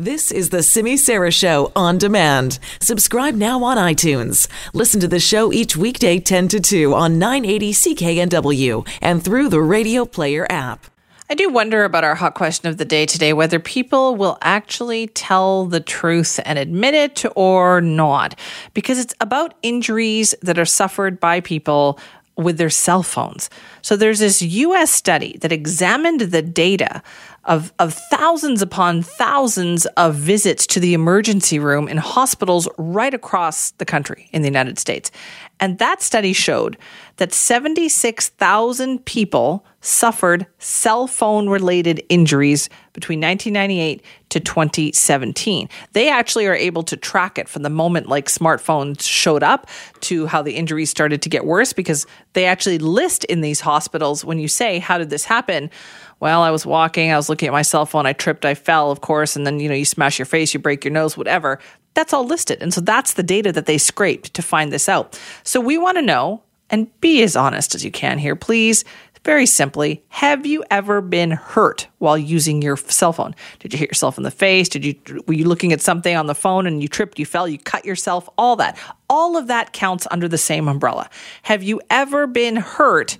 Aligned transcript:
This 0.00 0.30
is 0.30 0.50
the 0.50 0.62
Simi 0.62 0.96
Sara 0.96 1.32
Show 1.32 1.72
on 1.74 1.98
demand. 1.98 2.60
Subscribe 2.80 3.34
now 3.34 3.64
on 3.64 3.76
iTunes. 3.76 4.46
Listen 4.72 5.00
to 5.00 5.08
the 5.08 5.18
show 5.18 5.52
each 5.52 5.76
weekday 5.76 6.20
10 6.20 6.46
to 6.46 6.60
2 6.60 6.94
on 6.94 7.18
980 7.18 7.72
CKNW 7.72 8.88
and 9.02 9.24
through 9.24 9.48
the 9.48 9.60
Radio 9.60 10.04
Player 10.04 10.46
app. 10.48 10.86
I 11.28 11.34
do 11.34 11.50
wonder 11.50 11.82
about 11.82 12.04
our 12.04 12.14
hot 12.14 12.34
question 12.34 12.68
of 12.68 12.76
the 12.76 12.84
day 12.84 13.06
today 13.06 13.32
whether 13.32 13.58
people 13.58 14.14
will 14.14 14.38
actually 14.40 15.08
tell 15.08 15.66
the 15.66 15.80
truth 15.80 16.38
and 16.44 16.60
admit 16.60 16.94
it 16.94 17.24
or 17.34 17.80
not, 17.80 18.38
because 18.74 19.00
it's 19.00 19.16
about 19.20 19.54
injuries 19.62 20.32
that 20.42 20.60
are 20.60 20.64
suffered 20.64 21.18
by 21.18 21.40
people 21.40 21.98
with 22.36 22.56
their 22.56 22.70
cell 22.70 23.02
phones. 23.02 23.50
So 23.82 23.96
there's 23.96 24.20
this 24.20 24.40
US 24.42 24.92
study 24.92 25.36
that 25.38 25.50
examined 25.50 26.20
the 26.20 26.40
data 26.40 27.02
of, 27.48 27.72
of 27.78 27.94
thousands 27.94 28.62
upon 28.62 29.02
thousands 29.02 29.86
of 29.96 30.14
visits 30.14 30.66
to 30.68 30.78
the 30.78 30.94
emergency 30.94 31.58
room 31.58 31.88
in 31.88 31.96
hospitals 31.96 32.68
right 32.76 33.14
across 33.14 33.72
the 33.72 33.84
country 33.84 34.28
in 34.32 34.42
the 34.42 34.48
United 34.48 34.78
States. 34.78 35.10
And 35.58 35.78
that 35.78 36.02
study 36.02 36.32
showed 36.32 36.76
that 37.16 37.32
76,000 37.32 39.04
people 39.04 39.64
suffered 39.80 40.46
cell 40.58 41.06
phone 41.06 41.48
related 41.48 42.04
injuries 42.08 42.68
between 42.98 43.20
1998 43.20 44.02
to 44.30 44.40
2017. 44.40 45.68
They 45.92 46.08
actually 46.08 46.46
are 46.46 46.54
able 46.54 46.82
to 46.82 46.96
track 46.96 47.38
it 47.38 47.48
from 47.48 47.62
the 47.62 47.70
moment 47.70 48.08
like 48.08 48.26
smartphones 48.26 49.02
showed 49.02 49.44
up 49.44 49.68
to 50.00 50.26
how 50.26 50.42
the 50.42 50.56
injuries 50.56 50.90
started 50.90 51.22
to 51.22 51.28
get 51.28 51.44
worse 51.44 51.72
because 51.72 52.06
they 52.32 52.44
actually 52.44 52.78
list 52.78 53.24
in 53.24 53.40
these 53.40 53.60
hospitals 53.60 54.24
when 54.24 54.38
you 54.38 54.48
say, 54.48 54.78
How 54.80 54.98
did 54.98 55.10
this 55.10 55.24
happen? 55.24 55.70
well, 56.20 56.42
I 56.42 56.50
was 56.50 56.66
walking, 56.66 57.12
I 57.12 57.16
was 57.16 57.28
looking 57.28 57.46
at 57.46 57.52
my 57.52 57.62
cell 57.62 57.86
phone, 57.86 58.06
I 58.06 58.12
tripped, 58.12 58.44
I 58.44 58.54
fell, 58.54 58.90
of 58.90 59.00
course, 59.00 59.36
and 59.36 59.46
then, 59.46 59.60
you 59.60 59.68
know, 59.68 59.74
you 59.74 59.84
smash 59.84 60.18
your 60.18 60.26
face, 60.26 60.52
you 60.52 60.60
break 60.60 60.84
your 60.84 60.92
nose, 60.92 61.16
whatever. 61.16 61.60
That's 61.94 62.12
all 62.12 62.24
listed. 62.24 62.60
And 62.60 62.74
so 62.74 62.80
that's 62.80 63.14
the 63.14 63.22
data 63.22 63.52
that 63.52 63.66
they 63.66 63.78
scraped 63.78 64.34
to 64.34 64.42
find 64.42 64.72
this 64.72 64.88
out. 64.88 65.18
So 65.44 65.60
we 65.60 65.78
want 65.78 65.96
to 65.96 66.02
know, 66.02 66.42
and 66.70 67.00
be 67.00 67.22
as 67.22 67.36
honest 67.36 67.74
as 67.74 67.84
you 67.84 67.90
can 67.90 68.18
here, 68.18 68.36
please. 68.36 68.84
Very 69.24 69.46
simply, 69.46 70.02
have 70.08 70.46
you 70.46 70.64
ever 70.70 71.00
been 71.00 71.32
hurt 71.32 71.88
while 71.98 72.16
using 72.16 72.62
your 72.62 72.76
cell 72.76 73.12
phone? 73.12 73.34
Did 73.58 73.72
you 73.72 73.78
hit 73.78 73.88
yourself 73.88 74.16
in 74.16 74.24
the 74.24 74.30
face? 74.30 74.68
Did 74.68 74.84
you 74.84 74.94
were 75.26 75.34
you 75.34 75.46
looking 75.46 75.72
at 75.72 75.80
something 75.80 76.16
on 76.16 76.26
the 76.26 76.34
phone 76.34 76.66
and 76.66 76.82
you 76.82 76.88
tripped, 76.88 77.18
you 77.18 77.26
fell, 77.26 77.48
you 77.48 77.58
cut 77.58 77.84
yourself? 77.84 78.28
All 78.38 78.56
that. 78.56 78.78
All 79.10 79.36
of 79.36 79.46
that 79.48 79.72
counts 79.72 80.06
under 80.10 80.28
the 80.28 80.38
same 80.38 80.68
umbrella. 80.68 81.08
Have 81.42 81.62
you 81.62 81.80
ever 81.90 82.26
been 82.26 82.56
hurt 82.56 83.18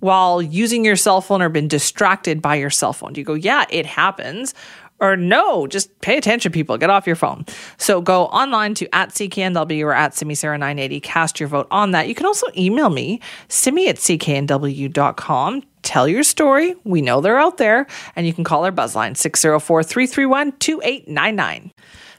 while 0.00 0.40
using 0.40 0.84
your 0.84 0.96
cell 0.96 1.20
phone 1.20 1.42
or 1.42 1.48
been 1.48 1.68
distracted 1.68 2.40
by 2.42 2.56
your 2.56 2.70
cell 2.70 2.92
phone? 2.92 3.12
Do 3.12 3.20
you 3.20 3.24
go, 3.24 3.34
yeah, 3.34 3.66
it 3.70 3.86
happens? 3.86 4.54
Or 5.00 5.16
no, 5.16 5.66
just 5.66 5.98
pay 6.00 6.16
attention, 6.16 6.52
people. 6.52 6.76
Get 6.76 6.90
off 6.90 7.06
your 7.06 7.16
phone. 7.16 7.46
So 7.78 8.00
go 8.00 8.26
online 8.26 8.74
to 8.74 8.94
at 8.94 9.10
CKNW 9.10 9.84
or 9.84 9.92
at 9.92 10.12
SimiSara980. 10.12 11.02
Cast 11.02 11.40
your 11.40 11.48
vote 11.48 11.66
on 11.70 11.92
that. 11.92 12.08
You 12.08 12.14
can 12.14 12.26
also 12.26 12.46
email 12.56 12.90
me, 12.90 13.20
simi 13.48 13.88
at 13.88 13.96
CKNW.com. 13.96 15.62
Tell 15.82 16.06
your 16.06 16.22
story. 16.22 16.74
We 16.84 17.00
know 17.00 17.20
they're 17.20 17.38
out 17.38 17.56
there. 17.56 17.86
And 18.14 18.26
you 18.26 18.34
can 18.34 18.44
call 18.44 18.64
our 18.64 18.72
buzzline 18.72 19.16
604 19.16 19.82
331 19.82 20.52
2899. 20.58 21.72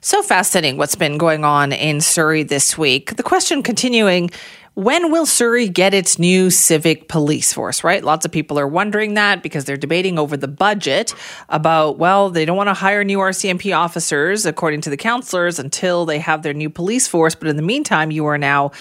So 0.03 0.23
fascinating 0.23 0.77
what's 0.77 0.95
been 0.95 1.19
going 1.19 1.45
on 1.45 1.71
in 1.71 2.01
Surrey 2.01 2.41
this 2.41 2.75
week. 2.75 3.17
The 3.17 3.23
question 3.23 3.61
continuing 3.61 4.31
when 4.73 5.11
will 5.11 5.27
Surrey 5.27 5.69
get 5.69 5.93
its 5.93 6.17
new 6.17 6.49
civic 6.49 7.07
police 7.07 7.53
force, 7.53 7.83
right? 7.83 8.03
Lots 8.03 8.25
of 8.25 8.31
people 8.31 8.57
are 8.57 8.67
wondering 8.67 9.13
that 9.13 9.43
because 9.43 9.65
they're 9.65 9.77
debating 9.77 10.17
over 10.17 10.35
the 10.35 10.47
budget 10.47 11.13
about, 11.49 11.99
well, 11.99 12.31
they 12.31 12.45
don't 12.45 12.57
want 12.57 12.69
to 12.69 12.73
hire 12.73 13.03
new 13.03 13.19
RCMP 13.19 13.77
officers, 13.77 14.47
according 14.47 14.81
to 14.81 14.89
the 14.89 14.97
councillors, 14.97 15.59
until 15.59 16.07
they 16.07 16.17
have 16.17 16.41
their 16.41 16.53
new 16.53 16.71
police 16.71 17.07
force. 17.07 17.35
But 17.35 17.49
in 17.49 17.55
the 17.55 17.61
meantime, 17.61 18.09
you 18.09 18.25
are 18.25 18.39
now 18.39 18.71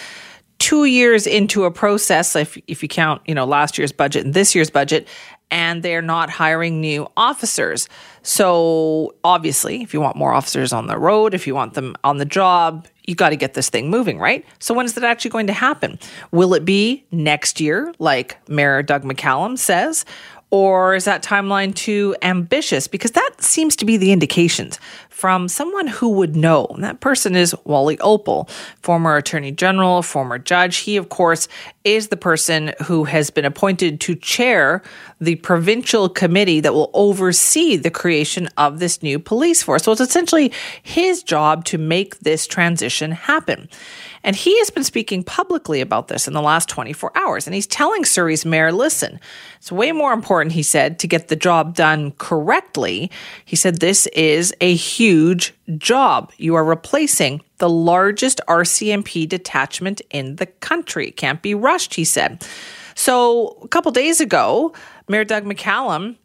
two 0.58 0.86
years 0.86 1.26
into 1.26 1.64
a 1.64 1.70
process, 1.70 2.34
if, 2.34 2.56
if 2.66 2.82
you 2.82 2.88
count, 2.88 3.20
you 3.26 3.34
know, 3.34 3.44
last 3.44 3.76
year's 3.76 3.92
budget 3.92 4.25
and 4.25 4.32
this 4.32 4.54
year's 4.54 4.70
budget, 4.70 5.06
and 5.50 5.83
they're 5.83 6.03
not 6.03 6.31
hiring 6.31 6.81
new 6.81 7.09
officers. 7.16 7.88
So 8.22 9.15
obviously, 9.25 9.83
if 9.83 9.94
you 9.94 10.00
want 10.00 10.16
more 10.16 10.33
officers 10.33 10.72
on 10.72 10.87
the 10.87 10.99
road, 10.99 11.34
if 11.34 11.47
you 11.47 11.55
want 11.55 11.75
them 11.75 11.97
on 12.05 12.19
the 12.19 12.25
job, 12.25 12.87
you 13.06 13.15
got 13.15 13.31
to 13.31 13.37
get 13.37 13.55
this 13.55 13.71
thing 13.71 13.91
moving, 13.91 14.19
right? 14.19 14.44
So 14.59 14.75
when 14.75 14.87
is 14.87 14.94
that 14.94 15.05
actually 15.05 15.31
going 15.33 15.49
to 15.49 15.53
happen? 15.53 15.99
Will 16.31 16.55
it 16.55 16.65
be 16.65 17.05
next 17.11 17.61
year, 17.61 17.93
like 17.99 18.37
Mayor 18.49 18.83
Doug 18.83 19.05
McCallum 19.05 19.59
says? 19.59 20.05
Or 20.53 20.97
is 20.97 21.05
that 21.05 21.22
timeline 21.22 21.75
too 21.75 22.17
ambitious? 22.22 22.88
Because 22.88 23.12
that 23.12 23.31
seems 23.38 23.77
to 23.77 23.84
be 23.84 23.97
the 23.97 24.11
indications 24.11 24.81
from 25.20 25.48
someone 25.48 25.86
who 25.86 26.08
would 26.08 26.34
know. 26.34 26.64
And 26.70 26.82
that 26.82 27.00
person 27.00 27.36
is 27.36 27.54
Wally 27.64 27.98
Oppal, 27.98 28.48
former 28.81 29.19
attorney 29.19 29.53
general, 29.53 30.00
former 30.00 30.38
judge. 30.38 30.78
He, 30.78 30.97
of 30.97 31.10
course, 31.10 31.47
is 31.84 32.08
the 32.08 32.16
person 32.16 32.72
who 32.84 33.04
has 33.04 33.28
been 33.28 33.44
appointed 33.44 34.00
to 34.00 34.14
chair 34.14 34.82
the 35.20 35.36
provincial 35.36 36.08
committee 36.08 36.60
that 36.60 36.72
will 36.72 36.91
oversee 36.94 37.76
the 37.76 37.91
creation 37.91 38.48
of 38.56 38.78
this 38.78 39.03
new 39.03 39.19
police 39.19 39.62
force. 39.62 39.82
So 39.82 39.92
it's 39.92 40.00
essentially 40.00 40.53
his 40.82 41.22
job 41.22 41.66
to 41.66 41.76
make 41.76 42.20
this 42.20 42.47
transition 42.47 43.10
happen. 43.10 43.69
And 44.22 44.37
he 44.37 44.58
has 44.58 44.70
been 44.70 44.84
speaking 44.84 45.22
publicly 45.22 45.81
about 45.81 46.08
this 46.08 46.28
in 46.28 46.34
the 46.34 46.42
last 46.42 46.69
24 46.69 47.16
hours. 47.16 47.47
And 47.47 47.54
he's 47.54 47.66
telling 47.66 48.04
Surrey's 48.04 48.44
mayor, 48.44 48.72
listen, 48.72 49.19
it's 49.56 49.72
way 49.72 49.92
more 49.92 50.12
important, 50.12 50.52
he 50.52 50.62
said, 50.62 50.98
to 51.00 51.06
get 51.06 51.28
the 51.28 51.37
job 51.37 51.75
done 51.75 52.12
correctly. 52.12 53.10
He 53.44 53.56
said, 53.56 53.81
this 53.81 54.06
is 54.08 54.54
a 54.60 54.75
huge 54.75 55.09
job. 55.78 56.32
You 56.37 56.54
are 56.54 56.65
replacing 56.65 57.43
the 57.59 57.69
largest 57.69 58.41
RCMP 58.48 59.28
detachment 59.28 60.00
in 60.10 60.37
the 60.37 60.47
country. 60.47 61.09
It 61.09 61.16
can't 61.16 61.43
be 61.43 61.54
rushed, 61.54 61.94
he 61.94 62.04
said. 62.04 62.47
So 62.94 63.59
a 63.62 63.69
couple 63.69 63.93
days 63.93 64.20
ago, 64.20 64.75
Mayor 65.09 65.25
Doug 65.25 65.44
McCallum 65.44 66.16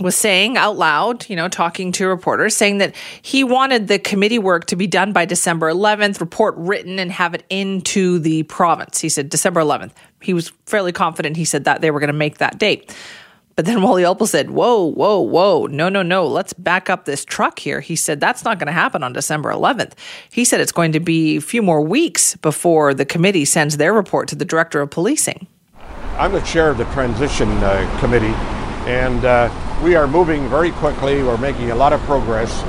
was 0.00 0.16
saying 0.16 0.56
out 0.56 0.76
loud, 0.76 1.28
you 1.30 1.36
know, 1.36 1.48
talking 1.48 1.92
to 1.92 2.08
reporters, 2.08 2.56
saying 2.56 2.78
that 2.78 2.96
he 3.22 3.44
wanted 3.44 3.86
the 3.86 3.98
committee 3.98 4.40
work 4.40 4.66
to 4.66 4.76
be 4.76 4.88
done 4.88 5.12
by 5.12 5.24
December 5.24 5.70
11th, 5.72 6.20
report 6.20 6.54
written, 6.56 6.98
and 6.98 7.12
have 7.12 7.34
it 7.34 7.44
into 7.48 8.18
the 8.18 8.42
province. 8.44 9.00
He 9.00 9.08
said 9.08 9.28
December 9.28 9.60
11th. 9.60 9.92
He 10.20 10.34
was 10.34 10.52
fairly 10.66 10.90
confident 10.90 11.36
he 11.36 11.44
said 11.44 11.64
that 11.64 11.80
they 11.80 11.92
were 11.92 12.00
going 12.00 12.08
to 12.08 12.12
make 12.12 12.38
that 12.38 12.58
date. 12.58 12.92
But 13.56 13.66
then 13.66 13.82
Wally 13.82 14.02
Oppal 14.02 14.26
said, 14.26 14.50
Whoa, 14.50 14.84
whoa, 14.84 15.20
whoa, 15.20 15.66
no, 15.66 15.88
no, 15.88 16.02
no, 16.02 16.26
let's 16.26 16.52
back 16.52 16.90
up 16.90 17.04
this 17.04 17.24
truck 17.24 17.58
here. 17.58 17.80
He 17.80 17.94
said, 17.94 18.18
That's 18.18 18.44
not 18.44 18.58
going 18.58 18.66
to 18.66 18.72
happen 18.72 19.02
on 19.02 19.12
December 19.12 19.50
11th. 19.50 19.92
He 20.30 20.44
said 20.44 20.60
it's 20.60 20.72
going 20.72 20.92
to 20.92 21.00
be 21.00 21.36
a 21.36 21.40
few 21.40 21.62
more 21.62 21.80
weeks 21.80 22.36
before 22.36 22.94
the 22.94 23.04
committee 23.04 23.44
sends 23.44 23.76
their 23.76 23.92
report 23.92 24.28
to 24.28 24.34
the 24.34 24.44
director 24.44 24.80
of 24.80 24.90
policing. 24.90 25.46
I'm 26.18 26.32
the 26.32 26.40
chair 26.40 26.70
of 26.70 26.78
the 26.78 26.84
transition 26.86 27.48
uh, 27.48 27.98
committee, 28.00 28.34
and 28.88 29.24
uh, 29.24 29.50
we 29.82 29.94
are 29.94 30.06
moving 30.06 30.48
very 30.48 30.70
quickly. 30.72 31.22
We're 31.22 31.36
making 31.36 31.70
a 31.70 31.74
lot 31.76 31.92
of 31.92 32.00
progress, 32.02 32.62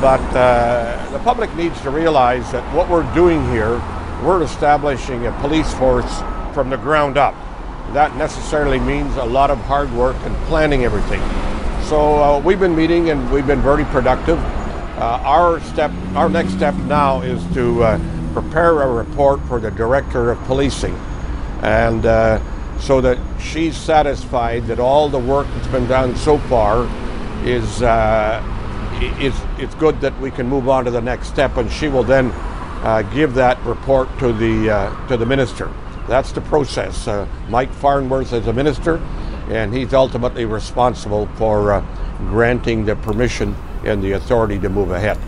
but 0.00 0.20
uh, 0.36 1.10
the 1.10 1.18
public 1.20 1.54
needs 1.54 1.80
to 1.82 1.90
realize 1.90 2.50
that 2.52 2.62
what 2.74 2.88
we're 2.88 3.10
doing 3.14 3.46
here, 3.50 3.80
we're 4.22 4.42
establishing 4.42 5.26
a 5.26 5.32
police 5.40 5.72
force 5.74 6.20
from 6.52 6.70
the 6.70 6.76
ground 6.76 7.16
up. 7.16 7.34
That 7.92 8.16
necessarily 8.16 8.78
means 8.78 9.16
a 9.16 9.24
lot 9.24 9.50
of 9.50 9.58
hard 9.60 9.90
work 9.92 10.16
and 10.24 10.36
planning 10.46 10.84
everything. 10.84 11.20
So 11.88 12.22
uh, 12.22 12.38
we've 12.38 12.60
been 12.60 12.76
meeting 12.76 13.08
and 13.08 13.30
we've 13.32 13.46
been 13.46 13.62
very 13.62 13.84
productive. 13.86 14.38
Uh, 14.38 15.20
our 15.24 15.58
step, 15.60 15.90
our 16.14 16.28
next 16.28 16.52
step 16.52 16.74
now 16.74 17.22
is 17.22 17.42
to 17.54 17.82
uh, 17.82 18.32
prepare 18.34 18.82
a 18.82 18.92
report 18.92 19.40
for 19.46 19.58
the 19.58 19.70
director 19.70 20.30
of 20.30 20.38
policing, 20.44 20.94
and 21.62 22.04
uh, 22.04 22.40
so 22.78 23.00
that 23.00 23.16
she's 23.40 23.76
satisfied 23.76 24.66
that 24.66 24.78
all 24.78 25.08
the 25.08 25.18
work 25.18 25.46
that's 25.54 25.68
been 25.68 25.86
done 25.86 26.14
so 26.16 26.36
far 26.36 26.84
is 27.44 27.82
uh, 27.82 28.42
is 29.18 29.34
it's 29.56 29.74
good 29.76 29.98
that 30.00 30.18
we 30.20 30.30
can 30.30 30.46
move 30.46 30.68
on 30.68 30.84
to 30.84 30.90
the 30.90 31.00
next 31.00 31.28
step, 31.28 31.56
and 31.56 31.70
she 31.70 31.88
will 31.88 32.04
then 32.04 32.32
uh, 32.82 33.02
give 33.14 33.32
that 33.34 33.58
report 33.64 34.08
to 34.18 34.32
the 34.32 34.90
to 35.08 35.16
the 35.16 35.24
minister. 35.24 35.72
That's 36.08 36.32
the 36.32 36.40
process. 36.40 37.06
Uh, 37.06 37.28
Mike 37.50 37.70
Farnworth 37.70 38.32
is 38.32 38.46
a 38.46 38.52
minister, 38.52 38.96
and 39.50 39.74
he's 39.74 39.92
ultimately 39.92 40.46
responsible 40.46 41.26
for 41.36 41.72
uh, 41.72 41.80
granting 42.30 42.86
the 42.86 42.96
permission 42.96 43.54
and 43.84 44.02
the 44.02 44.12
authority 44.12 44.58
to 44.58 44.70
move 44.70 44.90
ahead. 44.90 45.18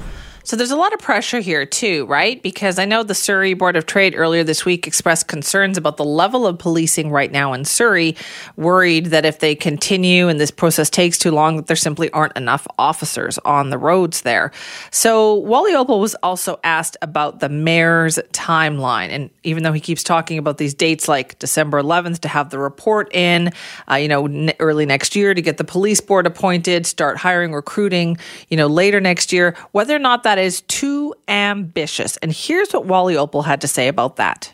So 0.50 0.56
there's 0.56 0.72
a 0.72 0.76
lot 0.76 0.92
of 0.92 0.98
pressure 0.98 1.38
here 1.38 1.64
too, 1.64 2.06
right? 2.06 2.42
Because 2.42 2.80
I 2.80 2.84
know 2.84 3.04
the 3.04 3.14
Surrey 3.14 3.54
Board 3.54 3.76
of 3.76 3.86
Trade 3.86 4.16
earlier 4.16 4.42
this 4.42 4.64
week 4.64 4.84
expressed 4.84 5.28
concerns 5.28 5.78
about 5.78 5.96
the 5.96 6.04
level 6.04 6.44
of 6.44 6.58
policing 6.58 7.12
right 7.12 7.30
now 7.30 7.52
in 7.52 7.64
Surrey, 7.64 8.16
worried 8.56 9.06
that 9.06 9.24
if 9.24 9.38
they 9.38 9.54
continue 9.54 10.26
and 10.26 10.40
this 10.40 10.50
process 10.50 10.90
takes 10.90 11.18
too 11.18 11.30
long, 11.30 11.54
that 11.54 11.68
there 11.68 11.76
simply 11.76 12.10
aren't 12.10 12.36
enough 12.36 12.66
officers 12.80 13.38
on 13.44 13.70
the 13.70 13.78
roads 13.78 14.22
there. 14.22 14.50
So 14.90 15.34
Wally 15.34 15.72
Oppal 15.72 16.00
was 16.00 16.16
also 16.16 16.58
asked 16.64 16.96
about 17.00 17.38
the 17.38 17.48
mayor's 17.48 18.18
timeline, 18.32 19.10
and 19.10 19.30
even 19.44 19.62
though 19.62 19.70
he 19.70 19.78
keeps 19.78 20.02
talking 20.02 20.36
about 20.36 20.58
these 20.58 20.74
dates 20.74 21.06
like 21.06 21.38
December 21.38 21.80
11th 21.80 22.18
to 22.22 22.28
have 22.28 22.50
the 22.50 22.58
report 22.58 23.14
in, 23.14 23.52
uh, 23.88 23.94
you 23.94 24.08
know, 24.08 24.26
n- 24.26 24.52
early 24.58 24.84
next 24.84 25.14
year 25.14 25.32
to 25.32 25.40
get 25.40 25.58
the 25.58 25.64
police 25.64 26.00
board 26.00 26.26
appointed, 26.26 26.86
start 26.86 27.18
hiring, 27.18 27.52
recruiting, 27.52 28.18
you 28.48 28.56
know, 28.56 28.66
later 28.66 29.00
next 29.00 29.32
year, 29.32 29.54
whether 29.70 29.94
or 29.94 30.00
not 30.00 30.24
that 30.24 30.39
is 30.42 30.62
too 30.62 31.14
ambitious. 31.28 32.16
And 32.18 32.32
here's 32.32 32.72
what 32.72 32.86
Wally 32.86 33.14
Oppal 33.14 33.44
had 33.44 33.60
to 33.60 33.68
say 33.68 33.88
about 33.88 34.16
that. 34.16 34.52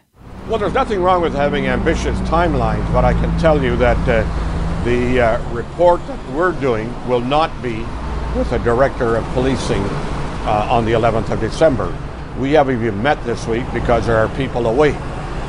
Well, 0.48 0.58
there's 0.58 0.74
nothing 0.74 1.02
wrong 1.02 1.22
with 1.22 1.34
having 1.34 1.66
ambitious 1.66 2.16
timelines, 2.20 2.90
but 2.92 3.04
I 3.04 3.12
can 3.14 3.36
tell 3.40 3.62
you 3.62 3.76
that 3.76 3.96
uh, 4.08 4.84
the 4.84 5.20
uh, 5.20 5.52
report 5.52 6.06
that 6.06 6.32
we're 6.32 6.52
doing 6.60 6.92
will 7.08 7.20
not 7.20 7.50
be 7.62 7.78
with 8.36 8.50
the 8.50 8.58
director 8.58 9.16
of 9.16 9.24
policing 9.32 9.82
uh, 9.82 10.68
on 10.70 10.84
the 10.84 10.92
11th 10.92 11.30
of 11.30 11.40
December. 11.40 11.92
We 12.38 12.52
haven't 12.52 12.80
even 12.80 13.02
met 13.02 13.22
this 13.24 13.46
week 13.46 13.64
because 13.72 14.06
there 14.06 14.16
are 14.16 14.28
people 14.36 14.66
away, 14.66 14.92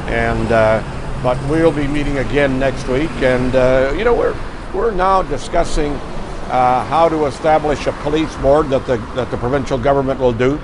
and 0.07 0.51
uh, 0.51 0.81
but 1.21 1.37
we'll 1.49 1.71
be 1.71 1.87
meeting 1.87 2.17
again 2.17 2.57
next 2.57 2.87
week. 2.87 3.11
And 3.21 3.55
uh, 3.55 3.93
you 3.95 4.03
know, 4.03 4.15
we're 4.15 4.35
we're 4.73 4.91
now 4.91 5.21
discussing 5.21 5.99
uh, 6.49 6.85
how 6.85 7.09
to 7.09 7.25
establish 7.25 7.87
a 7.87 7.91
police 8.03 8.33
board 8.37 8.69
that 8.69 8.85
the, 8.85 8.97
that 9.15 9.29
the 9.31 9.37
provincial 9.37 9.77
government 9.77 10.19
will 10.19 10.33
do. 10.33 10.59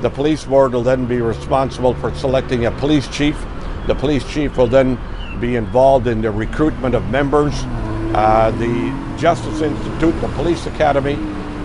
The 0.00 0.10
police 0.10 0.44
board 0.44 0.72
will 0.72 0.82
then 0.82 1.06
be 1.06 1.20
responsible 1.20 1.94
for 1.94 2.14
selecting 2.14 2.66
a 2.66 2.70
police 2.70 3.08
chief. 3.08 3.36
The 3.86 3.94
police 3.94 4.24
chief 4.30 4.56
will 4.56 4.66
then 4.66 4.98
be 5.40 5.56
involved 5.56 6.06
in 6.06 6.20
the 6.20 6.30
recruitment 6.30 6.94
of 6.94 7.08
members. 7.10 7.54
Uh, 8.14 8.50
the 8.58 9.18
Justice 9.18 9.60
Institute, 9.60 10.20
the 10.20 10.28
Police 10.28 10.66
Academy, 10.66 11.16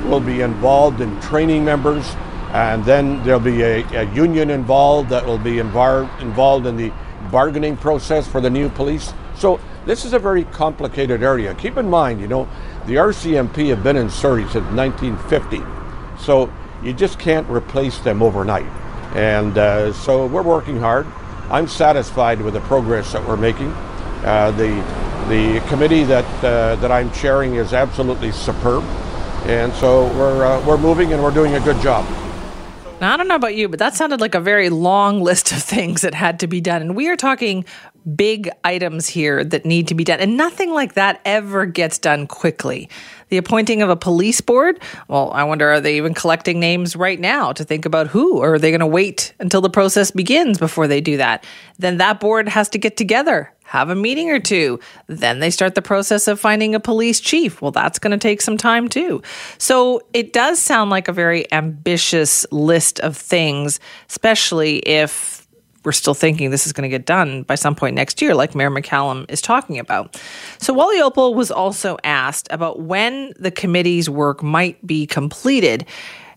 will 0.07 0.19
be 0.19 0.41
involved 0.41 1.01
in 1.01 1.19
training 1.21 1.65
members. 1.65 2.15
And 2.51 2.85
then 2.85 3.23
there'll 3.23 3.39
be 3.39 3.63
a, 3.63 3.83
a 4.01 4.13
union 4.13 4.51
involved 4.51 5.09
that 5.09 5.25
will 5.25 5.39
be 5.39 5.57
involved 5.57 6.65
in 6.67 6.77
the 6.77 6.91
bargaining 7.31 7.77
process 7.77 8.27
for 8.27 8.41
the 8.41 8.49
new 8.49 8.69
police. 8.69 9.13
So 9.35 9.59
this 9.85 10.05
is 10.05 10.13
a 10.13 10.19
very 10.19 10.43
complicated 10.45 11.23
area. 11.23 11.55
Keep 11.55 11.77
in 11.77 11.89
mind, 11.89 12.21
you 12.21 12.27
know, 12.27 12.47
the 12.85 12.95
RCMP 12.95 13.69
have 13.69 13.83
been 13.83 13.95
in 13.95 14.09
Surrey 14.09 14.43
since 14.43 14.65
1950, 14.71 15.61
so 16.21 16.51
you 16.83 16.93
just 16.93 17.17
can't 17.17 17.49
replace 17.49 17.99
them 17.99 18.21
overnight. 18.21 18.65
And 19.15 19.57
uh, 19.57 19.93
so 19.93 20.27
we're 20.27 20.41
working 20.41 20.79
hard. 20.79 21.07
I'm 21.49 21.67
satisfied 21.67 22.41
with 22.41 22.55
the 22.55 22.61
progress 22.61 23.13
that 23.13 23.25
we're 23.27 23.37
making. 23.37 23.71
Uh, 24.23 24.51
the 24.51 25.03
the 25.29 25.65
committee 25.67 26.03
that 26.03 26.25
uh, 26.43 26.75
that 26.77 26.91
I'm 26.91 27.11
chairing 27.11 27.55
is 27.55 27.73
absolutely 27.73 28.31
superb, 28.31 28.83
and 29.45 29.71
so 29.73 30.07
we're 30.17 30.45
uh, 30.45 30.65
we're 30.65 30.77
moving 30.77 31.13
and 31.13 31.23
we're 31.23 31.31
doing 31.33 31.55
a 31.55 31.59
good 31.61 31.79
job. 31.81 32.05
Now, 32.99 33.13
I 33.13 33.17
don't 33.17 33.27
know 33.27 33.35
about 33.35 33.55
you, 33.55 33.67
but 33.67 33.79
that 33.79 33.95
sounded 33.95 34.21
like 34.21 34.33
a 34.33 34.39
very 34.39 34.69
long 34.69 35.21
list 35.21 35.51
of 35.51 35.61
things 35.61 36.01
that 36.01 36.13
had 36.13 36.39
to 36.39 36.47
be 36.47 36.61
done. 36.61 36.81
And 36.81 36.95
we 36.95 37.09
are 37.09 37.17
talking 37.17 37.65
big 38.15 38.49
items 38.63 39.07
here 39.07 39.43
that 39.43 39.65
need 39.65 39.87
to 39.87 39.95
be 39.95 40.03
done. 40.03 40.19
And 40.19 40.37
nothing 40.37 40.71
like 40.71 40.93
that 40.93 41.21
ever 41.25 41.65
gets 41.65 41.97
done 41.97 42.27
quickly. 42.27 42.89
The 43.29 43.37
appointing 43.37 43.81
of 43.81 43.89
a 43.89 43.95
police 43.95 44.41
board, 44.41 44.79
well, 45.07 45.31
I 45.31 45.43
wonder, 45.43 45.69
are 45.71 45.81
they 45.81 45.97
even 45.97 46.13
collecting 46.13 46.59
names 46.59 46.95
right 46.95 47.19
now 47.19 47.51
to 47.53 47.63
think 47.63 47.85
about 47.85 48.07
who? 48.07 48.39
Or 48.39 48.55
are 48.55 48.59
they 48.59 48.69
going 48.69 48.79
to 48.81 48.87
wait 48.87 49.33
until 49.39 49.61
the 49.61 49.69
process 49.69 50.11
begins 50.11 50.59
before 50.59 50.87
they 50.87 51.01
do 51.01 51.17
that? 51.17 51.45
Then 51.79 51.97
that 51.97 52.19
board 52.19 52.47
has 52.47 52.69
to 52.69 52.77
get 52.77 52.95
together, 52.95 53.51
have 53.63 53.89
a 53.89 53.95
meeting 53.95 54.29
or 54.29 54.39
two. 54.39 54.79
Then 55.07 55.39
they 55.39 55.49
start 55.49 55.73
the 55.73 55.81
process 55.81 56.27
of 56.27 56.39
finding 56.39 56.75
a 56.75 56.79
police 56.79 57.19
chief. 57.19 57.61
Well, 57.61 57.71
that's 57.71 57.97
going 57.97 58.11
to 58.11 58.17
take 58.17 58.41
some 58.41 58.57
time 58.57 58.87
too. 58.87 59.23
So 59.57 60.01
it 60.13 60.31
does 60.31 60.59
sound 60.59 60.91
like 60.91 61.07
a 61.07 61.13
very 61.13 61.51
ambitious 61.51 62.45
list 62.51 62.99
of 62.99 63.17
things, 63.17 63.79
especially 64.09 64.77
if 64.79 65.42
we're 65.83 65.91
still 65.91 66.13
thinking 66.13 66.49
this 66.49 66.65
is 66.65 66.73
going 66.73 66.89
to 66.89 66.89
get 66.89 67.05
done 67.05 67.43
by 67.43 67.55
some 67.55 67.75
point 67.75 67.95
next 67.95 68.21
year, 68.21 68.33
like 68.33 68.55
Mayor 68.55 68.71
McCallum 68.71 69.29
is 69.29 69.41
talking 69.41 69.79
about. 69.79 70.19
So 70.57 70.73
Wally 70.73 70.99
Oppal 71.01 71.35
was 71.35 71.51
also 71.51 71.97
asked 72.03 72.47
about 72.51 72.81
when 72.81 73.33
the 73.37 73.51
committee's 73.51 74.09
work 74.09 74.41
might 74.41 74.85
be 74.85 75.05
completed. 75.05 75.85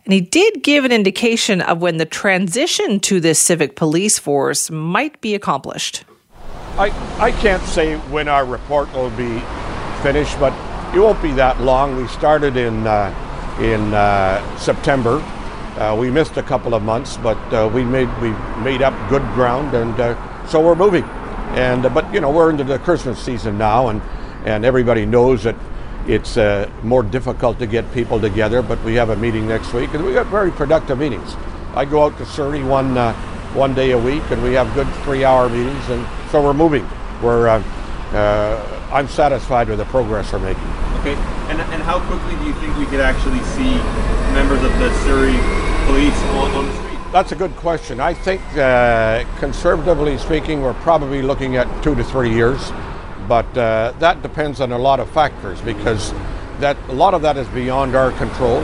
And 0.04 0.12
he 0.12 0.20
did 0.20 0.62
give 0.62 0.84
an 0.84 0.93
indication 0.93 1.60
of 1.60 1.81
when 1.82 1.96
the 1.96 2.04
transition 2.04 3.00
to 3.00 3.20
this 3.20 3.38
civic 3.38 3.75
police 3.76 4.19
force 4.19 4.70
might 4.70 5.20
be 5.20 5.34
accomplished. 5.34 6.04
I, 6.78 6.90
I 7.19 7.32
can't 7.32 7.62
say 7.62 7.96
when 8.10 8.28
our 8.28 8.44
report 8.44 8.92
will 8.92 9.10
be 9.10 9.40
finished, 10.02 10.38
but 10.38 10.52
it 10.94 11.00
won't 11.00 11.20
be 11.22 11.32
that 11.32 11.60
long. 11.60 11.96
We 11.96 12.06
started 12.08 12.56
in, 12.56 12.87
uh, 12.87 13.58
in 13.60 13.94
uh, 13.94 14.58
September 14.58 15.20
uh, 15.76 15.94
we 15.99 16.11
missed 16.11 16.37
a 16.37 16.43
couple 16.43 16.75
of 16.75 16.82
months, 16.82 17.17
but 17.19 17.37
uh, 17.52 17.70
we 17.73 17.84
made 17.84 18.08
we 18.20 18.31
made 18.62 18.81
up 18.81 18.94
good 19.11 19.23
ground, 19.34 19.75
and 19.75 19.99
uh, 20.00 20.46
so 20.46 20.64
we're 20.64 20.75
moving. 20.75 21.05
And 21.55 21.84
uh, 21.84 21.90
but 21.90 22.12
you 22.14 22.20
know 22.20 22.31
we're 22.31 22.50
into 22.50 22.64
the 22.64 22.78
Christmas 22.78 23.19
season 23.19 23.58
now, 23.58 23.88
and 23.88 24.00
and 24.44 24.64
everybody 24.64 25.05
knows 25.05 25.43
that 25.44 25.56
it's 26.06 26.37
uh, 26.37 26.70
more 26.82 27.02
difficult 27.02 27.58
to 27.58 27.67
get 27.67 27.90
people 27.93 28.19
together. 28.19 28.62
But 28.62 28.82
we 28.84 28.94
have 28.94 29.11
a 29.11 29.17
meeting 29.17 29.46
next 29.46 29.75
week, 29.75 29.93
and 29.93 30.05
we 30.05 30.14
got 30.14 30.26
very 30.26 30.50
productive 30.50 30.99
meetings. 30.99 31.34
I 31.75 31.84
go 31.84 32.05
out 32.05 32.17
to 32.19 32.26
Surrey 32.26 32.62
one 32.62 32.96
uh, 32.96 33.12
one 33.52 33.75
day 33.75 33.90
a 33.90 33.99
week, 33.99 34.23
and 34.31 34.43
we 34.43 34.55
have 34.55 34.73
good 34.75 34.88
three-hour 35.05 35.50
meetings, 35.50 35.88
and 35.90 36.06
so 36.31 36.43
we're 36.43 36.55
moving. 36.55 36.88
We're 37.23 37.49
I'm 38.93 39.08
satisfied 39.08 39.69
with 39.69 39.78
the 39.78 39.84
progress 39.87 40.32
we're 40.32 40.38
making. 40.38 40.62
Okay, 41.00 41.14
and, 41.50 41.61
and 41.61 41.82
how 41.82 42.00
quickly 42.06 42.34
do 42.37 42.44
you 42.46 42.55
think 42.55 42.76
we 42.78 42.87
could 42.87 43.00
actually 43.00 43.43
see 43.52 43.76
members 44.36 44.62
of 44.62 44.78
the 44.78 44.92
Surrey 45.02 45.32
police 45.86 46.14
on, 46.34 46.50
on 46.50 46.66
the 46.66 46.74
street? 46.74 46.98
That's 47.10 47.32
a 47.32 47.34
good 47.34 47.56
question. 47.56 48.00
I 48.00 48.12
think, 48.12 48.42
uh, 48.54 49.24
conservatively 49.38 50.18
speaking, 50.18 50.60
we're 50.60 50.74
probably 50.74 51.22
looking 51.22 51.56
at 51.56 51.66
two 51.82 51.94
to 51.94 52.04
three 52.04 52.34
years, 52.34 52.70
but 53.28 53.46
uh, 53.56 53.94
that 53.98 54.20
depends 54.20 54.60
on 54.60 54.72
a 54.72 54.78
lot 54.78 55.00
of 55.00 55.08
factors 55.08 55.58
because 55.62 56.12
that 56.60 56.76
a 56.90 56.92
lot 56.92 57.14
of 57.14 57.22
that 57.22 57.38
is 57.38 57.48
beyond 57.48 57.96
our 57.96 58.12
control. 58.12 58.60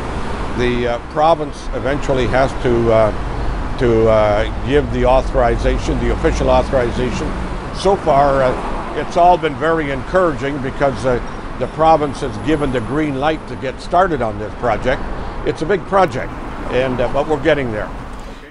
The 0.58 0.88
uh, 0.88 0.98
province 1.10 1.56
eventually 1.72 2.26
has 2.26 2.52
to 2.64 2.92
uh, 2.92 3.78
to 3.78 4.08
uh, 4.10 4.66
give 4.66 4.92
the 4.92 5.06
authorization, 5.06 5.98
the 6.00 6.12
official 6.12 6.50
authorization. 6.50 7.26
So 7.74 7.96
far, 7.96 8.42
uh, 8.42 9.00
it's 9.00 9.16
all 9.16 9.38
been 9.38 9.54
very 9.54 9.90
encouraging 9.90 10.60
because 10.60 11.02
the 11.04 11.68
province 11.68 12.20
has 12.20 12.36
given 12.46 12.72
the 12.72 12.80
green 12.80 13.18
light 13.18 13.40
to 13.48 13.56
get 13.56 13.80
started 13.80 14.20
on 14.20 14.38
this 14.38 14.52
project. 14.56 15.00
It's 15.44 15.62
a 15.62 15.66
big 15.66 15.80
project 15.82 16.32
and 16.72 17.00
uh, 17.00 17.12
but 17.12 17.28
we're 17.28 17.42
getting 17.42 17.72
there. 17.72 17.90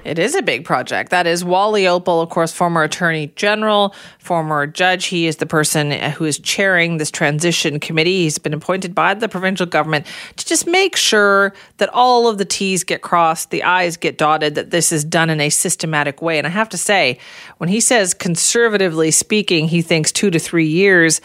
It 0.03 0.17
is 0.17 0.33
a 0.33 0.41
big 0.41 0.65
project. 0.65 1.11
That 1.11 1.27
is 1.27 1.43
Wally 1.45 1.83
Oppal, 1.83 2.23
of 2.23 2.29
course, 2.29 2.51
former 2.51 2.81
attorney 2.81 3.31
general, 3.35 3.93
former 4.17 4.65
judge. 4.65 5.05
He 5.05 5.27
is 5.27 5.35
the 5.37 5.45
person 5.45 5.91
who 5.91 6.25
is 6.25 6.39
chairing 6.39 6.97
this 6.97 7.11
transition 7.11 7.79
committee. 7.79 8.23
He's 8.23 8.39
been 8.39 8.53
appointed 8.53 8.95
by 8.95 9.13
the 9.13 9.29
provincial 9.29 9.67
government 9.67 10.07
to 10.37 10.45
just 10.45 10.65
make 10.65 10.95
sure 10.95 11.53
that 11.77 11.89
all 11.89 12.27
of 12.27 12.39
the 12.39 12.45
T's 12.45 12.83
get 12.83 13.03
crossed, 13.03 13.51
the 13.51 13.63
I's 13.63 13.95
get 13.95 14.17
dotted, 14.17 14.55
that 14.55 14.71
this 14.71 14.91
is 14.91 15.05
done 15.05 15.29
in 15.29 15.39
a 15.39 15.51
systematic 15.51 16.19
way. 16.19 16.39
And 16.39 16.47
I 16.47 16.49
have 16.49 16.69
to 16.69 16.77
say, 16.77 17.19
when 17.57 17.69
he 17.69 17.79
says 17.79 18.15
conservatively 18.15 19.11
speaking, 19.11 19.67
he 19.67 19.83
thinks 19.83 20.11
two 20.11 20.31
to 20.31 20.39
three 20.39 20.67
years. 20.67 21.21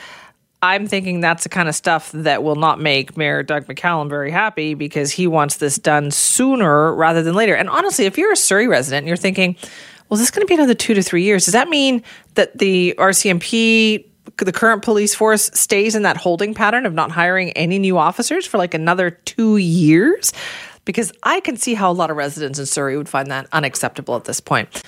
I'm 0.63 0.87
thinking 0.87 1.21
that's 1.21 1.43
the 1.43 1.49
kind 1.49 1.69
of 1.69 1.75
stuff 1.75 2.11
that 2.13 2.43
will 2.43 2.57
not 2.57 2.81
make 2.81 3.17
Mayor 3.17 3.43
Doug 3.43 3.67
McCallum 3.67 4.09
very 4.09 4.31
happy 4.31 4.75
because 4.75 5.13
he 5.13 5.27
wants 5.27 5.59
this 5.59 5.77
done 5.77 6.11
sooner 6.11 6.95
rather 6.95 7.23
than 7.23 7.35
later. 7.35 7.55
And 7.55 7.69
honestly, 7.69 8.07
if 8.07 8.17
you're 8.17 8.33
a 8.33 8.37
Surrey 8.37 8.67
resident 8.67 9.01
and 9.01 9.09
you're 9.09 9.17
thinking, 9.17 9.57
well, 10.09 10.17
is 10.17 10.21
this 10.21 10.29
is 10.29 10.31
going 10.31 10.47
to 10.47 10.49
be 10.49 10.55
another 10.55 10.75
two 10.75 10.95
to 10.95 11.03
three 11.03 11.25
years, 11.25 11.45
does 11.45 11.53
that 11.53 11.69
mean 11.69 12.03
that 12.35 12.57
the 12.59 12.95
RCMP, 12.97 14.07
the 14.39 14.53
current 14.53 14.83
police 14.83 15.15
force, 15.15 15.51
stays 15.53 15.95
in 15.95 16.03
that 16.03 16.17
holding 16.17 16.55
pattern 16.55 16.87
of 16.87 16.95
not 16.95 17.11
hiring 17.11 17.51
any 17.53 17.79
new 17.79 17.99
officers 17.99 18.47
for 18.47 18.57
like 18.57 18.73
another 18.73 19.11
two 19.11 19.59
years? 19.59 20.33
Because 20.87 21.13
I 21.23 21.41
can 21.41 21.57
see 21.57 21.75
how 21.75 21.91
a 21.91 21.93
lot 21.93 22.11
of 22.11 22.17
residents 22.17 22.59
in 22.59 22.67
Surrey 22.67 22.97
would 22.97 23.09
find 23.09 23.31
that 23.31 23.47
unacceptable 23.53 24.17
at 24.17 24.25
this 24.25 24.41
point. 24.41 24.83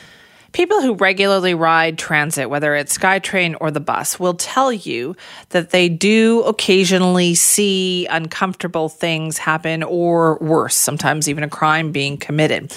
People 0.53 0.81
who 0.81 0.95
regularly 0.95 1.55
ride 1.55 1.99
transit, 1.99 2.49
whether 2.49 2.75
it's 2.75 2.97
SkyTrain 2.97 3.57
or 3.61 3.71
the 3.71 3.81
bus, 3.81 4.19
will 4.19 4.35
tell 4.35 4.73
you 4.73 5.15
that 5.51 5.71
they 5.71 5.89
do 5.89 6.43
occasionally 6.43 7.35
see 7.35 8.07
uncomfortable 8.07 8.89
things 8.89 9.39
happen 9.39 9.83
or 9.83 10.39
worse, 10.39 10.75
sometimes 10.75 11.29
even 11.29 11.45
a 11.45 11.49
crime 11.49 11.93
being 11.93 12.17
committed. 12.17 12.73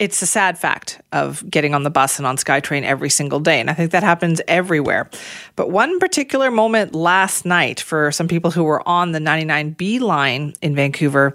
It's 0.00 0.20
a 0.20 0.26
sad 0.26 0.58
fact 0.58 1.00
of 1.12 1.48
getting 1.48 1.74
on 1.74 1.84
the 1.84 1.90
bus 1.90 2.18
and 2.18 2.26
on 2.26 2.36
SkyTrain 2.36 2.82
every 2.82 3.08
single 3.08 3.38
day. 3.38 3.60
And 3.60 3.70
I 3.70 3.74
think 3.74 3.92
that 3.92 4.02
happens 4.02 4.40
everywhere. 4.48 5.08
But 5.54 5.70
one 5.70 6.00
particular 6.00 6.50
moment 6.50 6.92
last 6.92 7.44
night 7.44 7.78
for 7.78 8.10
some 8.10 8.26
people 8.26 8.50
who 8.50 8.64
were 8.64 8.86
on 8.88 9.12
the 9.12 9.20
99B 9.20 10.00
line 10.00 10.54
in 10.60 10.74
Vancouver 10.74 11.34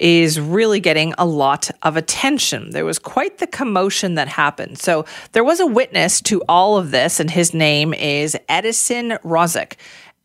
is 0.00 0.40
really 0.40 0.80
getting 0.80 1.14
a 1.18 1.26
lot 1.26 1.70
of 1.82 1.96
attention. 1.96 2.70
There 2.70 2.84
was 2.84 2.98
quite 2.98 3.38
the 3.38 3.46
commotion 3.46 4.14
that 4.16 4.26
happened. 4.26 4.78
So 4.78 5.04
there 5.32 5.44
was 5.44 5.60
a 5.60 5.66
witness 5.66 6.20
to 6.22 6.42
all 6.48 6.76
of 6.76 6.90
this, 6.90 7.20
and 7.20 7.30
his 7.30 7.54
name 7.54 7.94
is 7.94 8.36
Edison 8.48 9.10
Rozek 9.22 9.74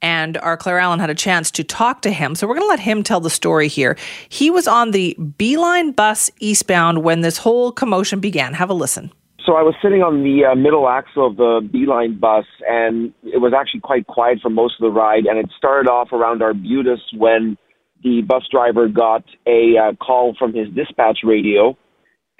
and 0.02 0.38
our 0.38 0.56
Claire 0.56 0.78
Allen 0.78 1.00
had 1.00 1.10
a 1.10 1.16
chance 1.16 1.50
to 1.52 1.64
talk 1.64 2.04
to 2.04 2.12
him. 2.12 2.36
So 2.36 2.48
we're 2.48 2.54
going 2.54 2.66
to 2.66 2.70
let 2.70 2.80
him 2.80 3.02
tell 3.02 3.20
the 3.20 3.30
story 3.30 3.68
here. 3.68 3.98
He 4.30 4.52
was 4.52 4.68
on 4.68 4.92
the 4.92 5.18
B-Line 5.38 5.94
bus 5.94 6.30
eastbound 6.40 7.04
when 7.04 7.22
this 7.22 7.38
whole 7.38 7.72
commotion 7.72 8.20
began. 8.20 8.54
Have 8.54 8.70
a 8.70 8.74
listen. 8.74 9.12
So 9.44 9.54
I 9.54 9.62
was 9.62 9.76
sitting 9.82 10.02
on 10.02 10.24
the 10.24 10.46
uh, 10.46 10.56
middle 10.56 10.88
axle 10.90 11.28
of 11.28 11.38
the 11.38 11.68
B-Line 11.72 12.20
bus, 12.20 12.46
and 12.68 13.14
it 13.24 13.42
was 13.42 13.54
actually 13.54 13.82
quite 13.82 14.08
quiet 14.08 14.40
for 14.42 14.50
most 14.50 14.76
of 14.80 14.84
the 14.84 14.92
ride. 14.92 15.26
And 15.26 15.40
it 15.40 15.50
started 15.58 15.90
off 15.90 16.12
around 16.12 16.42
Arbutus 16.42 17.00
when 17.16 17.58
the 18.06 18.22
bus 18.22 18.44
driver 18.50 18.88
got 18.88 19.26
a 19.46 19.76
uh, 19.78 19.96
call 19.96 20.34
from 20.40 20.54
his 20.54 20.70
dispatch 20.70 21.20
radio. 21.26 21.78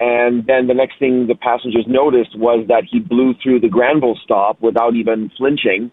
And 0.00 0.46
then 0.46 0.66
the 0.66 0.74
next 0.74 0.98
thing 0.98 1.26
the 1.26 1.34
passengers 1.34 1.84
noticed 1.86 2.38
was 2.38 2.64
that 2.68 2.84
he 2.90 3.00
blew 3.00 3.34
through 3.42 3.60
the 3.60 3.68
Granville 3.68 4.18
stop 4.24 4.62
without 4.62 4.94
even 4.94 5.30
flinching 5.36 5.90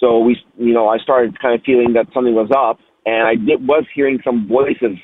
so 0.00 0.18
we, 0.18 0.36
you 0.58 0.74
know, 0.74 0.88
I 0.88 0.98
started 0.98 1.40
kind 1.40 1.54
of 1.54 1.64
feeling 1.64 1.92
that 1.94 2.06
something 2.12 2.34
was 2.34 2.50
up, 2.54 2.78
and 3.06 3.26
I 3.26 3.36
did, 3.36 3.66
was 3.66 3.84
hearing 3.94 4.18
some 4.24 4.48
voices 4.48 4.98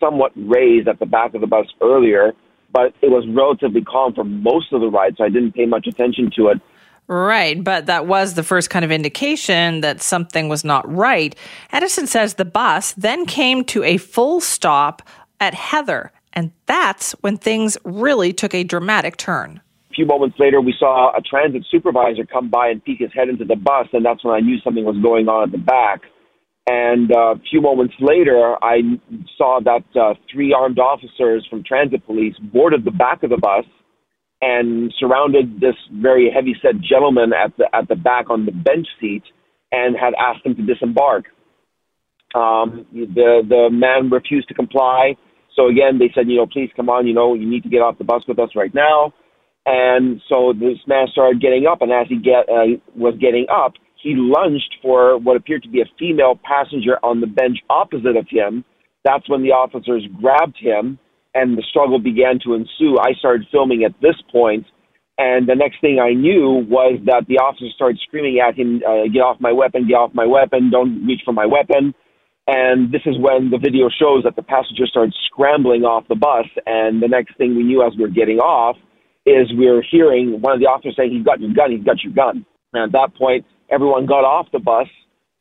somewhat 0.00 0.32
raised 0.34 0.88
at 0.88 0.98
the 0.98 1.06
back 1.06 1.34
of 1.34 1.40
the 1.40 1.46
bus 1.46 1.66
earlier, 1.82 2.32
but 2.72 2.94
it 3.02 3.10
was 3.10 3.24
relatively 3.28 3.82
calm 3.82 4.14
for 4.14 4.24
most 4.24 4.72
of 4.72 4.80
the 4.80 4.88
ride, 4.88 5.14
so 5.16 5.24
I 5.24 5.28
didn't 5.28 5.52
pay 5.52 5.66
much 5.66 5.86
attention 5.86 6.30
to 6.36 6.48
it. 6.48 6.58
Right, 7.10 7.62
but 7.64 7.86
that 7.86 8.06
was 8.06 8.34
the 8.34 8.44
first 8.44 8.70
kind 8.70 8.84
of 8.84 8.92
indication 8.92 9.80
that 9.80 10.00
something 10.00 10.48
was 10.48 10.64
not 10.64 10.88
right. 10.88 11.34
Edison 11.72 12.06
says 12.06 12.34
the 12.34 12.44
bus 12.44 12.92
then 12.92 13.26
came 13.26 13.64
to 13.64 13.82
a 13.82 13.96
full 13.96 14.40
stop 14.40 15.02
at 15.40 15.52
Heather, 15.52 16.12
and 16.34 16.52
that's 16.66 17.10
when 17.22 17.36
things 17.36 17.76
really 17.82 18.32
took 18.32 18.54
a 18.54 18.62
dramatic 18.62 19.16
turn 19.16 19.60
A 19.90 19.94
few 19.94 20.06
moments 20.06 20.38
later, 20.38 20.60
we 20.60 20.72
saw 20.78 21.10
a 21.16 21.20
transit 21.20 21.66
supervisor 21.68 22.24
come 22.24 22.48
by 22.48 22.68
and 22.68 22.84
peek 22.84 23.00
his 23.00 23.10
head 23.12 23.28
into 23.28 23.44
the 23.44 23.56
bus, 23.56 23.88
and 23.92 24.04
that's 24.04 24.24
when 24.24 24.36
I 24.36 24.38
knew 24.38 24.60
something 24.60 24.84
was 24.84 25.02
going 25.02 25.28
on 25.28 25.42
at 25.42 25.50
the 25.50 25.58
back. 25.58 26.02
And 26.68 27.10
uh, 27.10 27.34
a 27.34 27.40
few 27.50 27.60
moments 27.60 27.94
later, 27.98 28.54
I 28.62 28.82
saw 29.36 29.58
that 29.64 29.82
uh, 30.00 30.14
three 30.32 30.52
armed 30.52 30.78
officers 30.78 31.44
from 31.50 31.64
transit 31.64 32.06
police 32.06 32.36
boarded 32.38 32.84
the 32.84 32.92
back 32.92 33.24
of 33.24 33.30
the 33.30 33.36
bus 33.36 33.64
and 34.40 34.92
surrounded 34.98 35.60
this 35.60 35.74
very 35.92 36.30
heavy-set 36.34 36.80
gentleman 36.80 37.32
at 37.32 37.56
the 37.58 37.66
at 37.74 37.88
the 37.88 37.96
back 37.96 38.30
on 38.30 38.46
the 38.46 38.52
bench 38.52 38.86
seat 39.00 39.22
and 39.72 39.96
had 39.96 40.14
asked 40.14 40.44
him 40.44 40.54
to 40.56 40.62
disembark. 40.62 41.26
Um, 42.34 42.86
the 42.92 43.42
the 43.48 43.68
man 43.70 44.10
refused 44.10 44.48
to 44.48 44.54
comply. 44.54 45.16
So 45.56 45.68
again, 45.68 45.98
they 45.98 46.10
said, 46.14 46.28
you 46.28 46.36
know, 46.36 46.46
please 46.46 46.70
come 46.76 46.88
on, 46.88 47.06
you 47.06 47.14
know, 47.14 47.34
you 47.34 47.48
need 47.48 47.64
to 47.64 47.68
get 47.68 47.82
off 47.82 47.98
the 47.98 48.04
bus 48.04 48.22
with 48.26 48.38
us 48.38 48.50
right 48.54 48.74
now. 48.74 49.12
And 49.66 50.22
so 50.28 50.54
this 50.54 50.78
man 50.86 51.06
started 51.12 51.42
getting 51.42 51.66
up, 51.66 51.82
and 51.82 51.92
as 51.92 52.06
he 52.08 52.16
get 52.16 52.48
uh, 52.48 52.80
was 52.96 53.14
getting 53.20 53.46
up, 53.52 53.74
he 54.02 54.14
lunged 54.16 54.76
for 54.80 55.18
what 55.18 55.36
appeared 55.36 55.62
to 55.64 55.68
be 55.68 55.82
a 55.82 55.90
female 55.98 56.38
passenger 56.42 56.98
on 57.02 57.20
the 57.20 57.26
bench 57.26 57.58
opposite 57.68 58.16
of 58.16 58.26
him. 58.30 58.64
That's 59.04 59.28
when 59.28 59.42
the 59.42 59.52
officers 59.52 60.06
grabbed 60.20 60.56
him, 60.58 60.98
and 61.34 61.56
the 61.56 61.62
struggle 61.68 61.98
began 61.98 62.38
to 62.44 62.54
ensue. 62.54 62.98
I 62.98 63.12
started 63.18 63.46
filming 63.50 63.84
at 63.84 63.94
this 64.00 64.16
point, 64.32 64.66
and 65.18 65.48
the 65.48 65.54
next 65.54 65.80
thing 65.80 65.98
I 66.00 66.12
knew 66.12 66.66
was 66.68 67.00
that 67.06 67.26
the 67.28 67.38
officers 67.38 67.72
started 67.74 68.00
screaming 68.06 68.40
at 68.40 68.54
him, 68.56 68.82
uh, 68.86 69.06
"Get 69.12 69.20
off 69.20 69.40
my 69.40 69.52
weapon! 69.52 69.86
Get 69.86 69.94
off 69.94 70.14
my 70.14 70.26
weapon! 70.26 70.70
Don't 70.70 71.06
reach 71.06 71.22
for 71.24 71.32
my 71.32 71.46
weapon!" 71.46 71.94
And 72.46 72.90
this 72.90 73.02
is 73.06 73.16
when 73.18 73.50
the 73.50 73.58
video 73.58 73.88
shows 73.88 74.24
that 74.24 74.34
the 74.34 74.42
passenger 74.42 74.86
started 74.86 75.14
scrambling 75.26 75.84
off 75.84 76.08
the 76.08 76.16
bus. 76.16 76.46
And 76.66 77.00
the 77.00 77.06
next 77.06 77.36
thing 77.36 77.54
we 77.54 77.62
knew 77.62 77.82
as 77.86 77.92
we 77.96 78.02
were 78.02 78.08
getting 78.08 78.38
off 78.38 78.76
is 79.24 79.52
we 79.56 79.68
are 79.68 79.82
hearing 79.82 80.40
one 80.40 80.54
of 80.54 80.60
the 80.60 80.66
officers 80.66 80.96
saying, 80.96 81.12
he's 81.12 81.24
got 81.24 81.40
your 81.40 81.52
gun, 81.52 81.70
he's 81.70 81.84
got 81.84 82.02
your 82.02 82.12
gun. 82.12 82.44
And 82.72 82.82
at 82.82 82.92
that 82.92 83.14
point, 83.16 83.44
everyone 83.70 84.06
got 84.06 84.24
off 84.24 84.46
the 84.52 84.58
bus, 84.58 84.88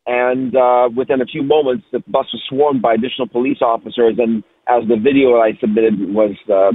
and 0.06 0.56
uh, 0.56 0.90
within 0.96 1.22
a 1.22 1.26
few 1.26 1.44
moments, 1.44 1.86
the 1.92 2.00
bus 2.08 2.28
was 2.34 2.44
swarmed 2.50 2.82
by 2.82 2.94
additional 2.94 3.28
police 3.28 3.62
officers. 3.62 4.16
And 4.18 4.44
as 4.70 4.88
the 4.88 4.96
video 4.96 5.40
I 5.40 5.58
submitted 5.60 6.14
was 6.14 6.36
uh, 6.50 6.72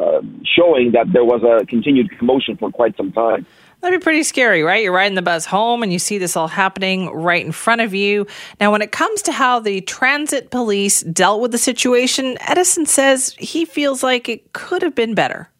uh, 0.00 0.20
showing, 0.56 0.92
that 0.92 1.12
there 1.12 1.24
was 1.24 1.42
a 1.42 1.64
continued 1.66 2.16
commotion 2.18 2.56
for 2.56 2.70
quite 2.70 2.96
some 2.96 3.12
time. 3.12 3.46
That'd 3.80 4.00
be 4.00 4.02
pretty 4.02 4.22
scary, 4.22 4.62
right? 4.62 4.82
You're 4.82 4.92
riding 4.92 5.14
the 5.14 5.20
bus 5.20 5.44
home 5.44 5.82
and 5.82 5.92
you 5.92 5.98
see 5.98 6.16
this 6.16 6.36
all 6.36 6.48
happening 6.48 7.10
right 7.10 7.44
in 7.44 7.52
front 7.52 7.82
of 7.82 7.92
you. 7.92 8.26
Now, 8.58 8.72
when 8.72 8.80
it 8.80 8.92
comes 8.92 9.20
to 9.22 9.32
how 9.32 9.60
the 9.60 9.82
transit 9.82 10.50
police 10.50 11.02
dealt 11.02 11.42
with 11.42 11.52
the 11.52 11.58
situation, 11.58 12.38
Edison 12.40 12.86
says 12.86 13.36
he 13.38 13.66
feels 13.66 14.02
like 14.02 14.26
it 14.28 14.54
could 14.54 14.80
have 14.80 14.94
been 14.94 15.14
better. 15.14 15.50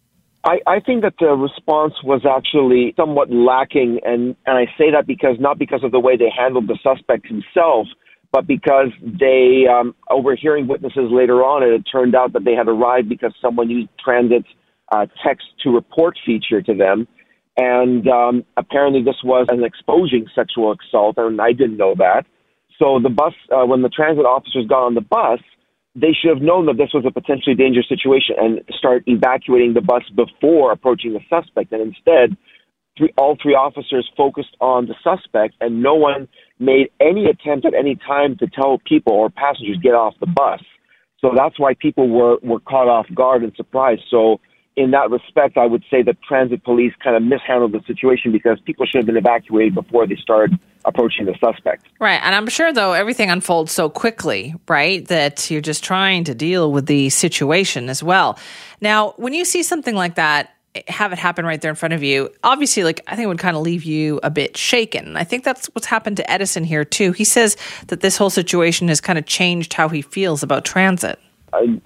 I, 0.42 0.60
I 0.66 0.80
think 0.80 1.02
that 1.02 1.14
the 1.18 1.34
response 1.34 1.94
was 2.02 2.24
actually 2.24 2.94
somewhat 2.96 3.30
lacking, 3.30 4.00
and, 4.04 4.36
and 4.46 4.58
I 4.58 4.66
say 4.78 4.90
that 4.90 5.06
because 5.06 5.36
not 5.38 5.58
because 5.58 5.84
of 5.84 5.92
the 5.92 6.00
way 6.00 6.16
they 6.16 6.30
handled 6.30 6.66
the 6.66 6.78
suspect 6.82 7.26
himself, 7.26 7.88
but 8.34 8.48
because 8.48 8.88
they, 9.00 9.62
um, 9.70 9.94
overhearing 10.10 10.66
witnesses 10.66 11.08
later 11.12 11.44
on, 11.44 11.62
it 11.62 11.82
turned 11.82 12.16
out 12.16 12.32
that 12.32 12.44
they 12.44 12.54
had 12.54 12.66
arrived 12.66 13.08
because 13.08 13.32
someone 13.40 13.70
used 13.70 13.88
Transit's 14.04 14.48
uh, 14.90 15.06
text 15.24 15.46
to 15.62 15.70
report 15.70 16.18
feature 16.26 16.60
to 16.60 16.74
them. 16.74 17.06
And 17.56 18.08
um, 18.08 18.44
apparently, 18.56 19.04
this 19.04 19.22
was 19.22 19.46
an 19.50 19.62
exposing 19.62 20.26
sexual 20.34 20.74
assault, 20.74 21.14
and 21.16 21.40
I 21.40 21.52
didn't 21.52 21.76
know 21.76 21.94
that. 21.98 22.26
So 22.76 22.98
the 23.00 23.08
bus, 23.08 23.34
uh, 23.52 23.66
when 23.66 23.82
the 23.82 23.88
transit 23.88 24.24
officers 24.24 24.66
got 24.66 24.82
on 24.82 24.96
the 24.96 25.00
bus, 25.00 25.38
they 25.94 26.10
should 26.10 26.30
have 26.34 26.42
known 26.42 26.66
that 26.66 26.76
this 26.76 26.90
was 26.92 27.04
a 27.06 27.12
potentially 27.12 27.54
dangerous 27.54 27.88
situation 27.88 28.34
and 28.36 28.62
start 28.76 29.04
evacuating 29.06 29.74
the 29.74 29.80
bus 29.80 30.02
before 30.16 30.72
approaching 30.72 31.12
the 31.12 31.20
suspect. 31.30 31.70
And 31.70 31.82
instead, 31.82 32.36
three, 32.98 33.14
all 33.16 33.38
three 33.40 33.54
officers 33.54 34.10
focused 34.16 34.56
on 34.60 34.86
the 34.86 34.96
suspect, 35.04 35.54
and 35.60 35.84
no 35.84 35.94
one 35.94 36.26
made 36.58 36.90
any 37.00 37.26
attempt 37.26 37.66
at 37.66 37.74
any 37.74 37.96
time 37.96 38.36
to 38.38 38.46
tell 38.46 38.78
people 38.86 39.12
or 39.12 39.30
passengers 39.30 39.78
get 39.82 39.94
off 39.94 40.14
the 40.20 40.26
bus. 40.26 40.60
So 41.20 41.32
that's 41.34 41.58
why 41.58 41.74
people 41.74 42.08
were, 42.08 42.36
were 42.42 42.60
caught 42.60 42.88
off 42.88 43.06
guard 43.14 43.42
and 43.42 43.54
surprised. 43.56 44.02
So 44.10 44.40
in 44.76 44.90
that 44.90 45.10
respect, 45.10 45.56
I 45.56 45.66
would 45.66 45.84
say 45.90 46.02
that 46.02 46.20
transit 46.22 46.64
police 46.64 46.92
kind 47.02 47.16
of 47.16 47.22
mishandled 47.22 47.72
the 47.72 47.80
situation 47.86 48.32
because 48.32 48.58
people 48.60 48.86
should 48.86 48.98
have 48.98 49.06
been 49.06 49.16
evacuated 49.16 49.74
before 49.74 50.06
they 50.06 50.16
started 50.16 50.58
approaching 50.84 51.26
the 51.26 51.34
suspect. 51.40 51.86
Right. 52.00 52.20
And 52.22 52.34
I'm 52.34 52.48
sure, 52.48 52.72
though, 52.72 52.92
everything 52.92 53.30
unfolds 53.30 53.72
so 53.72 53.88
quickly, 53.88 54.54
right, 54.68 55.06
that 55.08 55.50
you're 55.50 55.60
just 55.60 55.82
trying 55.82 56.24
to 56.24 56.34
deal 56.34 56.72
with 56.72 56.86
the 56.86 57.08
situation 57.08 57.88
as 57.88 58.02
well. 58.02 58.38
Now, 58.80 59.14
when 59.16 59.32
you 59.32 59.44
see 59.44 59.62
something 59.62 59.94
like 59.94 60.16
that, 60.16 60.53
have 60.88 61.12
it 61.12 61.18
happen 61.18 61.44
right 61.44 61.60
there 61.60 61.70
in 61.70 61.76
front 61.76 61.94
of 61.94 62.02
you, 62.02 62.30
obviously, 62.42 62.84
like, 62.84 63.00
I 63.06 63.16
think 63.16 63.24
it 63.24 63.28
would 63.28 63.38
kind 63.38 63.56
of 63.56 63.62
leave 63.62 63.84
you 63.84 64.20
a 64.22 64.30
bit 64.30 64.56
shaken. 64.56 65.16
I 65.16 65.24
think 65.24 65.44
that's 65.44 65.66
what's 65.68 65.86
happened 65.86 66.16
to 66.18 66.30
Edison 66.30 66.64
here, 66.64 66.84
too. 66.84 67.12
He 67.12 67.24
says 67.24 67.56
that 67.88 68.00
this 68.00 68.16
whole 68.16 68.30
situation 68.30 68.88
has 68.88 69.00
kind 69.00 69.18
of 69.18 69.26
changed 69.26 69.72
how 69.72 69.88
he 69.88 70.02
feels 70.02 70.42
about 70.42 70.64
transit. 70.64 71.18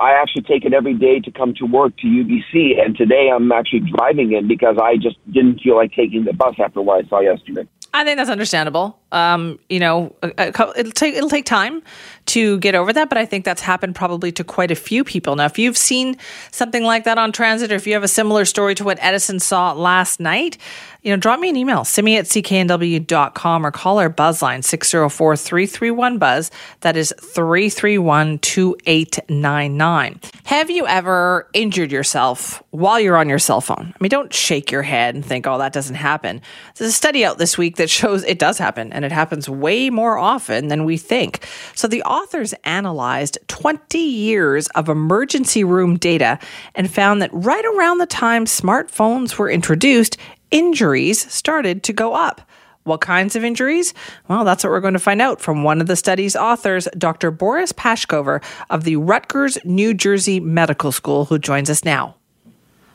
I 0.01 0.13
actually 0.13 0.43
take 0.43 0.65
it 0.65 0.73
every 0.73 0.95
day 0.95 1.21
to 1.21 1.31
come 1.31 1.53
to 1.55 1.67
work 1.67 1.95
to 1.99 2.07
UBC, 2.07 2.83
and 2.83 2.97
today 2.97 3.31
I'm 3.31 3.53
actually 3.53 3.81
driving 3.81 4.33
in 4.33 4.49
because 4.49 4.79
I 4.83 4.97
just 4.97 5.17
didn't 5.31 5.61
feel 5.61 5.77
like 5.77 5.93
taking 5.93 6.25
the 6.25 6.33
bus 6.33 6.55
after 6.59 6.81
what 6.81 7.05
I 7.05 7.09
saw 7.09 7.21
yesterday. 7.21 7.69
I 7.93 8.05
think 8.05 8.19
that's 8.19 8.31
understandable. 8.31 8.99
Um, 9.13 9.59
you 9.69 9.81
know, 9.81 10.15
a, 10.23 10.33
a, 10.39 10.49
it'll 10.77 10.93
take 10.93 11.15
it'll 11.15 11.31
take 11.31 11.47
time 11.47 11.83
to 12.29 12.59
get 12.59 12.75
over 12.75 12.93
that, 12.93 13.09
but 13.09 13.19
I 13.19 13.27
think 13.27 13.45
that's 13.45 13.63
happened 13.63 13.95
probably 13.95 14.33
to 14.33 14.45
quite 14.45 14.71
a 14.71 14.75
few 14.75 15.05
people. 15.05 15.37
Now, 15.37 15.47
if 15.47 15.59
you've 15.59 15.77
seen 15.77 16.17
something 16.51 16.85
like 16.85 17.05
that 17.05 17.19
on 17.19 17.33
transit, 17.33 17.73
or 17.73 17.75
if 17.75 17.87
you 17.87 17.95
have 17.95 18.03
a 18.03 18.09
similar 18.09 18.45
story 18.45 18.75
to 18.77 18.85
what 18.85 18.99
Edison 19.01 19.41
saw 19.41 19.73
last 19.73 20.21
night, 20.21 20.59
you 21.03 21.13
know, 21.13 21.17
drop 21.17 21.39
me 21.39 21.49
an 21.49 21.57
email, 21.57 21.85
simi 21.85 22.17
at 22.17 22.25
cknw.com 22.25 23.65
or 23.65 23.71
call 23.71 23.99
our 23.99 24.09
buzz 24.09 24.43
line 24.43 24.63
604 24.63 25.37
331 25.37 26.19
buzz. 26.19 26.51
That 26.81 26.97
is 26.97 27.15
331 27.21 28.41
2899. 28.41 30.21
Have 30.45 30.71
you 30.71 30.87
ever 30.87 31.49
injured 31.53 31.93
yourself 31.93 32.63
while 32.71 32.99
you're 32.99 33.17
on 33.17 33.29
your 33.29 33.39
cell 33.39 33.61
phone? 33.61 33.95
I 33.95 33.97
mean, 34.01 34.11
don't 34.11 34.35
shake 34.35 34.73
your 34.73 34.83
head 34.83 35.15
and 35.15 35.25
think, 35.25 35.47
oh, 35.47 35.59
that 35.59 35.73
doesn't 35.73 35.95
happen. 35.95 36.43
There's 36.77 36.91
a 36.91 36.93
study 36.93 37.25
out 37.25 37.39
this 37.39 37.57
week 37.57 37.77
that 37.77 37.89
shows 37.99 38.25
it 38.25 38.41
does 38.41 38.59
happen 38.59 38.93
and 38.93 39.05
it 39.05 39.13
happens 39.13 39.49
way 39.49 39.91
more 39.91 40.19
often 40.19 40.67
than 40.67 40.85
we 40.85 40.97
think. 40.97 41.47
So 41.75 41.87
the 41.87 42.03
authors 42.19 42.53
analyzed 42.65 43.39
20 43.47 43.99
years 43.99 44.67
of 44.69 44.89
emergency 44.89 45.63
room 45.63 45.97
data 45.97 46.39
and 46.75 46.91
found 46.91 47.23
that 47.23 47.31
right 47.33 47.65
around 47.65 47.99
the 47.99 48.07
time 48.07 48.45
smartphones 48.45 49.39
were 49.39 49.51
introduced, 49.51 50.17
injuries 50.51 51.33
started 51.33 51.83
to 51.85 51.93
go 51.93 52.15
up. 52.15 52.41
What 52.83 53.01
kinds 53.01 53.37
of 53.37 53.45
injuries? 53.45 53.95
Well, 54.29 54.45
that's 54.45 54.65
what 54.65 54.71
we're 54.71 54.81
going 54.81 54.95
to 54.95 54.99
find 54.99 55.23
out 55.23 55.41
from 55.41 55.63
one 55.63 55.81
of 55.81 55.87
the 55.87 55.95
study's 55.95 56.35
authors, 56.35 56.89
Dr. 56.97 57.31
Boris 57.31 57.73
Paskhover 57.73 58.43
of 58.71 58.85
the 58.85 58.97
Rutgers, 58.97 59.59
New 59.65 59.95
Jersey 59.95 60.41
Medical 60.41 60.91
School, 60.91 61.27
who 61.27 61.39
joins 61.39 61.71
us 61.71 61.85
now. 61.85 62.17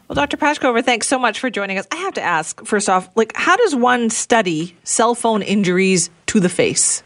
Well, 0.07 0.15
Dr. 0.15 0.35
Paskhover, 0.35 0.83
thanks 0.83 1.07
so 1.07 1.17
much 1.17 1.39
for 1.39 1.49
joining 1.49 1.77
us. 1.77 1.87
I 1.91 1.95
have 1.97 2.15
to 2.15 2.21
ask, 2.21 2.65
first 2.65 2.89
off, 2.89 3.07
like, 3.15 3.31
how 3.35 3.55
does 3.55 3.75
one 3.75 4.09
study 4.09 4.75
cell 4.83 5.15
phone 5.15 5.41
injuries 5.41 6.09
to 6.27 6.39
the 6.39 6.49
face? 6.49 7.03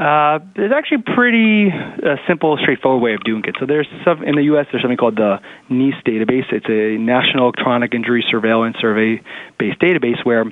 Uh, 0.00 0.38
there's 0.56 0.72
actually 0.72 1.02
pretty 1.14 1.68
uh, 1.70 2.16
simple, 2.26 2.56
straightforward 2.56 3.02
way 3.02 3.12
of 3.12 3.22
doing 3.22 3.42
it. 3.46 3.54
So 3.60 3.66
there's 3.66 3.86
some 4.02 4.24
in 4.24 4.34
the 4.34 4.44
U.S. 4.44 4.66
There's 4.72 4.82
something 4.82 4.96
called 4.96 5.16
the 5.16 5.40
NEISS 5.68 6.02
database. 6.06 6.50
It's 6.50 6.64
a 6.70 6.96
National 6.96 7.44
Electronic 7.44 7.92
Injury 7.92 8.24
Surveillance 8.30 8.78
Survey-based 8.80 9.78
database 9.78 10.24
where 10.24 10.46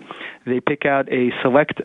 they 0.45 0.61
pick 0.61 0.85
out 0.85 1.11
a 1.11 1.31
select 1.41 1.81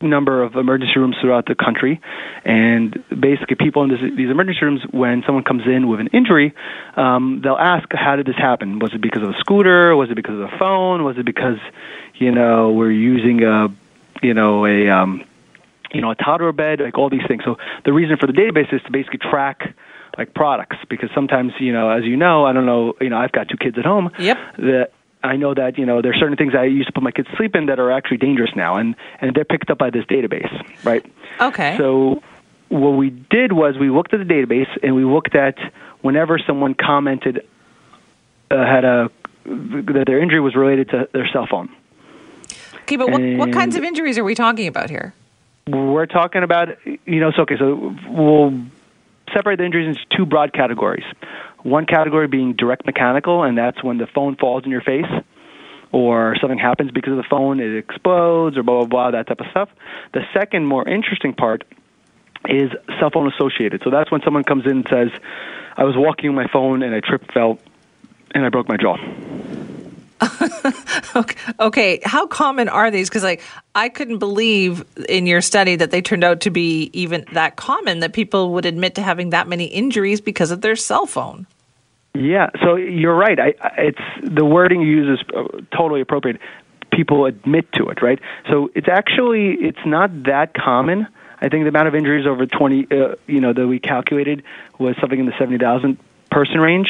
number 0.00 0.42
of 0.42 0.56
emergency 0.56 0.94
rooms 0.96 1.14
throughout 1.20 1.44
the 1.44 1.54
country, 1.54 2.00
and 2.42 3.04
basically 3.10 3.56
people 3.56 3.84
in 3.84 3.90
this, 3.90 4.00
these 4.16 4.30
emergency 4.30 4.64
rooms, 4.64 4.80
when 4.90 5.22
someone 5.26 5.44
comes 5.44 5.64
in 5.66 5.88
with 5.88 6.00
an 6.00 6.08
injury, 6.08 6.54
um, 6.96 7.42
they'll 7.44 7.54
ask, 7.54 7.86
"How 7.92 8.16
did 8.16 8.26
this 8.26 8.36
happen? 8.36 8.78
Was 8.78 8.94
it 8.94 9.02
because 9.02 9.22
of 9.22 9.28
a 9.28 9.38
scooter? 9.40 9.94
Was 9.94 10.10
it 10.10 10.14
because 10.14 10.34
of 10.34 10.52
a 10.52 10.58
phone? 10.58 11.04
Was 11.04 11.18
it 11.18 11.26
because, 11.26 11.58
you 12.14 12.32
know, 12.32 12.72
we're 12.72 12.90
using 12.90 13.44
a, 13.44 13.68
you 14.22 14.32
know, 14.32 14.64
a 14.66 14.88
um, 14.88 15.24
you 15.92 16.00
know, 16.00 16.10
a 16.10 16.14
toddler 16.14 16.52
bed, 16.52 16.80
like 16.80 16.98
all 16.98 17.10
these 17.10 17.26
things. 17.28 17.42
So 17.44 17.56
the 17.84 17.92
reason 17.92 18.16
for 18.18 18.26
the 18.26 18.32
database 18.32 18.72
is 18.72 18.82
to 18.82 18.90
basically 18.90 19.18
track 19.18 19.74
like 20.18 20.34
products 20.34 20.76
because 20.88 21.10
sometimes, 21.14 21.52
you 21.58 21.72
know, 21.72 21.90
as 21.90 22.04
you 22.04 22.16
know, 22.16 22.44
I 22.44 22.52
don't 22.52 22.66
know, 22.66 22.94
you 23.00 23.08
know, 23.08 23.16
I've 23.18 23.32
got 23.32 23.48
two 23.48 23.56
kids 23.56 23.78
at 23.78 23.84
home. 23.84 24.10
Yep. 24.18 24.38
That 24.58 24.92
I 25.24 25.36
know 25.36 25.54
that 25.54 25.78
you 25.78 25.86
know 25.86 26.02
there 26.02 26.12
are 26.12 26.18
certain 26.18 26.36
things 26.36 26.52
I 26.58 26.64
used 26.64 26.88
to 26.88 26.92
put 26.92 27.02
my 27.02 27.12
kids 27.12 27.28
to 27.28 27.36
sleep 27.36 27.54
in 27.54 27.66
that 27.66 27.78
are 27.78 27.90
actually 27.90 28.16
dangerous 28.16 28.50
now, 28.56 28.76
and 28.76 28.96
and 29.20 29.34
they're 29.34 29.44
picked 29.44 29.70
up 29.70 29.78
by 29.78 29.90
this 29.90 30.04
database, 30.06 30.50
right? 30.84 31.04
Okay. 31.40 31.76
So 31.78 32.22
what 32.68 32.90
we 32.90 33.10
did 33.10 33.52
was 33.52 33.76
we 33.78 33.90
looked 33.90 34.14
at 34.14 34.18
the 34.18 34.24
database 34.24 34.68
and 34.82 34.96
we 34.96 35.04
looked 35.04 35.34
at 35.34 35.58
whenever 36.00 36.38
someone 36.38 36.74
commented 36.74 37.46
uh, 38.50 38.66
had 38.66 38.84
a 38.84 39.10
that 39.44 40.04
their 40.06 40.20
injury 40.20 40.40
was 40.40 40.54
related 40.54 40.90
to 40.90 41.08
their 41.12 41.28
cell 41.32 41.46
phone. 41.48 41.68
Okay, 42.82 42.96
but 42.96 43.10
what, 43.10 43.22
what 43.36 43.52
kinds 43.52 43.76
of 43.76 43.84
injuries 43.84 44.18
are 44.18 44.24
we 44.24 44.34
talking 44.34 44.66
about 44.66 44.90
here? 44.90 45.14
We're 45.66 46.06
talking 46.06 46.42
about, 46.42 46.68
you 46.84 47.20
know, 47.20 47.30
so 47.36 47.42
okay, 47.42 47.56
so 47.58 47.96
we'll 48.08 48.60
separate 49.32 49.58
the 49.58 49.64
injuries 49.64 49.88
into 49.88 50.00
two 50.16 50.26
broad 50.26 50.52
categories. 50.52 51.04
One 51.62 51.86
category 51.86 52.26
being 52.26 52.54
direct 52.54 52.84
mechanical, 52.84 53.44
and 53.44 53.56
that's 53.56 53.82
when 53.82 53.98
the 53.98 54.06
phone 54.06 54.36
falls 54.36 54.64
in 54.64 54.70
your 54.70 54.80
face 54.80 55.06
or 55.92 56.36
something 56.40 56.58
happens 56.58 56.90
because 56.90 57.12
of 57.12 57.18
the 57.18 57.28
phone, 57.28 57.60
it 57.60 57.76
explodes 57.76 58.56
or 58.56 58.62
blah, 58.62 58.78
blah, 58.78 58.86
blah, 58.86 59.10
that 59.12 59.28
type 59.28 59.40
of 59.40 59.46
stuff. 59.50 59.68
The 60.14 60.22
second, 60.32 60.66
more 60.66 60.88
interesting 60.88 61.34
part 61.34 61.64
is 62.48 62.70
cell 62.98 63.10
phone 63.10 63.30
associated. 63.32 63.82
So 63.84 63.90
that's 63.90 64.10
when 64.10 64.22
someone 64.22 64.42
comes 64.42 64.64
in 64.64 64.78
and 64.78 64.86
says, 64.90 65.10
I 65.76 65.84
was 65.84 65.94
walking 65.96 66.34
with 66.34 66.44
my 66.44 66.50
phone 66.50 66.82
and 66.82 66.94
I 66.94 67.00
tripped, 67.00 67.32
fell, 67.32 67.58
and 68.34 68.44
I 68.44 68.48
broke 68.48 68.68
my 68.68 68.78
jaw. 68.78 68.96
Okay, 71.60 72.00
how 72.04 72.26
common 72.26 72.68
are 72.68 72.90
these? 72.90 73.08
Because 73.08 73.22
like 73.22 73.42
I 73.74 73.88
couldn't 73.88 74.18
believe 74.18 74.84
in 75.08 75.26
your 75.26 75.40
study 75.40 75.76
that 75.76 75.90
they 75.90 76.00
turned 76.02 76.24
out 76.24 76.40
to 76.42 76.50
be 76.50 76.90
even 76.92 77.24
that 77.32 77.56
common 77.56 78.00
that 78.00 78.12
people 78.12 78.52
would 78.54 78.66
admit 78.66 78.94
to 78.96 79.02
having 79.02 79.30
that 79.30 79.48
many 79.48 79.64
injuries 79.66 80.20
because 80.20 80.50
of 80.50 80.60
their 80.60 80.76
cell 80.76 81.06
phone. 81.06 81.46
Yeah, 82.14 82.50
so 82.62 82.76
you're 82.76 83.14
right. 83.16 83.38
I, 83.38 83.54
I- 83.60 83.74
it's 83.78 84.34
the 84.34 84.44
wording 84.44 84.80
you 84.82 84.88
use 84.88 85.18
is 85.20 85.26
uh, 85.34 85.60
totally 85.76 86.00
appropriate. 86.00 86.40
People 86.92 87.24
admit 87.26 87.72
to 87.74 87.88
it, 87.88 88.02
right? 88.02 88.18
So 88.50 88.70
it's 88.74 88.88
actually 88.88 89.52
it's 89.54 89.84
not 89.86 90.24
that 90.24 90.52
common. 90.54 91.06
I 91.40 91.48
think 91.48 91.64
the 91.64 91.70
amount 91.70 91.88
of 91.88 91.94
injuries 91.94 92.26
over 92.26 92.46
20, 92.46 92.86
uh, 92.90 93.14
you 93.26 93.40
know, 93.40 93.52
that 93.52 93.66
we 93.66 93.80
calculated 93.80 94.44
was 94.78 94.94
something 95.00 95.18
in 95.18 95.26
the 95.26 95.32
70,000 95.38 95.98
person 96.32 96.58
range. 96.60 96.88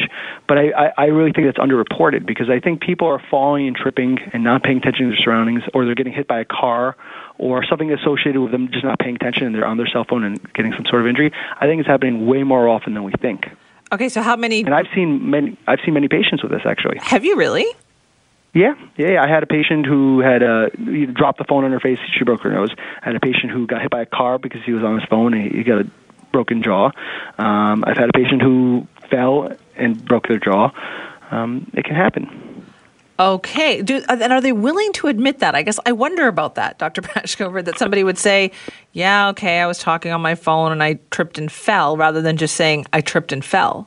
But 0.49 0.59
I, 0.59 0.71
I, 0.71 0.93
I 0.97 1.05
really 1.07 1.33
think 1.33 1.47
that's 1.47 1.59
underreported 1.59 2.25
because 2.27 2.49
I 2.49 2.61
think 2.61 2.81
people 2.81 3.09
are 3.09 3.23
falling 3.31 3.67
and 3.67 3.77
tripping 3.77 4.19
and 4.33 4.43
not 4.45 4.63
paying 4.63 4.79
attention 4.79 5.07
to 5.07 5.11
their 5.11 5.21
surroundings, 5.23 5.63
or 5.75 5.85
they're 5.85 5.95
getting 5.95 6.13
hit 6.13 6.29
by 6.29 6.41
a 6.41 6.45
car, 6.45 6.97
or 7.39 7.65
something 7.65 7.93
associated 7.93 8.41
with 8.41 8.53
them 8.53 8.69
just 8.73 8.85
not 8.85 8.99
paying 8.99 9.17
attention 9.17 9.47
and 9.47 9.55
they're 9.55 9.67
on 9.67 9.77
their 9.77 9.89
cell 9.89 10.05
phone 10.09 10.25
and 10.25 10.41
getting 10.55 10.73
some 10.73 10.87
sort 10.87 11.03
of 11.03 11.09
injury. 11.09 11.33
I 11.61 11.67
think 11.67 11.81
it's 11.81 11.89
happening 11.89 12.27
way 12.27 12.43
more 12.43 12.69
often 12.69 12.95
than 12.95 13.03
we 13.05 13.13
think. 13.21 13.47
Okay, 13.93 14.09
so 14.09 14.23
how 14.23 14.37
many 14.37 14.63
And 14.65 14.75
I've 14.75 14.87
seen 14.95 15.29
many. 15.31 15.59
I've 15.67 15.81
seen 15.85 15.93
many 15.93 16.09
patients 16.09 16.43
with 16.43 16.51
this 16.53 16.63
actually. 16.65 16.99
have 17.01 17.25
you 17.25 17.37
really? 17.37 17.67
Yeah, 18.55 18.75
yeah. 18.97 19.23
I 19.23 19.29
had 19.29 19.43
a 19.43 19.47
patient 19.47 19.87
who 19.87 20.21
had 20.21 20.43
uh, 20.43 20.69
dropped 21.13 21.39
the 21.39 21.45
phone 21.49 21.65
on 21.65 21.73
her 21.73 21.81
face. 21.81 21.99
She 22.19 22.25
broke 22.25 22.43
her 22.43 22.51
nose. 22.51 22.71
I 23.03 23.07
had 23.07 23.17
a 23.17 23.21
patient 23.21 23.51
who 23.51 23.67
got 23.67 23.81
hit 23.81 23.91
by 23.91 24.03
a 24.03 24.07
car 24.07 24.39
because 24.39 24.61
he 24.65 24.73
was 24.73 24.85
on 24.85 25.01
his 25.01 25.09
phone 25.09 25.33
and 25.35 25.51
he 25.51 25.63
got 25.63 25.81
a 25.81 25.91
broken 26.33 26.63
jaw. 26.63 26.91
Um, 27.39 27.85
I've 27.87 27.97
had 27.97 28.09
a 28.09 28.13
patient 28.13 28.43
who 28.43 28.87
fell 29.13 29.57
and 29.77 30.03
broke 30.05 30.27
their 30.27 30.39
jaw. 30.39 30.71
Um, 31.31 31.71
it 31.75 31.85
can 31.85 31.95
happen. 31.95 32.65
Okay. 33.19 33.83
Do, 33.83 34.03
and 34.09 34.33
are 34.33 34.41
they 34.41 34.53
willing 34.53 34.93
to 34.95 35.07
admit 35.07 35.39
that? 35.41 35.55
I 35.55 35.63
guess 35.63 35.79
I 35.87 35.93
wonder 35.93 36.27
about 36.27 36.57
that, 36.57 36.79
Dr. 36.79 37.03
Paskhover, 37.03 37.65
that 37.65 37.79
somebody 37.79 38.03
would 38.03 38.19
say, 38.19 38.51
yeah, 38.93 39.29
okay, 39.29 39.61
I 39.61 39.67
was 39.67 39.79
talking 39.79 40.13
on 40.13 40.21
my 40.21 40.35
phone 40.35 40.73
and 40.73 40.83
I 40.83 40.99
tripped 41.11 41.39
and 41.39 41.51
fell, 41.51 41.97
rather 41.97 42.21
than 42.21 42.37
just 42.37 42.57
saying, 42.57 42.87
I 42.93 43.01
tripped 43.01 43.31
and 43.33 43.45
fell. 43.45 43.87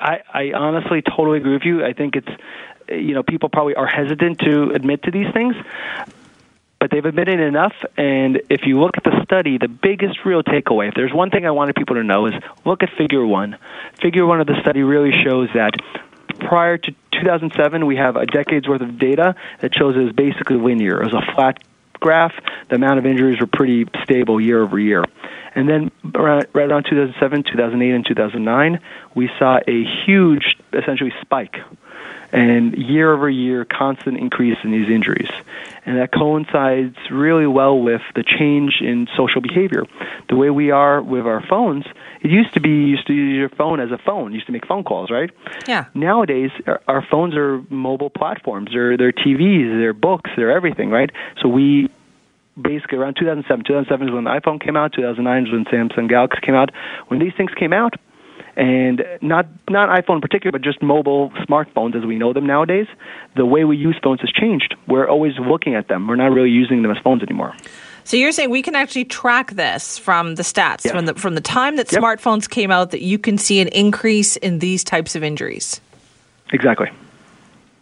I, 0.00 0.20
I 0.34 0.52
honestly 0.52 1.00
totally 1.00 1.38
agree 1.38 1.52
with 1.52 1.64
you. 1.64 1.84
I 1.84 1.92
think 1.92 2.16
it's, 2.16 2.28
uh, 2.90 2.94
you 2.94 3.14
know, 3.14 3.22
people 3.22 3.48
probably 3.48 3.76
are 3.76 3.86
hesitant 3.86 4.40
to 4.40 4.72
admit 4.72 5.04
to 5.04 5.10
these 5.10 5.32
things, 5.32 5.54
but 6.82 6.90
they've 6.90 7.04
admitted 7.04 7.38
enough. 7.38 7.74
And 7.96 8.42
if 8.50 8.66
you 8.66 8.80
look 8.80 8.96
at 8.96 9.04
the 9.04 9.22
study, 9.22 9.56
the 9.56 9.68
biggest 9.68 10.24
real 10.24 10.42
takeaway, 10.42 10.88
if 10.88 10.94
there's 10.94 11.12
one 11.12 11.30
thing 11.30 11.46
I 11.46 11.52
wanted 11.52 11.76
people 11.76 11.94
to 11.94 12.02
know, 12.02 12.26
is 12.26 12.34
look 12.64 12.82
at 12.82 12.90
Figure 12.98 13.24
One. 13.24 13.56
Figure 14.00 14.26
One 14.26 14.40
of 14.40 14.48
the 14.48 14.60
study 14.62 14.82
really 14.82 15.12
shows 15.22 15.48
that 15.54 15.74
prior 16.40 16.78
to 16.78 16.94
2007, 17.12 17.86
we 17.86 17.94
have 17.94 18.16
a 18.16 18.26
decade's 18.26 18.66
worth 18.66 18.80
of 18.80 18.98
data 18.98 19.36
that 19.60 19.72
shows 19.76 19.94
it 19.94 20.00
was 20.00 20.12
basically 20.12 20.56
linear. 20.56 21.00
It 21.00 21.12
was 21.12 21.22
a 21.22 21.32
flat 21.36 21.62
graph. 22.00 22.34
The 22.68 22.74
amount 22.74 22.98
of 22.98 23.06
injuries 23.06 23.38
were 23.38 23.46
pretty 23.46 23.86
stable 24.02 24.40
year 24.40 24.60
over 24.60 24.76
year. 24.76 25.04
And 25.54 25.68
then 25.68 25.92
right 26.12 26.48
around 26.52 26.86
2007, 26.90 27.44
2008, 27.44 27.94
and 27.94 28.04
2009, 28.04 28.80
we 29.14 29.30
saw 29.38 29.60
a 29.68 29.84
huge, 30.04 30.56
essentially, 30.72 31.12
spike 31.20 31.58
and 32.32 32.74
year 32.74 33.12
over 33.12 33.28
year 33.28 33.64
constant 33.64 34.16
increase 34.16 34.56
in 34.64 34.72
these 34.72 34.88
injuries. 34.88 35.30
And 35.84 35.98
that 35.98 36.12
coincides 36.12 36.96
really 37.10 37.46
well 37.46 37.78
with 37.78 38.00
the 38.14 38.22
change 38.22 38.80
in 38.80 39.06
social 39.16 39.40
behavior. 39.40 39.84
The 40.28 40.36
way 40.36 40.48
we 40.48 40.70
are 40.70 41.02
with 41.02 41.26
our 41.26 41.44
phones, 41.46 41.84
it 42.22 42.30
used 42.30 42.54
to 42.54 42.60
be 42.60 42.70
you 42.70 42.86
used 42.86 43.06
to 43.08 43.12
use 43.12 43.36
your 43.36 43.50
phone 43.50 43.80
as 43.80 43.90
a 43.90 43.98
phone, 43.98 44.30
you 44.30 44.36
used 44.36 44.46
to 44.46 44.52
make 44.52 44.66
phone 44.66 44.84
calls, 44.84 45.10
right? 45.10 45.30
Yeah. 45.66 45.86
Nowadays, 45.94 46.50
our, 46.66 46.80
our 46.88 47.06
phones 47.10 47.36
are 47.36 47.62
mobile 47.68 48.10
platforms. 48.10 48.70
They're, 48.72 48.96
they're 48.96 49.12
TVs, 49.12 49.78
they're 49.78 49.92
books, 49.92 50.30
they're 50.36 50.52
everything, 50.52 50.90
right? 50.90 51.10
So 51.42 51.48
we 51.48 51.90
basically 52.60 52.98
around 52.98 53.16
2007, 53.16 53.64
2007 53.64 54.08
is 54.08 54.14
when 54.14 54.24
the 54.24 54.30
iPhone 54.30 54.60
came 54.60 54.76
out, 54.76 54.92
2009 54.92 55.46
is 55.46 55.52
when 55.52 55.64
Samsung 55.66 56.08
Galaxy 56.08 56.40
came 56.42 56.54
out. 56.54 56.70
When 57.08 57.18
these 57.18 57.32
things 57.36 57.50
came 57.54 57.72
out, 57.72 57.94
and 58.56 59.02
not 59.22 59.46
not 59.70 59.88
iPhone 59.88 60.16
in 60.16 60.20
particular, 60.20 60.52
but 60.52 60.62
just 60.62 60.82
mobile 60.82 61.30
smartphones 61.48 61.94
as 61.96 62.04
we 62.04 62.16
know 62.18 62.32
them 62.32 62.46
nowadays, 62.46 62.86
the 63.36 63.46
way 63.46 63.64
we 63.64 63.76
use 63.76 63.96
phones 64.02 64.20
has 64.20 64.30
changed. 64.30 64.74
We're 64.86 65.08
always 65.08 65.32
looking 65.38 65.74
at 65.74 65.88
them. 65.88 66.06
We're 66.06 66.16
not 66.16 66.32
really 66.32 66.50
using 66.50 66.82
them 66.82 66.90
as 66.90 66.98
phones 67.02 67.22
anymore. 67.22 67.54
So 68.04 68.16
you're 68.16 68.32
saying 68.32 68.50
we 68.50 68.62
can 68.62 68.74
actually 68.74 69.04
track 69.04 69.52
this 69.52 69.96
from 69.96 70.34
the 70.34 70.42
stats 70.42 70.84
Yes. 70.84 70.92
from 70.92 71.06
the 71.06 71.14
from 71.14 71.34
the 71.34 71.40
time 71.40 71.76
that 71.76 71.90
Yep. 71.92 72.02
smartphones 72.02 72.50
came 72.50 72.70
out 72.70 72.90
that 72.90 73.00
you 73.02 73.18
can 73.18 73.38
see 73.38 73.60
an 73.60 73.68
increase 73.68 74.36
in 74.36 74.58
these 74.58 74.82
types 74.84 75.14
of 75.14 75.22
injuries. 75.22 75.80
Exactly. 76.52 76.90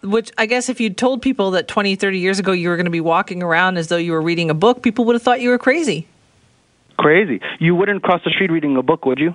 Which 0.03 0.31
I 0.39 0.47
guess 0.47 0.69
if 0.69 0.81
you'd 0.81 0.97
told 0.97 1.21
people 1.21 1.51
that 1.53 1.69
20, 1.69 1.95
30 1.97 2.19
years 2.19 2.39
ago 2.39 2.53
you 2.53 2.69
were 2.69 2.77
going 2.77 2.85
to 2.87 2.91
be 2.91 3.01
walking 3.01 3.43
around 3.43 3.77
as 3.77 3.89
though 3.89 3.97
you 3.97 4.13
were 4.13 4.23
reading 4.23 4.49
a 4.51 4.55
book, 4.55 4.83
people 4.83 5.05
would 5.07 5.15
have 5.15 5.23
thought 5.23 5.41
you 5.41 5.51
were 5.51 5.59
crazy. 5.59 6.07
Crazy. 6.99 7.41
You 7.59 7.75
wouldn't 7.75 8.03
cross 8.03 8.21
the 8.25 8.31
street 8.31 8.51
reading 8.51 8.77
a 8.77 8.83
book, 8.83 9.05
would 9.07 9.19
you? 9.19 9.35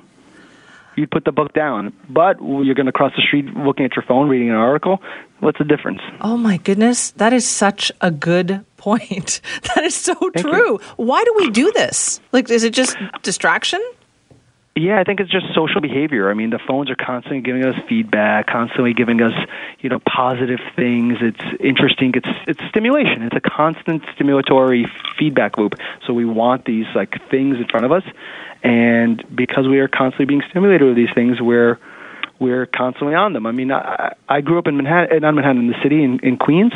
You'd 0.95 1.11
put 1.11 1.25
the 1.25 1.31
book 1.31 1.53
down, 1.53 1.93
but 2.09 2.37
you're 2.41 2.75
going 2.75 2.85
to 2.85 2.91
cross 2.91 3.11
the 3.15 3.21
street 3.21 3.45
looking 3.57 3.85
at 3.85 3.95
your 3.95 4.03
phone, 4.03 4.29
reading 4.29 4.49
an 4.49 4.55
article. 4.55 5.01
What's 5.39 5.57
the 5.57 5.65
difference? 5.65 5.99
Oh 6.21 6.37
my 6.37 6.57
goodness, 6.57 7.11
that 7.11 7.33
is 7.33 7.47
such 7.47 7.91
a 8.01 8.11
good 8.11 8.65
point. 8.77 9.41
That 9.75 9.83
is 9.83 9.95
so 9.95 10.13
Thank 10.13 10.37
true. 10.47 10.79
Why 10.95 11.23
do 11.23 11.33
we 11.37 11.49
do 11.49 11.71
this? 11.73 12.19
Like, 12.31 12.49
is 12.49 12.63
it 12.63 12.73
just 12.73 12.95
distraction? 13.23 13.81
Yeah, 14.77 14.99
I 14.99 15.05
think 15.05 15.21
it's 15.21 15.31
just 15.31 15.45
social 15.55 15.79
behavior. 15.79 16.29
I 16.29 16.33
mean, 16.33 16.49
the 16.49 16.59
phones 16.59 16.89
are 16.89 16.97
constantly 16.97 17.39
giving 17.39 17.63
us 17.63 17.75
feedback, 17.87 18.47
constantly 18.47 18.93
giving 18.93 19.21
us, 19.21 19.31
you 19.79 19.89
know, 19.89 19.99
positive 19.99 20.59
things. 20.75 21.19
It's 21.21 21.61
interesting. 21.61 22.11
It's 22.13 22.27
it's 22.45 22.59
stimulation. 22.67 23.21
It's 23.21 23.37
a 23.37 23.39
constant 23.39 24.03
stimulatory 24.17 24.83
feedback 25.17 25.57
loop. 25.57 25.75
So 26.05 26.13
we 26.13 26.25
want 26.25 26.65
these 26.65 26.87
like 26.93 27.13
things 27.29 27.55
in 27.55 27.67
front 27.67 27.85
of 27.85 27.93
us, 27.93 28.03
and 28.63 29.23
because 29.33 29.65
we 29.65 29.79
are 29.79 29.87
constantly 29.87 30.25
being 30.25 30.43
stimulated 30.49 30.85
with 30.85 30.97
these 30.97 31.13
things, 31.15 31.39
we're 31.39 31.79
we're 32.39 32.65
constantly 32.65 33.15
on 33.15 33.33
them. 33.33 33.45
I 33.45 33.51
mean, 33.51 33.71
I, 33.71 34.13
I 34.27 34.41
grew 34.41 34.59
up 34.59 34.67
in 34.67 34.75
Manhattan, 34.75 35.21
not 35.21 35.35
Manhattan, 35.35 35.61
in 35.61 35.67
the 35.67 35.81
city 35.81 36.03
in, 36.03 36.19
in 36.19 36.37
Queens, 36.37 36.73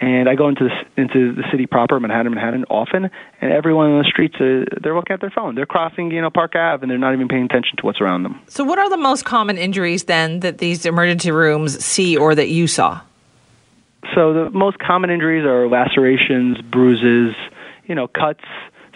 and 0.00 0.28
I 0.28 0.34
go 0.34 0.48
into 0.48 0.68
the, 0.68 1.00
into 1.02 1.34
the 1.34 1.42
city 1.50 1.66
proper, 1.66 2.00
Manhattan, 2.00 2.32
Manhattan, 2.32 2.64
often, 2.70 3.10
and 3.40 3.52
everyone 3.52 3.90
on 3.90 3.98
the 3.98 4.08
streets, 4.08 4.36
uh, 4.36 4.64
they're 4.82 4.94
looking 4.94 5.12
at 5.12 5.20
their 5.20 5.30
phone. 5.30 5.54
They're 5.54 5.66
crossing, 5.66 6.10
you 6.10 6.20
know, 6.22 6.30
Park 6.30 6.54
Ave, 6.56 6.82
and 6.82 6.90
they're 6.90 6.98
not 6.98 7.12
even 7.12 7.28
paying 7.28 7.44
attention 7.44 7.76
to 7.78 7.86
what's 7.86 8.00
around 8.00 8.22
them. 8.22 8.40
So, 8.48 8.64
what 8.64 8.78
are 8.78 8.88
the 8.88 8.96
most 8.96 9.24
common 9.24 9.58
injuries 9.58 10.04
then 10.04 10.40
that 10.40 10.58
these 10.58 10.86
emergency 10.86 11.30
rooms 11.30 11.84
see 11.84 12.16
or 12.16 12.34
that 12.34 12.48
you 12.48 12.66
saw? 12.66 13.02
So 14.14 14.34
the 14.34 14.50
most 14.50 14.78
common 14.78 15.10
injuries 15.10 15.44
are 15.44 15.68
lacerations, 15.68 16.60
bruises, 16.60 17.34
you 17.86 17.94
know, 17.94 18.08
cuts, 18.08 18.44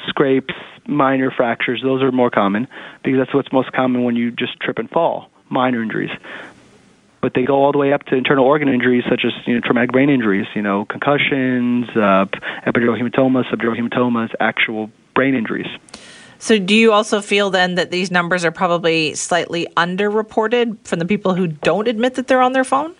scrapes, 0.08 0.54
minor 0.86 1.30
fractures. 1.30 1.80
Those 1.82 2.02
are 2.02 2.12
more 2.12 2.30
common 2.30 2.68
because 3.02 3.18
that's 3.18 3.34
what's 3.34 3.52
most 3.52 3.72
common 3.72 4.02
when 4.02 4.16
you 4.16 4.30
just 4.30 4.58
trip 4.60 4.78
and 4.78 4.90
fall, 4.90 5.30
minor 5.48 5.82
injuries. 5.82 6.10
But 7.20 7.34
they 7.34 7.44
go 7.44 7.56
all 7.56 7.72
the 7.72 7.78
way 7.78 7.92
up 7.92 8.04
to 8.06 8.14
internal 8.14 8.44
organ 8.44 8.68
injuries 8.68 9.04
such 9.08 9.24
as 9.24 9.32
you 9.46 9.54
know, 9.54 9.60
traumatic 9.60 9.90
brain 9.92 10.10
injuries, 10.10 10.46
you 10.54 10.62
know, 10.62 10.84
concussions, 10.84 11.88
uh, 11.90 12.26
epidural 12.66 13.00
hematomas, 13.00 13.50
subdural 13.50 13.76
hematomas, 13.76 14.32
actual 14.38 14.90
brain 15.14 15.34
injuries. 15.34 15.66
So, 16.38 16.58
do 16.58 16.74
you 16.74 16.92
also 16.92 17.22
feel 17.22 17.50
then 17.50 17.76
that 17.76 17.90
these 17.90 18.10
numbers 18.10 18.44
are 18.44 18.50
probably 18.50 19.14
slightly 19.14 19.66
underreported 19.76 20.76
from 20.84 20.98
the 20.98 21.06
people 21.06 21.34
who 21.34 21.46
don't 21.46 21.88
admit 21.88 22.14
that 22.14 22.28
they're 22.28 22.42
on 22.42 22.52
their 22.52 22.64
phone? 22.64 22.94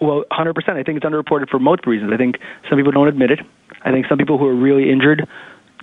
Well, 0.00 0.24
100%. 0.32 0.68
I 0.70 0.82
think 0.82 0.96
it's 0.96 1.06
underreported 1.06 1.48
for 1.48 1.60
multiple 1.60 1.92
reasons. 1.92 2.12
I 2.12 2.16
think 2.16 2.38
some 2.68 2.76
people 2.76 2.90
don't 2.90 3.06
admit 3.06 3.30
it. 3.30 3.38
I 3.84 3.92
think 3.92 4.06
some 4.08 4.18
people 4.18 4.36
who 4.36 4.46
are 4.46 4.54
really 4.54 4.90
injured 4.90 5.28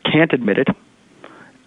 can't 0.03 0.33
admit 0.33 0.57
it. 0.57 0.67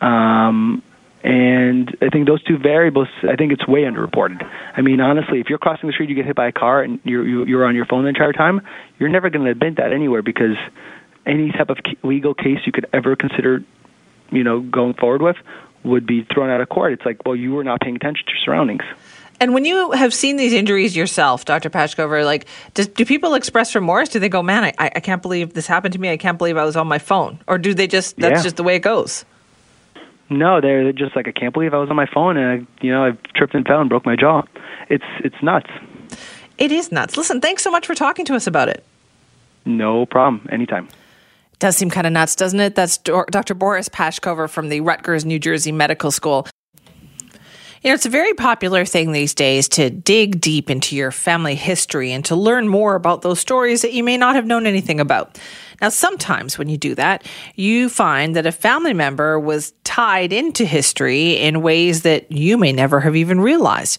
Um, 0.02 0.82
and 1.22 1.96
I 2.00 2.08
think 2.08 2.26
those 2.26 2.42
two 2.42 2.58
variables, 2.58 3.08
I 3.22 3.36
think 3.36 3.52
it's 3.52 3.66
way 3.66 3.82
underreported. 3.82 4.44
I 4.76 4.80
mean, 4.80 5.00
honestly, 5.00 5.40
if 5.40 5.48
you're 5.48 5.58
crossing 5.58 5.88
the 5.88 5.92
street, 5.92 6.08
you 6.08 6.16
get 6.16 6.26
hit 6.26 6.36
by 6.36 6.48
a 6.48 6.52
car, 6.52 6.82
and 6.82 7.00
you're 7.04 7.46
you're 7.46 7.64
on 7.64 7.74
your 7.74 7.86
phone 7.86 8.02
the 8.02 8.08
entire 8.08 8.32
time, 8.32 8.60
you're 8.98 9.08
never 9.08 9.30
going 9.30 9.44
to 9.44 9.50
admit 9.50 9.76
that 9.76 9.92
anywhere 9.92 10.22
because 10.22 10.56
any 11.26 11.52
type 11.52 11.70
of 11.70 11.78
legal 12.02 12.34
case 12.34 12.58
you 12.66 12.72
could 12.72 12.86
ever 12.92 13.14
consider 13.14 13.64
you 14.32 14.42
know, 14.42 14.60
going 14.60 14.94
forward 14.94 15.22
with 15.22 15.36
would 15.84 16.06
be 16.06 16.26
thrown 16.32 16.50
out 16.50 16.60
of 16.60 16.68
court. 16.68 16.92
It's 16.92 17.04
like, 17.04 17.24
well, 17.24 17.36
you 17.36 17.52
were 17.52 17.64
not 17.64 17.80
paying 17.80 17.96
attention 17.96 18.24
to 18.26 18.32
your 18.32 18.40
surroundings. 18.44 18.82
And 19.40 19.54
when 19.54 19.64
you 19.64 19.90
have 19.92 20.14
seen 20.14 20.36
these 20.36 20.52
injuries 20.52 20.96
yourself, 20.96 21.44
Dr. 21.44 21.68
Paskhover, 21.68 22.24
like, 22.24 22.46
does, 22.74 22.86
do 22.86 23.04
people 23.04 23.34
express 23.34 23.74
remorse? 23.74 24.08
Do 24.08 24.20
they 24.20 24.28
go, 24.28 24.42
man, 24.42 24.64
I, 24.64 24.74
I 24.78 25.00
can't 25.00 25.20
believe 25.20 25.54
this 25.54 25.66
happened 25.66 25.92
to 25.94 26.00
me. 26.00 26.10
I 26.10 26.16
can't 26.16 26.38
believe 26.38 26.56
I 26.56 26.64
was 26.64 26.76
on 26.76 26.86
my 26.86 26.98
phone. 26.98 27.40
Or 27.48 27.58
do 27.58 27.74
they 27.74 27.88
just, 27.88 28.16
that's 28.16 28.38
yeah. 28.38 28.42
just 28.42 28.56
the 28.56 28.62
way 28.62 28.76
it 28.76 28.80
goes? 28.80 29.24
No, 30.32 30.60
they're 30.60 30.92
just 30.92 31.14
like, 31.14 31.28
I 31.28 31.32
can't 31.32 31.52
believe 31.52 31.74
I 31.74 31.78
was 31.78 31.90
on 31.90 31.96
my 31.96 32.06
phone 32.06 32.36
and, 32.36 32.66
I, 32.66 32.84
you 32.84 32.90
know, 32.90 33.04
I 33.04 33.10
tripped 33.34 33.54
and 33.54 33.66
fell 33.66 33.80
and 33.80 33.88
broke 33.88 34.06
my 34.06 34.16
jaw. 34.16 34.42
It's, 34.88 35.04
it's 35.22 35.36
nuts. 35.42 35.70
It 36.58 36.72
is 36.72 36.90
nuts. 36.90 37.16
Listen, 37.16 37.40
thanks 37.40 37.62
so 37.62 37.70
much 37.70 37.86
for 37.86 37.94
talking 37.94 38.24
to 38.26 38.34
us 38.34 38.46
about 38.46 38.68
it. 38.68 38.84
No 39.64 40.06
problem. 40.06 40.48
Anytime. 40.50 40.88
Does 41.58 41.76
seem 41.76 41.90
kind 41.90 42.06
of 42.06 42.12
nuts, 42.12 42.34
doesn't 42.34 42.58
it? 42.58 42.74
That's 42.74 42.98
Dr. 42.98 43.54
Boris 43.54 43.88
Paskhover 43.88 44.48
from 44.48 44.68
the 44.68 44.80
Rutgers, 44.80 45.24
New 45.24 45.38
Jersey 45.38 45.70
Medical 45.70 46.10
School. 46.10 46.46
You 47.82 47.90
know, 47.90 47.94
it's 47.94 48.06
a 48.06 48.10
very 48.10 48.32
popular 48.32 48.84
thing 48.84 49.10
these 49.10 49.34
days 49.34 49.68
to 49.70 49.90
dig 49.90 50.40
deep 50.40 50.70
into 50.70 50.94
your 50.94 51.10
family 51.10 51.56
history 51.56 52.12
and 52.12 52.24
to 52.26 52.36
learn 52.36 52.68
more 52.68 52.94
about 52.94 53.22
those 53.22 53.40
stories 53.40 53.82
that 53.82 53.92
you 53.92 54.04
may 54.04 54.16
not 54.16 54.36
have 54.36 54.46
known 54.46 54.66
anything 54.66 55.00
about. 55.00 55.36
Now, 55.80 55.88
sometimes 55.88 56.56
when 56.56 56.68
you 56.68 56.76
do 56.76 56.94
that, 56.94 57.26
you 57.56 57.88
find 57.88 58.36
that 58.36 58.46
a 58.46 58.52
family 58.52 58.94
member 58.94 59.36
was 59.36 59.72
tied 59.82 60.32
into 60.32 60.64
history 60.64 61.32
in 61.32 61.60
ways 61.60 62.02
that 62.02 62.30
you 62.30 62.56
may 62.56 62.70
never 62.72 63.00
have 63.00 63.16
even 63.16 63.40
realized. 63.40 63.98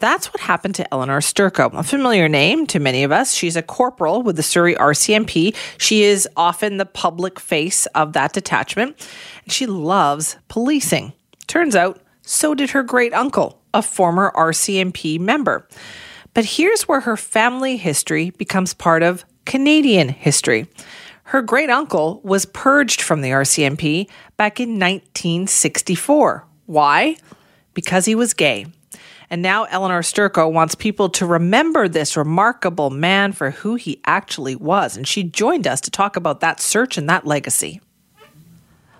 That's 0.00 0.32
what 0.32 0.40
happened 0.40 0.74
to 0.76 0.88
Elenore 0.90 1.22
Sturko, 1.22 1.72
a 1.78 1.84
familiar 1.84 2.28
name 2.28 2.66
to 2.66 2.80
many 2.80 3.04
of 3.04 3.12
us. 3.12 3.32
She's 3.32 3.54
a 3.54 3.62
corporal 3.62 4.22
with 4.22 4.34
the 4.34 4.42
Surrey 4.42 4.74
RCMP. 4.74 5.54
She 5.78 6.02
is 6.02 6.28
often 6.36 6.78
the 6.78 6.86
public 6.86 7.38
face 7.38 7.86
of 7.94 8.12
that 8.14 8.32
detachment. 8.32 9.08
She 9.46 9.66
loves 9.66 10.36
policing. 10.48 11.12
Turns 11.46 11.76
out, 11.76 12.00
so 12.30 12.54
did 12.54 12.70
her 12.70 12.84
great 12.84 13.12
uncle, 13.12 13.60
a 13.74 13.82
former 13.82 14.30
RCMP 14.36 15.18
member. 15.18 15.66
But 16.32 16.44
here's 16.44 16.82
where 16.82 17.00
her 17.00 17.16
family 17.16 17.76
history 17.76 18.30
becomes 18.30 18.72
part 18.72 19.02
of 19.02 19.24
Canadian 19.46 20.08
history. 20.08 20.68
Her 21.24 21.42
great 21.42 21.70
uncle 21.70 22.20
was 22.22 22.46
purged 22.46 23.02
from 23.02 23.20
the 23.20 23.30
RCMP 23.30 24.08
back 24.36 24.60
in 24.60 24.78
1964. 24.78 26.46
Why? 26.66 27.16
Because 27.74 28.04
he 28.04 28.14
was 28.14 28.32
gay. 28.32 28.66
And 29.28 29.42
now 29.42 29.66
Elenore 29.66 30.04
Sturko 30.04 30.52
wants 30.52 30.76
people 30.76 31.08
to 31.10 31.26
remember 31.26 31.88
this 31.88 32.16
remarkable 32.16 32.90
man 32.90 33.32
for 33.32 33.50
who 33.50 33.74
he 33.74 34.00
actually 34.04 34.54
was. 34.54 34.96
And 34.96 35.06
she 35.06 35.24
joined 35.24 35.66
us 35.66 35.80
to 35.82 35.90
talk 35.90 36.14
about 36.14 36.40
that 36.40 36.60
search 36.60 36.96
and 36.96 37.08
that 37.08 37.26
legacy. 37.26 37.80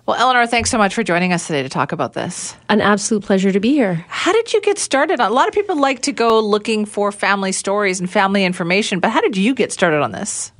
Well, 0.07 0.17
Elenore, 0.17 0.49
thanks 0.49 0.71
so 0.71 0.79
much 0.79 0.95
for 0.95 1.03
joining 1.03 1.31
us 1.31 1.45
today 1.45 1.61
to 1.61 1.69
talk 1.69 1.91
about 1.91 2.13
this. 2.13 2.55
An 2.69 2.81
absolute 2.81 3.23
pleasure 3.23 3.51
to 3.51 3.59
be 3.59 3.69
here. 3.69 4.03
How 4.07 4.33
did 4.33 4.51
you 4.51 4.59
get 4.61 4.79
started? 4.79 5.19
A 5.19 5.29
lot 5.29 5.47
of 5.47 5.53
people 5.53 5.79
like 5.79 6.01
to 6.03 6.11
go 6.11 6.39
looking 6.39 6.85
for 6.85 7.11
family 7.11 7.51
stories 7.51 7.99
and 7.99 8.09
family 8.09 8.43
information, 8.43 8.99
but 8.99 9.11
how 9.11 9.21
did 9.21 9.37
you 9.37 9.53
get 9.53 9.71
started 9.71 10.01
on 10.01 10.11
this? 10.11 10.51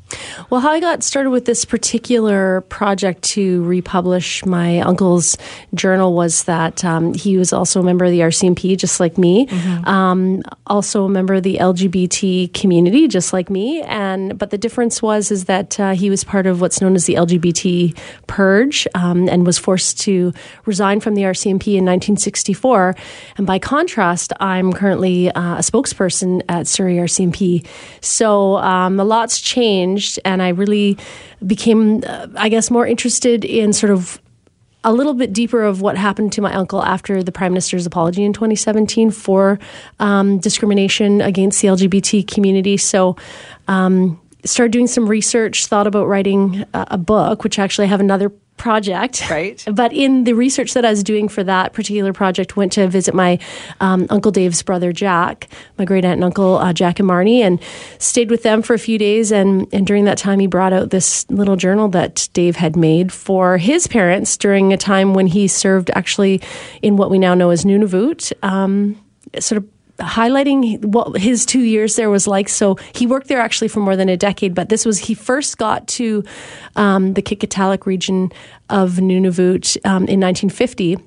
Well, 0.49 0.61
how 0.61 0.71
I 0.71 0.79
got 0.79 1.03
started 1.03 1.29
with 1.29 1.45
this 1.45 1.65
particular 1.65 2.61
project 2.61 3.21
to 3.23 3.63
republish 3.63 4.45
my 4.45 4.79
uncle's 4.79 5.37
journal 5.73 6.13
was 6.13 6.43
that 6.43 6.83
um, 6.83 7.13
he 7.13 7.37
was 7.37 7.53
also 7.53 7.79
a 7.79 7.83
member 7.83 8.05
of 8.05 8.11
the 8.11 8.19
RCMP, 8.19 8.77
just 8.77 8.99
like 8.99 9.17
me. 9.17 9.47
Mm-hmm. 9.47 9.87
Um, 9.87 10.43
also 10.67 11.05
a 11.05 11.09
member 11.09 11.35
of 11.35 11.43
the 11.43 11.57
LGBT 11.57 12.53
community, 12.53 13.07
just 13.07 13.33
like 13.33 13.49
me. 13.49 13.81
And 13.83 14.37
but 14.37 14.49
the 14.49 14.57
difference 14.57 15.01
was 15.01 15.31
is 15.31 15.45
that 15.45 15.79
uh, 15.79 15.91
he 15.91 16.09
was 16.09 16.23
part 16.23 16.45
of 16.47 16.61
what's 16.61 16.81
known 16.81 16.95
as 16.95 17.05
the 17.05 17.15
LGBT 17.15 17.97
purge 18.27 18.87
um, 18.95 19.29
and 19.29 19.45
was 19.45 19.57
forced 19.57 19.99
to 20.01 20.33
resign 20.65 20.99
from 20.99 21.15
the 21.15 21.23
RCMP 21.23 21.75
in 21.77 21.85
1964. 21.85 22.95
And 23.37 23.47
by 23.47 23.59
contrast, 23.59 24.33
I'm 24.39 24.73
currently 24.73 25.31
uh, 25.31 25.55
a 25.55 25.63
spokesperson 25.63 26.41
at 26.49 26.67
Surrey 26.67 26.95
RCMP. 26.95 27.65
So 28.01 28.57
um, 28.57 28.99
a 28.99 29.03
lot's 29.03 29.39
changed 29.39 30.00
changed, 30.01 30.19
and 30.25 30.41
I 30.41 30.49
really 30.49 30.97
became, 31.45 32.03
uh, 32.05 32.27
I 32.35 32.49
guess, 32.49 32.71
more 32.71 32.85
interested 32.85 33.45
in 33.45 33.73
sort 33.73 33.91
of 33.91 34.19
a 34.83 34.91
little 34.91 35.13
bit 35.13 35.31
deeper 35.31 35.61
of 35.61 35.81
what 35.81 35.95
happened 35.95 36.33
to 36.33 36.41
my 36.41 36.53
uncle 36.53 36.83
after 36.83 37.21
the 37.21 37.31
prime 37.31 37.51
minister's 37.51 37.85
apology 37.85 38.23
in 38.23 38.33
2017 38.33 39.11
for 39.11 39.59
um, 39.99 40.39
discrimination 40.39 41.21
against 41.21 41.61
the 41.61 41.67
LGBT 41.67 42.27
community. 42.27 42.77
So. 42.77 43.15
Um, 43.67 44.19
started 44.43 44.71
doing 44.71 44.87
some 44.87 45.07
research, 45.07 45.67
thought 45.67 45.85
about 45.85 46.07
writing 46.07 46.65
a, 46.73 46.87
a 46.91 46.97
book, 46.97 47.43
which 47.43 47.59
actually 47.59 47.85
I 47.85 47.89
have 47.89 47.99
another 47.99 48.31
project. 48.61 49.27
Right. 49.29 49.65
But 49.81 49.93
in 49.93 50.25
the 50.25 50.33
research 50.33 50.73
that 50.75 50.85
I 50.85 50.91
was 50.91 51.03
doing 51.03 51.27
for 51.27 51.43
that 51.43 51.73
particular 51.73 52.13
project, 52.13 52.55
went 52.55 52.73
to 52.73 52.87
visit 52.87 53.15
my 53.15 53.39
um, 53.79 54.05
Uncle 54.09 54.31
Dave's 54.31 54.61
brother 54.61 54.93
Jack, 54.93 55.47
my 55.79 55.85
great 55.85 56.05
aunt 56.05 56.15
and 56.15 56.23
uncle 56.23 56.57
uh, 56.57 56.71
Jack 56.71 56.99
and 56.99 57.09
Marnie, 57.09 57.39
and 57.39 57.59
stayed 57.97 58.29
with 58.29 58.43
them 58.43 58.61
for 58.61 58.75
a 58.75 58.79
few 58.79 58.99
days. 58.99 59.31
And, 59.31 59.67
and 59.73 59.87
during 59.87 60.05
that 60.05 60.19
time, 60.19 60.39
he 60.39 60.45
brought 60.45 60.73
out 60.73 60.91
this 60.91 61.25
little 61.31 61.55
journal 61.55 61.87
that 61.89 62.29
Dave 62.33 62.55
had 62.55 62.75
made 62.75 63.11
for 63.11 63.57
his 63.57 63.87
parents 63.87 64.37
during 64.37 64.73
a 64.73 64.77
time 64.77 65.15
when 65.15 65.25
he 65.25 65.47
served 65.47 65.89
actually 65.95 66.41
in 66.83 66.97
what 66.97 67.09
we 67.09 67.17
now 67.17 67.33
know 67.33 67.49
as 67.49 67.65
Nunavut. 67.65 68.31
Um, 68.43 69.01
sort 69.39 69.57
of 69.57 69.67
highlighting 70.01 70.83
what 70.85 71.19
his 71.19 71.45
two 71.45 71.61
years 71.61 71.95
there 71.95 72.09
was 72.09 72.27
like. 72.27 72.49
So 72.49 72.77
he 72.93 73.07
worked 73.07 73.27
there 73.27 73.39
actually 73.39 73.67
for 73.67 73.79
more 73.79 73.95
than 73.95 74.09
a 74.09 74.17
decade, 74.17 74.53
but 74.53 74.69
this 74.69 74.85
was 74.85 74.99
he 74.99 75.13
first 75.13 75.57
got 75.57 75.87
to 75.89 76.23
um, 76.75 77.13
the 77.13 77.21
Qikiqtaaluk 77.21 77.85
region 77.85 78.31
of 78.69 78.93
Nunavut 78.93 79.77
um, 79.85 80.07
in 80.07 80.19
1950. 80.19 80.97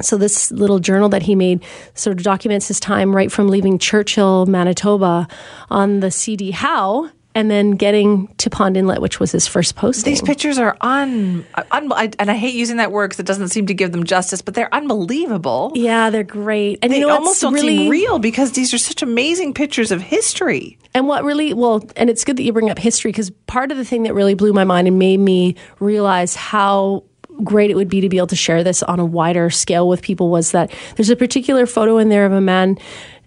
So 0.00 0.16
this 0.16 0.50
little 0.50 0.78
journal 0.78 1.10
that 1.10 1.22
he 1.22 1.34
made 1.34 1.62
sort 1.94 2.16
of 2.16 2.22
documents 2.22 2.68
his 2.68 2.80
time 2.80 3.14
right 3.14 3.30
from 3.30 3.48
leaving 3.48 3.78
Churchill, 3.78 4.46
Manitoba, 4.46 5.28
on 5.70 6.00
the 6.00 6.10
CD 6.10 6.52
Howe 6.52 7.10
and 7.34 7.50
then 7.50 7.72
getting 7.72 8.26
to 8.38 8.50
Pond 8.50 8.76
Inlet, 8.76 9.00
which 9.00 9.20
was 9.20 9.32
his 9.32 9.46
first 9.46 9.76
posting. 9.76 10.10
These 10.10 10.22
pictures 10.22 10.58
are 10.58 10.76
un, 10.80 11.44
un 11.70 11.92
and 12.18 12.30
I 12.30 12.34
hate 12.34 12.54
using 12.54 12.78
that 12.78 12.90
word 12.90 13.08
because 13.08 13.20
it 13.20 13.26
doesn't 13.26 13.48
seem 13.48 13.66
to 13.66 13.74
give 13.74 13.92
them 13.92 14.04
justice, 14.04 14.42
but 14.42 14.54
they're 14.54 14.72
unbelievable. 14.74 15.72
Yeah, 15.74 16.10
they're 16.10 16.24
great, 16.24 16.80
and 16.82 16.92
they 16.92 17.00
you 17.00 17.06
know, 17.06 17.14
almost 17.14 17.40
don't 17.40 17.54
really, 17.54 17.76
seem 17.76 17.88
real 17.88 18.18
because 18.18 18.52
these 18.52 18.74
are 18.74 18.78
such 18.78 19.02
amazing 19.02 19.54
pictures 19.54 19.92
of 19.92 20.02
history. 20.02 20.78
And 20.92 21.06
what 21.06 21.24
really 21.24 21.54
well, 21.54 21.84
and 21.96 22.10
it's 22.10 22.24
good 22.24 22.36
that 22.36 22.42
you 22.42 22.52
bring 22.52 22.70
up 22.70 22.78
history 22.78 23.12
because 23.12 23.30
part 23.46 23.70
of 23.70 23.78
the 23.78 23.84
thing 23.84 24.02
that 24.04 24.14
really 24.14 24.34
blew 24.34 24.52
my 24.52 24.64
mind 24.64 24.88
and 24.88 24.98
made 24.98 25.20
me 25.20 25.54
realize 25.78 26.34
how 26.34 27.04
great 27.44 27.70
it 27.70 27.74
would 27.74 27.88
be 27.88 28.00
to 28.00 28.08
be 28.08 28.18
able 28.18 28.26
to 28.26 28.36
share 28.36 28.62
this 28.62 28.82
on 28.82 29.00
a 29.00 29.04
wider 29.04 29.50
scale 29.50 29.88
with 29.88 30.02
people 30.02 30.30
was 30.30 30.52
that 30.52 30.70
there's 30.96 31.10
a 31.10 31.16
particular 31.16 31.66
photo 31.66 31.98
in 31.98 32.08
there 32.08 32.26
of 32.26 32.32
a 32.32 32.40
man 32.40 32.76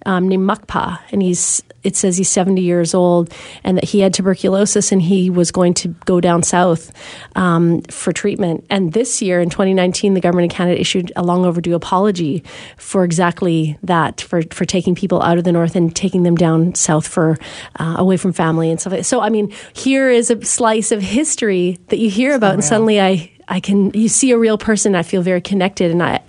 um, 0.05 0.27
named 0.27 0.47
Mukpa, 0.47 0.99
and 1.11 1.21
he's 1.21 1.63
it 1.83 1.97
says 1.97 2.17
he's 2.17 2.29
70 2.29 2.61
years 2.61 2.93
old, 2.93 3.31
and 3.63 3.77
that 3.77 3.83
he 3.83 3.99
had 3.99 4.13
tuberculosis, 4.13 4.91
and 4.91 5.01
he 5.01 5.29
was 5.29 5.51
going 5.51 5.73
to 5.75 5.89
go 6.05 6.21
down 6.21 6.41
south 6.41 6.93
um, 7.35 7.81
for 7.83 8.13
treatment. 8.13 8.65
And 8.69 8.93
this 8.93 9.21
year, 9.21 9.41
in 9.41 9.49
2019, 9.49 10.13
the 10.13 10.21
government 10.21 10.51
of 10.51 10.55
Canada 10.55 10.79
issued 10.79 11.11
a 11.15 11.23
long 11.23 11.45
overdue 11.45 11.75
apology 11.75 12.43
for 12.77 13.03
exactly 13.03 13.77
that, 13.83 14.21
for 14.21 14.43
for 14.51 14.65
taking 14.65 14.95
people 14.95 15.21
out 15.21 15.37
of 15.37 15.43
the 15.43 15.51
north 15.51 15.75
and 15.75 15.95
taking 15.95 16.23
them 16.23 16.35
down 16.35 16.75
south 16.75 17.07
for 17.07 17.37
uh, 17.79 17.95
away 17.97 18.17
from 18.17 18.33
family 18.33 18.71
and 18.71 18.79
stuff. 18.79 18.93
Like 18.93 19.05
so, 19.05 19.19
I 19.19 19.29
mean, 19.29 19.53
here 19.73 20.09
is 20.09 20.31
a 20.31 20.43
slice 20.43 20.91
of 20.91 21.01
history 21.01 21.79
that 21.89 21.99
you 21.99 22.09
hear 22.09 22.33
about, 22.33 22.53
and 22.53 22.63
suddenly 22.63 23.01
I 23.01 23.31
I 23.47 23.59
can 23.59 23.91
you 23.93 24.07
see 24.07 24.31
a 24.31 24.37
real 24.37 24.57
person. 24.57 24.95
I 24.95 25.03
feel 25.03 25.21
very 25.21 25.41
connected, 25.41 25.91
and 25.91 26.01
I 26.01 26.21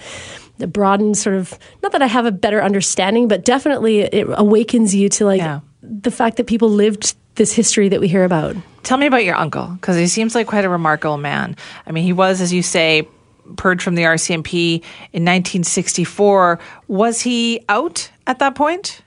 it 0.58 0.72
broadens 0.72 1.20
sort 1.20 1.36
of 1.36 1.58
not 1.82 1.92
that 1.92 2.02
I 2.02 2.06
have 2.06 2.26
a 2.26 2.32
better 2.32 2.62
understanding, 2.62 3.28
but 3.28 3.44
definitely 3.44 4.00
it 4.00 4.26
awakens 4.30 4.94
you 4.94 5.08
to 5.10 5.24
like 5.24 5.40
yeah. 5.40 5.60
the 5.82 6.10
fact 6.10 6.36
that 6.36 6.46
people 6.46 6.68
lived 6.68 7.16
this 7.34 7.52
history 7.52 7.88
that 7.88 8.00
we 8.00 8.08
hear 8.08 8.24
about. 8.24 8.56
Tell 8.82 8.98
me 8.98 9.06
about 9.06 9.24
your 9.24 9.34
uncle 9.34 9.66
because 9.66 9.96
he 9.96 10.06
seems 10.06 10.34
like 10.34 10.46
quite 10.46 10.64
a 10.64 10.68
remarkable 10.68 11.16
man. 11.16 11.56
I 11.86 11.92
mean, 11.92 12.04
he 12.04 12.12
was, 12.12 12.40
as 12.40 12.52
you 12.52 12.62
say, 12.62 13.08
purged 13.56 13.82
from 13.82 13.94
the 13.94 14.02
RCMP 14.02 14.76
in 15.12 15.24
1964. 15.24 16.58
Was 16.88 17.20
he 17.20 17.64
out 17.68 18.10
at 18.26 18.38
that 18.38 18.54
point? 18.54 19.00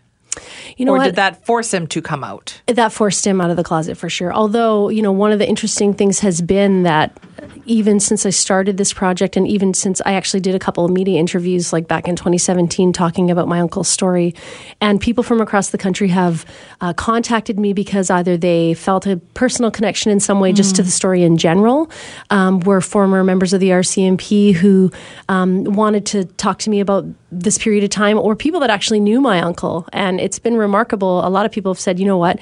You 0.77 0.85
know 0.85 0.93
or 0.93 0.97
what? 0.97 1.05
did 1.05 1.15
that 1.15 1.45
force 1.45 1.73
him 1.73 1.87
to 1.87 2.01
come 2.01 2.23
out? 2.23 2.61
that 2.67 2.93
forced 2.93 3.25
him 3.25 3.41
out 3.41 3.49
of 3.49 3.57
the 3.57 3.63
closet 3.63 3.97
for 3.97 4.09
sure. 4.09 4.33
Although, 4.33 4.89
you 4.89 5.01
know, 5.01 5.11
one 5.11 5.31
of 5.31 5.39
the 5.39 5.47
interesting 5.47 5.93
things 5.93 6.19
has 6.19 6.41
been 6.41 6.83
that 6.83 7.17
even 7.65 7.99
since 7.99 8.25
I 8.25 8.29
started 8.29 8.77
this 8.77 8.93
project 8.93 9.35
and 9.35 9.47
even 9.47 9.73
since 9.73 10.01
I 10.05 10.13
actually 10.13 10.39
did 10.39 10.55
a 10.55 10.59
couple 10.59 10.85
of 10.85 10.91
media 10.91 11.19
interviews 11.19 11.73
like 11.73 11.87
back 11.87 12.07
in 12.07 12.15
2017 12.15 12.93
talking 12.93 13.29
about 13.29 13.47
my 13.47 13.59
uncle's 13.59 13.87
story, 13.87 14.33
and 14.81 14.99
people 15.01 15.23
from 15.23 15.41
across 15.41 15.69
the 15.69 15.77
country 15.77 16.07
have 16.07 16.45
uh, 16.81 16.93
contacted 16.93 17.59
me 17.59 17.73
because 17.73 18.09
either 18.09 18.37
they 18.37 18.73
felt 18.73 19.05
a 19.05 19.17
personal 19.33 19.69
connection 19.69 20.11
in 20.11 20.19
some 20.19 20.39
way 20.39 20.53
just 20.53 20.75
to 20.77 20.83
the 20.83 20.91
story 20.91 21.23
in 21.23 21.37
general, 21.37 21.91
um, 22.29 22.59
were 22.61 22.81
former 22.81 23.23
members 23.23 23.53
of 23.53 23.59
the 23.59 23.69
RCMP 23.69 24.53
who 24.53 24.91
um, 25.29 25.63
wanted 25.65 26.05
to 26.07 26.25
talk 26.25 26.59
to 26.59 26.69
me 26.69 26.79
about 26.79 27.05
this 27.31 27.57
period 27.57 27.83
of 27.83 27.89
time, 27.89 28.17
or 28.17 28.35
people 28.35 28.59
that 28.61 28.69
actually 28.69 28.99
knew 28.99 29.19
my 29.19 29.41
uncle. 29.41 29.87
And 29.91 30.19
it's 30.27 30.39
been 30.39 30.57
remarkable. 30.57 31.25
A 31.25 31.29
lot 31.29 31.45
of 31.45 31.53
people 31.53 31.73
have 31.73 31.79
said, 31.79 31.99
you 31.99 32.05
know 32.05 32.17
what, 32.17 32.37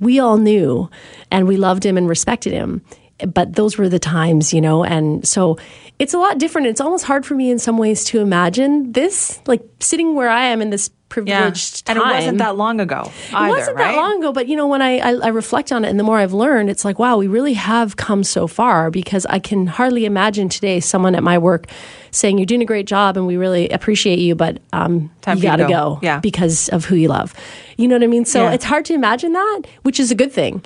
we 0.00 0.18
all 0.18 0.38
knew 0.38 0.90
and 1.30 1.46
we 1.46 1.56
loved 1.56 1.86
him 1.86 1.96
and 1.96 2.08
respected 2.08 2.52
him. 2.52 2.82
But 3.26 3.54
those 3.56 3.76
were 3.78 3.88
the 3.88 3.98
times, 3.98 4.52
you 4.52 4.60
know, 4.60 4.84
and 4.84 5.26
so 5.26 5.58
it's 5.98 6.14
a 6.14 6.18
lot 6.18 6.38
different. 6.38 6.68
It's 6.68 6.80
almost 6.80 7.04
hard 7.04 7.26
for 7.26 7.34
me 7.34 7.50
in 7.50 7.58
some 7.58 7.76
ways 7.76 8.04
to 8.04 8.20
imagine 8.20 8.92
this, 8.92 9.40
like 9.46 9.62
sitting 9.80 10.14
where 10.14 10.28
I 10.28 10.44
am 10.46 10.62
in 10.62 10.70
this 10.70 10.90
privileged 11.08 11.84
and 11.88 11.98
time. 11.98 12.10
it 12.10 12.14
wasn't 12.14 12.38
that 12.38 12.56
long 12.56 12.80
ago. 12.80 13.10
Either, 13.32 13.46
it 13.46 13.50
wasn't 13.58 13.76
right? 13.78 13.92
that 13.92 13.96
long 13.96 14.18
ago, 14.18 14.32
but 14.32 14.46
you 14.46 14.54
know, 14.56 14.66
when 14.68 14.82
I, 14.82 14.98
I, 14.98 15.12
I 15.14 15.28
reflect 15.28 15.72
on 15.72 15.84
it 15.84 15.88
and 15.88 15.98
the 15.98 16.04
more 16.04 16.18
I've 16.18 16.34
learned, 16.34 16.70
it's 16.70 16.84
like, 16.84 16.98
wow, 16.98 17.16
we 17.16 17.26
really 17.26 17.54
have 17.54 17.96
come 17.96 18.22
so 18.22 18.46
far 18.46 18.90
because 18.90 19.26
I 19.26 19.38
can 19.38 19.66
hardly 19.66 20.04
imagine 20.04 20.48
today 20.48 20.78
someone 20.80 21.14
at 21.14 21.22
my 21.22 21.38
work 21.38 21.66
saying, 22.10 22.38
You're 22.38 22.46
doing 22.46 22.62
a 22.62 22.66
great 22.66 22.86
job 22.86 23.16
and 23.16 23.26
we 23.26 23.36
really 23.36 23.68
appreciate 23.70 24.18
you, 24.18 24.34
but 24.34 24.60
um, 24.72 25.10
Time 25.22 25.38
you 25.38 25.42
got 25.42 25.56
to 25.56 25.64
to 25.64 25.68
go." 25.68 25.94
go 25.94 25.98
Yeah. 26.02 26.20
because 26.20 26.68
of 26.68 26.84
who 26.84 26.94
you 26.94 27.08
love. 27.08 27.34
You 27.76 27.88
know 27.88 27.96
what 27.96 28.02
I 28.04 28.06
mean? 28.06 28.24
So 28.24 28.44
Yeah. 28.44 28.52
it's 28.52 28.64
hard 28.64 28.84
to 28.86 28.94
imagine 28.94 29.32
that, 29.32 29.62
which 29.82 29.98
is 29.98 30.10
a 30.10 30.14
good 30.14 30.30
thing. 30.32 30.62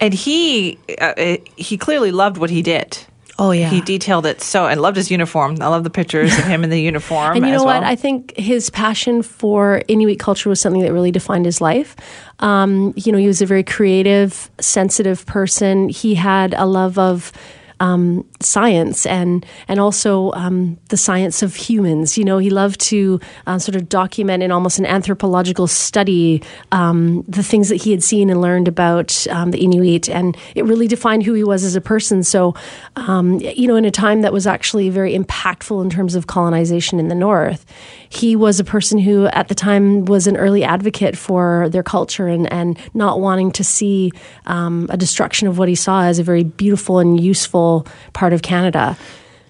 And 0.00 0.14
he 0.14 0.78
uh, 1.00 1.14
uh, 1.16 1.36
he 1.56 1.76
clearly 1.76 2.10
loved 2.10 2.38
what 2.38 2.50
he 2.50 2.62
did. 2.62 2.98
Oh, 3.40 3.52
yeah. 3.52 3.70
He 3.70 3.80
detailed 3.80 4.26
it 4.26 4.42
so 4.42 4.66
and 4.66 4.82
loved 4.82 4.98
his 4.98 5.10
uniform. 5.10 5.56
I 5.62 5.68
love 5.68 5.82
the 5.82 5.90
pictures 5.90 6.38
of 6.38 6.44
him 6.44 6.62
in 6.62 6.68
the 6.68 6.80
uniform. 6.92 7.36
And 7.36 7.46
you 7.46 7.52
know 7.52 7.64
well. 7.64 7.80
what? 7.80 7.88
I 7.88 7.96
think 7.96 8.36
his 8.36 8.68
passion 8.68 9.22
for 9.22 9.80
Inuit 9.88 10.18
culture 10.18 10.50
was 10.50 10.60
something 10.60 10.82
that 10.82 10.92
really 10.92 11.10
defined 11.10 11.46
his 11.46 11.58
life. 11.58 11.96
Um, 12.40 12.92
you 12.96 13.10
know, 13.10 13.16
he 13.16 13.26
was 13.26 13.40
a 13.40 13.46
very 13.46 13.64
creative, 13.64 14.50
sensitive 14.60 15.24
person. 15.24 15.88
He 15.88 16.14
had 16.14 16.52
a 16.52 16.66
love 16.66 16.98
of 16.98 17.32
um, 17.80 18.26
science 18.40 19.06
and 19.06 19.44
and 19.66 19.80
also 19.80 20.30
um, 20.32 20.78
the 20.88 20.96
science 20.96 21.42
of 21.42 21.54
humans. 21.54 22.16
You 22.16 22.24
know, 22.24 22.38
he 22.38 22.50
loved 22.50 22.80
to 22.82 23.18
uh, 23.46 23.58
sort 23.58 23.74
of 23.74 23.88
document 23.88 24.42
in 24.42 24.52
almost 24.52 24.78
an 24.78 24.86
anthropological 24.86 25.66
study 25.66 26.42
um, 26.72 27.22
the 27.26 27.42
things 27.42 27.68
that 27.70 27.76
he 27.76 27.90
had 27.90 28.02
seen 28.02 28.30
and 28.30 28.40
learned 28.40 28.68
about 28.68 29.26
um, 29.28 29.50
the 29.50 29.58
Inuit, 29.58 30.08
and 30.08 30.36
it 30.54 30.64
really 30.64 30.86
defined 30.86 31.22
who 31.24 31.32
he 31.32 31.42
was 31.42 31.64
as 31.64 31.74
a 31.74 31.80
person. 31.80 32.22
So, 32.22 32.54
um, 32.96 33.40
you 33.40 33.66
know, 33.66 33.76
in 33.76 33.84
a 33.84 33.90
time 33.90 34.20
that 34.22 34.32
was 34.32 34.46
actually 34.46 34.90
very 34.90 35.16
impactful 35.16 35.82
in 35.82 35.90
terms 35.90 36.14
of 36.14 36.26
colonization 36.26 37.00
in 37.00 37.08
the 37.08 37.14
north, 37.14 37.64
he 38.10 38.36
was 38.36 38.60
a 38.60 38.64
person 38.64 38.98
who, 38.98 39.26
at 39.26 39.48
the 39.48 39.54
time, 39.54 40.04
was 40.04 40.26
an 40.26 40.36
early 40.36 40.62
advocate 40.62 41.16
for 41.16 41.68
their 41.70 41.82
culture 41.82 42.28
and 42.28 42.52
and 42.52 42.78
not 42.92 43.20
wanting 43.20 43.52
to 43.52 43.64
see 43.64 44.12
um, 44.46 44.86
a 44.90 44.96
destruction 44.96 45.48
of 45.48 45.56
what 45.56 45.68
he 45.68 45.74
saw 45.74 46.04
as 46.04 46.18
a 46.18 46.22
very 46.22 46.44
beautiful 46.44 46.98
and 46.98 47.20
useful 47.20 47.69
part 48.12 48.32
of 48.32 48.42
Canada. 48.42 48.96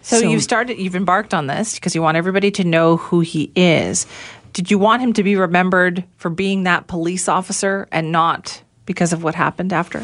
So, 0.03 0.19
you've 0.19 0.43
started, 0.43 0.79
you've 0.79 0.97
embarked 0.97 1.35
on 1.35 1.47
this 1.47 1.75
because 1.75 1.95
you 1.95 2.03
want 2.03 2.17
everybody 2.17 2.51
to 2.53 2.65
know 2.65 2.97
who 2.97 3.21
he 3.21 3.53
is. 3.55 4.07
Did 4.53 4.71
you 4.71 4.79
want 4.79 5.03
him 5.03 5.13
to 5.13 5.23
be 5.23 5.37
remembered 5.37 6.05
for 6.17 6.31
being 6.31 6.65
that 6.65 6.87
police 6.87 7.29
officer 7.29 7.87
and 7.93 8.11
not 8.11 8.63
because 8.87 9.13
of 9.13 9.23
what 9.23 9.35
happened 9.35 9.73
after? 9.73 10.03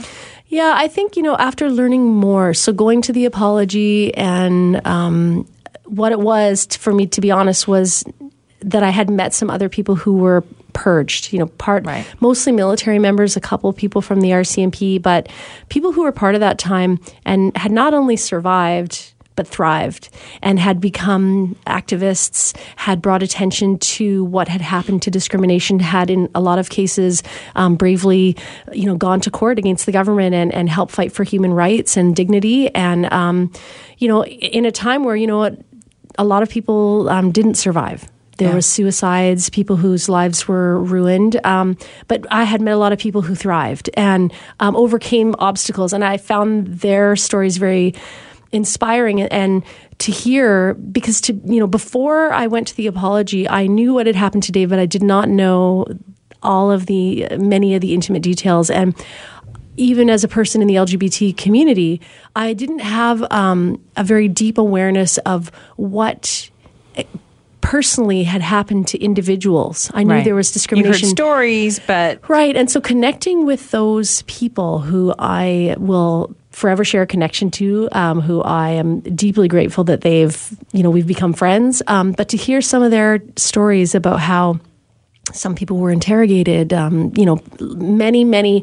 Yeah, 0.49 0.75
I 0.77 0.87
think, 0.87 1.17
you 1.17 1.23
know, 1.23 1.37
after 1.37 1.69
learning 1.71 2.05
more, 2.05 2.55
so 2.55 2.73
going 2.73 3.03
to 3.03 3.13
the 3.13 3.25
apology 3.25 4.15
and 4.15 4.87
um, 4.87 5.49
what 5.85 6.13
it 6.13 6.21
was, 6.21 6.67
t- 6.67 6.79
for 6.79 6.93
me, 6.93 7.07
to 7.09 7.21
be 7.21 7.31
honest, 7.31 7.67
was 7.67 8.05
that 8.61 8.83
I 8.83 8.91
had 8.91 9.11
met 9.11 9.35
some 9.35 9.51
other 9.51 9.69
people 9.69 9.97
who 9.97 10.13
were 10.19 10.45
purged, 10.77 11.33
you 11.33 11.39
know, 11.39 11.47
part 11.47 11.87
Right. 11.87 12.05
mostly 12.21 12.53
military 12.53 12.99
members, 12.99 13.35
a 13.35 13.41
couple 13.41 13.71
of 13.71 13.77
people 13.77 14.03
from 14.03 14.21
the 14.21 14.29
RCMP, 14.33 14.99
but 15.01 15.27
people 15.71 15.91
who 15.91 16.03
were 16.03 16.12
part 16.12 16.35
of 16.35 16.41
that 16.43 16.59
time 16.59 17.01
and 17.25 17.57
had 17.57 17.73
not 17.73 17.95
only 17.95 18.15
survived 18.17 19.15
but 19.37 19.49
thrived 19.49 20.11
and 20.43 20.59
had 20.59 20.81
become 20.81 21.57
activists, 21.67 22.57
had 22.77 23.01
brought 23.01 23.23
attention 23.23 23.79
to 23.79 24.25
what 24.25 24.49
had 24.49 24.61
happened 24.61 25.03
to 25.03 25.11
discrimination, 25.11 25.79
had 25.79 26.11
in 26.11 26.29
a 26.35 26.41
lot 26.41 26.59
of 26.59 26.69
cases 26.69 27.23
um, 27.55 27.77
bravely, 27.77 28.37
you 28.73 28.85
know, 28.87 28.97
gone 28.97 29.21
to 29.21 29.31
court 29.31 29.59
against 29.59 29.87
the 29.87 29.93
government 29.93 30.35
and, 30.35 30.53
and 30.55 30.69
helped 30.69 30.93
fight 30.93 31.12
for 31.12 31.25
human 31.25 31.53
rights 31.53 31.97
and 31.97 32.17
dignity. 32.17 32.75
And, 32.75 33.11
um, 33.12 33.51
you 33.99 34.09
know, 34.09 34.25
in 34.25 34.65
a 34.65 34.73
time 34.73 35.05
where, 35.05 35.17
you 35.17 35.27
know 35.27 35.39
what, 35.39 35.59
a 36.19 36.25
lot 36.25 36.43
of 36.43 36.49
people 36.49 37.09
um, 37.09 37.31
didn't 37.31 37.55
survive. 37.55 38.11
There 38.38 38.49
Yeah. 38.51 38.55
was 38.55 38.66
suicides, 38.66 39.49
people 39.49 39.77
whose 39.77 40.09
lives 40.09 40.46
were 40.46 40.79
ruined. 40.81 41.40
Um, 41.44 41.77
but 42.09 42.27
I 42.31 42.44
had 42.44 42.61
met 42.61 42.75
a 42.75 42.79
lot 42.79 42.92
of 42.92 42.99
people 42.99 43.22
who 43.22 43.35
thrived 43.35 43.90
and 43.94 44.33
um, 44.61 44.77
overcame 44.77 45.35
obstacles, 45.38 45.92
and 45.92 46.05
I 46.05 46.16
found 46.18 46.66
their 46.66 47.16
stories 47.16 47.57
very 47.57 47.94
inspiring 48.53 49.20
and 49.22 49.62
to 49.99 50.12
hear 50.12 50.75
because 50.75 51.20
to 51.22 51.33
you 51.44 51.59
know 51.59 51.66
before 51.66 52.33
I 52.33 52.46
went 52.46 52.68
to 52.68 52.77
the 52.77 52.87
apology, 52.87 53.49
I 53.49 53.66
knew 53.66 53.94
what 53.94 54.07
had 54.07 54.16
happened 54.16 54.44
to 54.44 54.53
Dave, 54.53 54.70
but 54.70 54.79
I 54.79 54.87
did 54.87 55.03
not 55.03 55.29
know 55.29 55.87
all 56.42 56.70
of 56.70 56.87
the 56.87 57.27
many 57.38 57.75
of 57.75 57.81
the 57.81 57.92
intimate 57.92 58.22
details 58.22 58.70
and 58.70 58.94
even 59.79 60.09
as 60.09 60.25
a 60.25 60.29
person 60.29 60.62
in 60.62 60.68
the 60.68 60.77
LGBT 60.77 61.37
community, 61.37 62.01
I 62.35 62.55
didn't 62.55 62.79
have 62.79 63.22
um, 63.31 63.79
a 63.94 64.03
very 64.05 64.27
deep 64.27 64.57
awareness 64.57 65.18
of 65.18 65.51
what 65.77 66.49
personally 67.67 68.23
had 68.23 68.43
happened 68.43 68.87
to 68.87 68.97
individuals. 69.03 69.91
I 69.93 70.05
knew 70.05 70.13
Right. 70.15 70.25
there 70.25 70.37
was 70.37 70.53
discrimination. 70.53 71.09
stories, 71.09 71.81
but 71.85 72.21
Right. 72.29 72.55
And 72.55 72.71
so 72.71 72.81
connecting 72.81 73.45
with 73.45 73.73
those 73.73 74.23
people 74.29 74.79
who 74.79 75.13
I 75.19 75.75
will 75.77 76.31
forever 76.53 76.85
share 76.85 77.03
a 77.03 77.07
connection 77.07 77.51
to, 77.51 77.89
um, 77.91 78.21
who 78.21 78.41
I 78.41 78.71
am 78.71 79.01
deeply 79.01 79.49
grateful 79.49 79.83
that 79.85 80.03
they've, 80.03 80.37
you 80.73 80.85
know, 80.85 80.91
we've 80.91 81.09
become 81.09 81.33
friends. 81.33 81.83
Um, 81.89 82.13
but 82.13 82.29
to 82.29 82.37
hear 82.37 82.61
some 82.63 82.85
of 82.85 82.93
their 82.93 83.21
stories 83.35 83.97
about 83.97 84.21
how 84.21 84.61
some 85.33 85.57
people 85.57 85.77
were 85.79 85.91
interrogated, 85.91 86.73
um, 86.73 87.13
you 87.17 87.27
know, 87.27 87.41
many, 87.61 88.23
many 88.23 88.63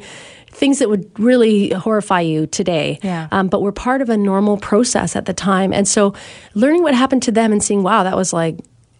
things 0.50 0.80
that 0.80 0.88
would 0.89 1.12
really 1.20 1.72
horrify 1.72 2.22
you 2.22 2.48
today. 2.48 3.00
Yeah. 3.04 3.28
Um, 3.34 3.50
but 3.50 3.62
were 3.62 3.74
part 3.74 4.02
of 4.02 4.08
a 4.10 4.16
normal 4.16 4.56
process 4.56 5.18
at 5.18 5.26
the 5.26 5.34
time. 5.34 5.74
And 5.74 5.86
so 5.88 6.13
learning 6.54 6.84
what 6.84 6.94
happened 6.96 7.24
to 7.24 7.34
them 7.34 7.52
and 7.52 7.62
seeing, 7.62 7.84
wow, 7.84 8.04
that 8.04 8.16
was 8.16 8.32
like, 8.32 8.60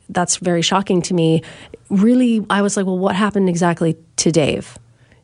that's 0.10 0.38
very 0.38 0.62
shocking 0.62 1.02
to 1.04 1.14
me. 1.14 1.42
Really, 1.90 2.46
I 2.50 2.62
was 2.62 2.78
like, 2.78 2.86
well, 2.86 2.98
what 2.98 3.16
happened 3.16 3.50
exactly 3.50 3.96
to 4.18 4.32
Dave? 4.32 4.78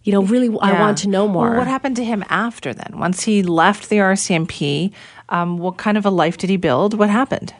You 0.03 0.13
know, 0.13 0.23
really, 0.23 0.47
I 0.61 0.79
want 0.79 0.99
to 0.99 1.09
know 1.09 1.27
more. 1.27 1.49
Well, 1.49 1.59
what 1.59 1.67
happened 1.67 1.97
to 1.97 2.03
him 2.05 2.23
after 2.29 2.73
then? 2.73 2.95
Once 2.97 3.23
he 3.23 3.43
left 3.43 3.89
the 3.89 3.97
RCMP, 3.97 4.91
um, 5.29 5.57
what 5.57 5.77
kind 5.77 5.97
of 5.97 6.05
a 6.05 6.09
life 6.09 6.37
did 6.37 6.49
he 6.49 6.57
build? 6.57 6.93
What 6.97 7.09
happened? 7.09 7.53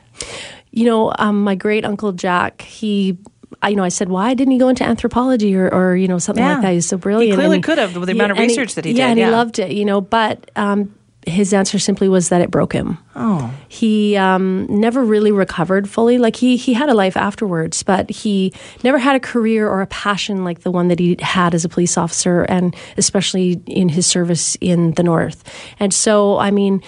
you 0.72 0.86
know, 0.86 1.12
um, 1.18 1.44
my 1.44 1.56
great 1.56 1.84
uncle 1.84 2.12
Jack, 2.12 2.62
he, 2.62 3.18
I, 3.64 3.70
you 3.70 3.76
know, 3.76 3.84
I 3.84 3.90
said, 3.90 4.10
why 4.10 4.34
didn't 4.36 4.52
he 4.52 4.60
go 4.60 4.70
into 4.70 4.84
anthropology 4.84 5.56
or, 5.56 5.68
or 5.74 5.96
you 5.96 6.08
know, 6.08 6.20
something 6.20 6.44
Yeah. 6.44 6.54
like 6.54 6.62
that? 6.62 6.74
He's 6.74 6.86
so 6.88 6.98
brilliant. 6.98 7.32
He 7.32 7.36
clearly 7.36 7.56
And 7.56 7.64
could 7.64 7.78
have 7.80 7.96
with 7.96 8.06
the 8.08 8.14
amount 8.14 8.32
of 8.34 8.38
and 8.38 8.48
research 8.48 8.76
that 8.76 8.86
he 8.86 8.92
yeah, 8.92 9.06
did, 9.08 9.10
and 9.12 9.20
yeah. 9.20 9.26
he 9.28 9.32
loved 9.32 9.58
it, 9.60 9.72
you 9.72 9.84
know, 9.84 10.00
but 10.00 10.52
um, 10.56 10.94
his 11.26 11.54
answer 11.54 11.80
simply 11.80 12.08
was 12.08 12.30
that 12.30 12.42
it 12.42 12.50
broke 12.50 12.74
him. 12.74 12.98
Oh. 13.16 13.54
He 13.68 14.16
um, 14.16 14.66
never 14.70 15.04
really 15.04 15.32
recovered 15.32 15.90
fully. 15.90 16.18
Like 16.18 16.36
he 16.36 16.56
he 16.56 16.74
had 16.74 16.90
a 16.90 16.94
life 16.94 17.18
afterwards, 17.18 17.84
but 17.84 18.10
he 18.10 18.54
never 18.84 18.98
had 18.98 19.16
a 19.16 19.20
career 19.20 19.68
or 19.68 19.82
a 19.82 19.88
passion 19.88 20.44
like 20.44 20.62
the 20.62 20.72
one 20.72 20.88
that 20.88 21.00
he 21.00 21.18
had 21.20 21.54
as 21.54 21.66
a 21.66 21.70
police 21.70 21.98
officer, 21.98 22.44
and 22.44 22.76
especially 22.98 23.62
in 23.66 23.90
his 23.90 24.08
service 24.08 24.56
in 24.62 24.92
the 24.94 25.04
North. 25.04 25.44
And 25.80 25.94
so, 25.94 26.38
I 26.38 26.52
mean, 26.52 26.82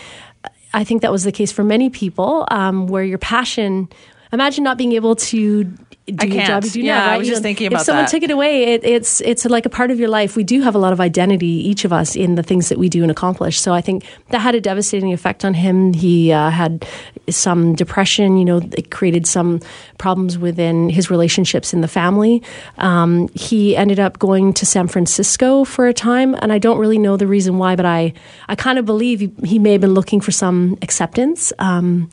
I 0.74 0.84
think 0.84 1.02
that 1.02 1.12
was 1.12 1.24
the 1.24 1.32
case 1.32 1.52
for 1.52 1.64
many 1.64 1.90
people, 1.90 2.48
um, 2.52 2.88
where 2.88 3.04
your 3.04 3.18
passion. 3.18 3.90
Imagine 4.34 4.64
not 4.64 4.78
being 4.78 4.94
able 4.94 5.18
to 5.18 5.70
do 6.08 6.16
I 6.20 6.26
your 6.26 6.36
can't. 6.36 6.48
job 6.48 6.64
you 6.66 6.70
do 6.72 6.82
Yeah, 6.82 6.98
now. 6.98 7.12
I 7.12 7.18
was 7.18 7.28
You 7.28 7.34
just 7.34 7.44
know, 7.44 7.48
thinking 7.50 7.68
about 7.68 7.82
If 7.82 7.86
someone 7.86 8.06
that. 8.06 8.12
took 8.12 8.24
it 8.24 8.32
away, 8.32 8.74
it, 8.74 8.84
it's 8.84 9.22
it's 9.22 9.46
like 9.46 9.66
a 9.66 9.70
part 9.70 9.92
of 9.92 10.00
your 10.00 10.10
life. 10.10 10.36
We 10.36 10.44
do 10.44 10.62
have 10.62 10.74
a 10.76 10.80
lot 10.80 10.94
of 10.94 11.00
identity, 11.00 11.46
each 11.48 11.86
of 11.86 11.94
us, 11.94 12.16
in 12.16 12.36
the 12.36 12.44
things 12.44 12.70
that 12.70 12.78
we 12.80 12.90
do 12.90 13.04
and 13.04 13.12
accomplish. 13.12 13.60
So 13.60 13.72
I 13.74 13.82
think 13.82 14.04
that 14.30 14.40
had 14.40 14.56
a 14.56 14.62
devastating 14.62 15.14
effect 15.14 15.46
on 15.46 15.54
him. 15.54 15.94
He 15.94 16.32
uh, 16.32 16.50
had 16.50 16.86
some 17.30 17.76
depression. 17.76 18.38
You 18.38 18.46
know, 18.46 18.58
it 18.58 18.90
created 18.90 19.28
some 19.28 19.60
problems 20.00 20.38
within 20.40 20.90
his 20.90 21.12
relationships 21.12 21.72
in 21.74 21.82
the 21.82 21.88
family. 21.88 22.42
Um, 22.80 23.30
he 23.36 23.76
ended 23.78 24.00
up 24.00 24.18
going 24.18 24.54
to 24.54 24.66
San 24.66 24.88
Francisco 24.88 25.64
for 25.66 25.88
a 25.88 25.94
time, 25.94 26.34
and 26.42 26.52
I 26.52 26.58
don't 26.58 26.80
really 26.80 26.98
know 27.00 27.16
the 27.16 27.28
reason 27.28 27.58
why, 27.60 27.76
but 27.76 27.86
I 27.86 28.14
I 28.50 28.56
kind 28.56 28.80
of 28.80 28.86
believe 28.86 29.20
he, 29.20 29.32
he 29.46 29.60
may 29.60 29.74
have 29.74 29.82
been 29.82 29.94
looking 29.94 30.20
for 30.20 30.32
some 30.32 30.78
acceptance. 30.82 31.54
Um, 31.60 32.10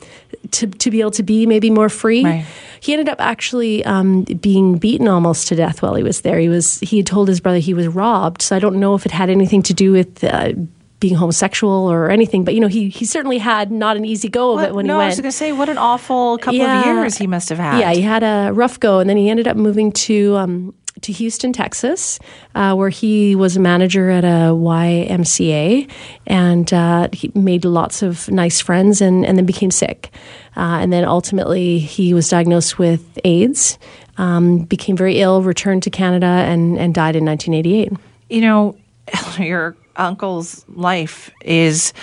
to, 0.51 0.67
to 0.67 0.89
be 0.89 1.01
able 1.01 1.11
to 1.11 1.23
be 1.23 1.45
maybe 1.45 1.69
more 1.69 1.89
free. 1.89 2.23
Right. 2.23 2.45
He 2.81 2.93
ended 2.93 3.09
up 3.09 3.19
actually 3.19 3.83
um, 3.85 4.23
being 4.23 4.77
beaten 4.77 5.07
almost 5.07 5.47
to 5.49 5.55
death 5.55 5.81
while 5.81 5.95
he 5.95 6.03
was 6.03 6.21
there. 6.21 6.39
He 6.39 6.49
was 6.49 6.79
he 6.79 6.97
had 6.97 7.05
told 7.07 7.27
his 7.27 7.39
brother 7.39 7.59
he 7.59 7.73
was 7.73 7.87
robbed. 7.87 8.41
So 8.41 8.55
I 8.55 8.59
don't 8.59 8.79
know 8.79 8.95
if 8.95 9.05
it 9.05 9.11
had 9.11 9.29
anything 9.29 9.61
to 9.63 9.73
do 9.73 9.91
with. 9.91 10.23
Uh, 10.23 10.53
being 11.01 11.15
homosexual 11.15 11.89
or 11.89 12.09
anything, 12.09 12.43
but 12.43 12.53
you 12.53 12.59
know 12.59 12.67
he 12.67 12.89
he 12.89 13.05
certainly 13.05 13.37
had 13.37 13.71
not 13.71 13.95
an 13.95 14.03
easy 14.03 14.27
go 14.27 14.49
of 14.51 14.55
What- 14.57 14.67
it 14.67 14.75
when 14.75 14.85
no, 14.85 14.97
he 14.99 15.03
I 15.03 15.07
was 15.07 15.15
going 15.15 15.31
to 15.31 15.31
say, 15.31 15.53
what 15.53 15.69
an 15.69 15.77
awful 15.77 16.37
couple 16.39 16.57
Yeah. 16.59 16.81
of 16.81 16.85
years 16.87 17.15
he 17.15 17.25
must 17.25 17.47
have 17.47 17.57
had. 17.57 17.79
Yeah, 17.79 17.93
he 17.93 18.01
had 18.01 18.21
a 18.21 18.51
rough 18.51 18.77
go, 18.81 18.99
and 18.99 19.09
then 19.09 19.15
he 19.15 19.29
ended 19.29 19.47
up 19.47 19.55
moving 19.55 19.93
to 19.93 20.35
um, 20.35 20.73
to 21.01 21.11
Houston, 21.11 21.53
Texas, 21.53 22.19
uh, 22.55 22.73
where 22.75 22.89
he 22.89 23.35
was 23.35 23.57
a 23.57 23.59
manager 23.59 24.09
at 24.09 24.23
a 24.23 24.53
YMCA, 24.53 25.89
and 26.27 26.73
uh, 26.73 27.09
he 27.13 27.31
made 27.35 27.65
lots 27.65 28.01
of 28.01 28.29
nice 28.29 28.59
friends, 28.59 29.01
and, 29.01 29.25
and 29.25 29.37
then 29.37 29.45
became 29.45 29.71
sick, 29.71 30.11
uh, 30.57 30.79
and 30.81 30.91
then 30.91 31.05
ultimately 31.05 31.79
he 31.79 32.13
was 32.13 32.29
diagnosed 32.29 32.77
with 32.77 33.19
AIDS, 33.23 33.77
um, 34.17 34.59
became 34.59 34.97
very 34.97 35.19
ill, 35.19 35.41
returned 35.41 35.83
to 35.83 35.89
Canada, 35.89 36.25
and 36.25 36.77
and 36.77 36.93
died 36.93 37.15
in 37.15 37.25
1988. 37.25 37.91
you 38.29 38.41
know, 38.41 38.75
your 39.39 39.75
uncle's 39.95 40.65
life 40.69 41.31
is 41.41 41.93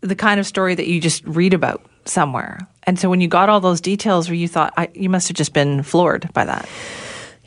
the 0.00 0.14
kind 0.14 0.38
of 0.38 0.46
story 0.46 0.74
that 0.74 0.86
you 0.86 1.00
just 1.00 1.24
read 1.24 1.54
about 1.54 1.84
somewhere. 2.04 2.60
And 2.84 2.98
so 2.98 3.10
when 3.10 3.20
you 3.20 3.28
got 3.28 3.48
all 3.48 3.60
those 3.60 3.80
details 3.80 4.28
where 4.28 4.34
you 4.34 4.48
thought, 4.48 4.72
I, 4.76 4.88
you 4.94 5.10
must 5.10 5.28
have 5.28 5.36
just 5.36 5.52
been 5.52 5.82
floored 5.82 6.32
by 6.32 6.44
that. 6.44 6.68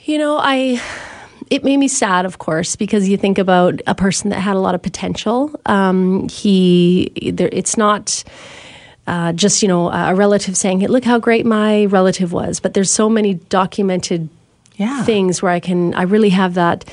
You 0.04 0.18
know, 0.18 0.38
I 0.42 0.82
it 1.50 1.64
made 1.64 1.78
me 1.78 1.88
sad, 1.88 2.26
of 2.26 2.38
course, 2.38 2.76
because 2.76 3.10
you 3.10 3.18
think 3.18 3.38
about 3.38 3.82
a 3.86 3.94
person 3.96 4.30
that 4.30 4.40
had 4.40 4.56
a 4.56 4.60
lot 4.60 4.74
of 4.74 4.82
potential. 4.82 5.52
Um, 5.66 6.28
he, 6.30 7.32
there, 7.34 7.50
it's 7.52 7.78
not. 7.78 8.24
Uh, 9.08 9.34
just 9.34 9.64
you 9.64 9.68
know, 9.68 9.90
a 9.92 10.14
relative 10.14 10.56
saying, 10.56 10.80
hey, 10.80 10.88
"Look 10.88 11.04
how 11.04 11.18
great 11.18 11.44
my 11.46 11.86
relative 11.86 12.32
was," 12.32 12.60
but 12.60 12.76
there's 12.76 12.92
so 12.92 13.10
many 13.10 13.34
documented 13.34 14.30
Yeah. 14.76 15.04
things 15.04 15.42
where 15.42 15.52
I 15.52 15.60
can, 15.60 15.94
I 15.96 16.04
really 16.04 16.30
have 16.30 16.54
that 16.54 16.86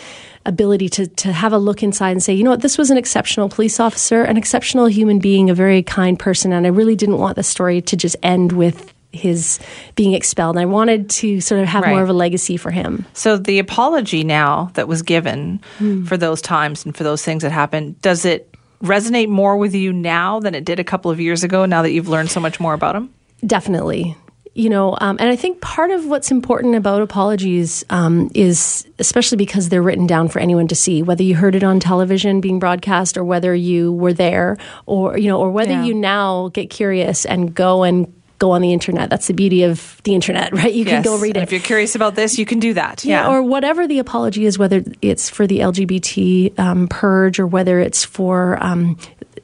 ability 0.47 0.89
to 0.89 1.07
to 1.07 1.33
have 1.33 1.53
a 1.53 1.59
look 1.59 1.83
inside 1.83 2.13
and 2.13 2.23
say, 2.23 2.33
you 2.33 2.43
know 2.45 2.51
what, 2.51 2.63
this 2.63 2.79
was 2.79 2.91
an 2.91 2.97
exceptional 2.97 3.51
police 3.51 3.79
officer, 3.79 4.23
an 4.25 4.39
exceptional 4.39 4.87
human 4.87 5.19
being, 5.19 5.51
a 5.51 5.55
very 5.55 5.83
kind 5.83 6.19
person, 6.19 6.51
and 6.53 6.67
I 6.67 6.71
really 6.71 6.97
didn't 6.97 7.19
want 7.19 7.37
the 7.37 7.43
story 7.43 7.83
to 7.83 7.97
just 7.97 8.17
end 8.23 8.53
with 8.53 8.93
his 9.13 9.59
being 9.95 10.13
expelled. 10.13 10.57
And 10.57 10.63
I 10.63 10.67
wanted 10.67 11.09
to 11.11 11.41
sort 11.41 11.61
of 11.61 11.67
have 11.69 11.87
more 11.87 12.03
of 12.03 12.09
a 12.09 12.13
legacy 12.13 12.57
for 12.57 12.71
him. 12.71 13.07
So 13.15 13.37
the 13.37 13.59
apology 13.59 14.23
now 14.25 14.71
that 14.75 14.87
was 14.89 15.03
given 15.03 15.61
for 16.07 16.17
those 16.17 16.43
times 16.43 16.85
and 16.85 16.97
for 16.97 17.05
those 17.05 17.25
things 17.25 17.43
that 17.43 17.51
happened, 17.51 18.01
does 18.03 18.25
it 18.25 18.55
resonate 18.83 19.29
more 19.29 19.57
with 19.57 19.75
you 19.75 19.93
now 19.93 20.41
than 20.41 20.55
it 20.55 20.65
did 20.65 20.79
a 20.79 20.85
couple 20.85 21.11
of 21.11 21.19
years 21.21 21.43
ago 21.43 21.65
now 21.67 21.83
that 21.83 21.91
you've 21.93 22.09
learned 22.09 22.31
so 22.31 22.39
much 22.41 22.61
more 22.61 22.75
about 22.75 22.95
him? 22.95 23.13
Definitely. 23.45 24.15
You 24.55 24.69
know, 24.69 24.97
um, 25.01 25.17
and 25.21 25.29
I 25.31 25.37
think 25.37 25.61
part 25.61 25.93
of 25.93 26.07
what's 26.07 26.33
important 26.33 26.75
about 26.75 27.01
apologies 27.01 27.85
um, 27.91 28.29
is, 28.35 28.89
especially 28.99 29.37
because 29.37 29.69
they're 29.69 29.83
written 29.83 30.07
down 30.09 30.29
for 30.29 30.41
anyone 30.41 30.67
to 30.69 30.75
see, 30.75 31.01
whether 31.01 31.23
you 31.23 31.37
heard 31.37 31.55
it 31.55 31.63
on 31.63 31.79
television 31.79 32.41
being 32.41 32.59
broadcast 32.59 33.17
or 33.17 33.23
whether 33.23 33.55
you 33.55 33.93
were 33.93 34.13
there, 34.13 34.59
or 34.85 35.17
you 35.17 35.29
know, 35.29 35.39
or 35.39 35.51
whether 35.53 35.71
Yeah. 35.71 35.85
you 35.85 35.95
now 35.95 36.49
get 36.49 36.71
curious 36.71 37.25
and 37.25 37.55
go 37.55 37.85
and 37.85 38.13
go 38.39 38.53
on 38.53 38.63
the 38.63 38.73
internet. 38.73 39.11
That's 39.11 39.27
the 39.27 39.35
beauty 39.35 39.65
of 39.65 40.01
the 40.05 40.15
internet, 40.15 40.53
right? 40.55 40.73
You 40.73 40.85
can 40.85 41.03
go 41.03 41.19
read 41.19 41.37
And 41.37 41.43
it. 41.43 41.43
if 41.43 41.53
you're 41.53 41.61
curious 41.61 41.95
about 41.95 42.15
this, 42.15 42.39
you 42.39 42.47
can 42.47 42.59
do 42.61 42.75
that. 42.75 43.05
Yeah, 43.05 43.23
Yeah. 43.23 43.31
or 43.35 43.43
whatever 43.43 43.87
the 43.87 43.99
apology 43.99 44.47
is, 44.47 44.59
whether 44.59 44.83
it's 45.03 45.29
for 45.29 45.47
the 45.47 45.59
LGBT 45.61 46.59
um, 46.59 46.89
purge 46.89 47.41
or 47.41 47.47
whether 47.47 47.81
it's 47.81 48.05
for 48.05 48.57
um, 48.63 48.97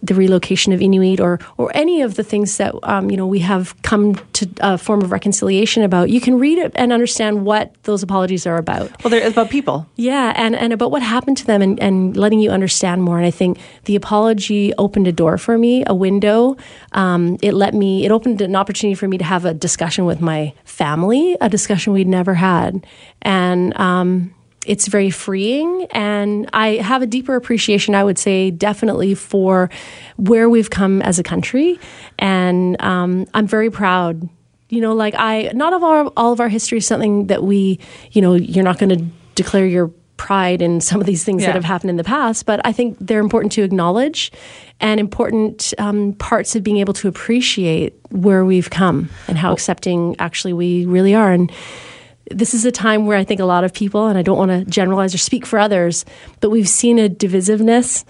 the 0.06 0.14
relocation 0.14 0.72
of 0.72 0.80
Inuit 0.80 1.20
or 1.20 1.38
or 1.56 1.70
any 1.74 2.02
of 2.02 2.14
the 2.14 2.24
things 2.24 2.56
that 2.58 2.74
um, 2.82 3.10
you 3.10 3.16
know 3.16 3.26
we 3.26 3.40
have 3.40 3.80
come 3.82 4.14
to 4.34 4.48
a 4.60 4.78
form 4.78 5.02
of 5.02 5.12
reconciliation 5.12 5.82
about. 5.82 6.10
You 6.10 6.20
can 6.20 6.38
read 6.38 6.58
it 6.58 6.72
and 6.74 6.92
understand 6.92 7.44
what 7.44 7.74
those 7.84 8.02
apologies 8.02 8.46
are 8.46 8.56
about. 8.56 8.90
well, 9.02 9.10
they're 9.10 9.26
about 9.28 9.50
people. 9.50 9.86
Yeah, 9.96 10.32
and, 10.36 10.54
and 10.54 10.72
about 10.72 10.90
what 10.90 11.02
happened 11.02 11.36
to 11.38 11.46
them 11.46 11.62
and, 11.62 11.80
and 11.80 12.16
letting 12.16 12.40
you 12.40 12.50
understand 12.50 13.02
more. 13.02 13.16
And 13.18 13.26
I 13.26 13.30
think 13.30 13.58
the 13.84 13.96
apology 13.96 14.74
opened 14.74 15.06
a 15.06 15.12
door 15.12 15.38
for 15.38 15.56
me, 15.58 15.84
a 15.86 15.94
window. 15.94 16.56
Um, 16.92 17.38
it 17.42 17.52
let 17.54 17.74
me, 17.74 18.04
it 18.04 18.10
opened 18.10 18.40
an 18.40 18.56
opportunity 18.56 18.94
for 18.94 19.08
me 19.08 19.18
to 19.18 19.24
have 19.24 19.44
a 19.44 19.54
discussion 19.54 20.04
with 20.04 20.20
my 20.20 20.52
family, 20.64 21.36
a 21.40 21.48
discussion 21.48 21.92
we'd 21.92 22.08
never 22.08 22.34
had. 22.34 22.86
And 23.22 23.76
um, 23.78 24.33
it's 24.66 24.88
very 24.88 25.10
freeing. 25.10 25.86
And 25.90 26.48
I 26.52 26.76
have 26.76 27.02
a 27.02 27.06
deeper 27.06 27.36
appreciation, 27.36 27.94
I 27.94 28.04
would 28.04 28.18
say, 28.18 28.50
definitely 28.50 29.14
for 29.14 29.70
where 30.16 30.48
we've 30.48 30.70
come 30.70 31.02
as 31.02 31.18
a 31.18 31.22
country. 31.22 31.78
And 32.18 32.80
um, 32.80 33.26
I'm 33.34 33.46
very 33.46 33.70
proud 33.70 34.28
you 34.70 34.80
know 34.80 34.94
like 34.94 35.14
i 35.18 35.50
not 35.54 35.74
of 35.74 35.84
our 35.84 36.06
all 36.16 36.32
of 36.32 36.40
our 36.40 36.48
history 36.48 36.78
is 36.78 36.86
something 36.86 37.26
that 37.26 37.44
we 37.44 37.78
you 38.12 38.22
know 38.22 38.32
you're 38.32 38.64
not 38.64 38.78
going 38.78 38.88
to 38.88 39.04
declare 39.34 39.66
your 39.66 39.88
pride 40.16 40.62
in 40.62 40.80
some 40.80 41.00
of 41.02 41.06
these 41.06 41.22
things 41.22 41.42
Yeah. 41.42 41.48
that 41.48 41.54
have 41.56 41.64
happened 41.64 41.90
in 41.90 41.96
the 41.96 42.02
past 42.02 42.46
but 42.46 42.60
i 42.64 42.72
think 42.72 42.96
they're 42.98 43.20
important 43.20 43.52
to 43.52 43.62
acknowledge 43.62 44.32
and 44.80 44.98
important 44.98 45.74
um, 45.78 46.14
parts 46.14 46.56
of 46.56 46.62
being 46.64 46.78
able 46.78 46.94
to 46.94 47.08
appreciate 47.08 47.92
where 48.08 48.42
we've 48.44 48.70
come 48.70 49.10
and 49.28 49.36
how 49.36 49.52
accepting 49.52 50.16
actually 50.18 50.54
we 50.54 50.86
really 50.86 51.14
are 51.14 51.30
and 51.30 51.52
this 52.30 52.54
is 52.54 52.64
a 52.64 52.72
time 52.72 53.06
where 53.06 53.16
I 53.18 53.24
think 53.24 53.40
a 53.40 53.44
lot 53.44 53.64
of 53.64 53.72
people, 53.72 54.06
and 54.06 54.18
I 54.18 54.22
don't 54.22 54.38
want 54.38 54.50
to 54.50 54.64
generalize 54.70 55.14
or 55.14 55.18
speak 55.18 55.44
for 55.46 55.58
others, 55.58 56.04
but 56.40 56.50
we've 56.50 56.68
seen 56.68 56.98
a 56.98 57.08
divisiveness 57.08 58.04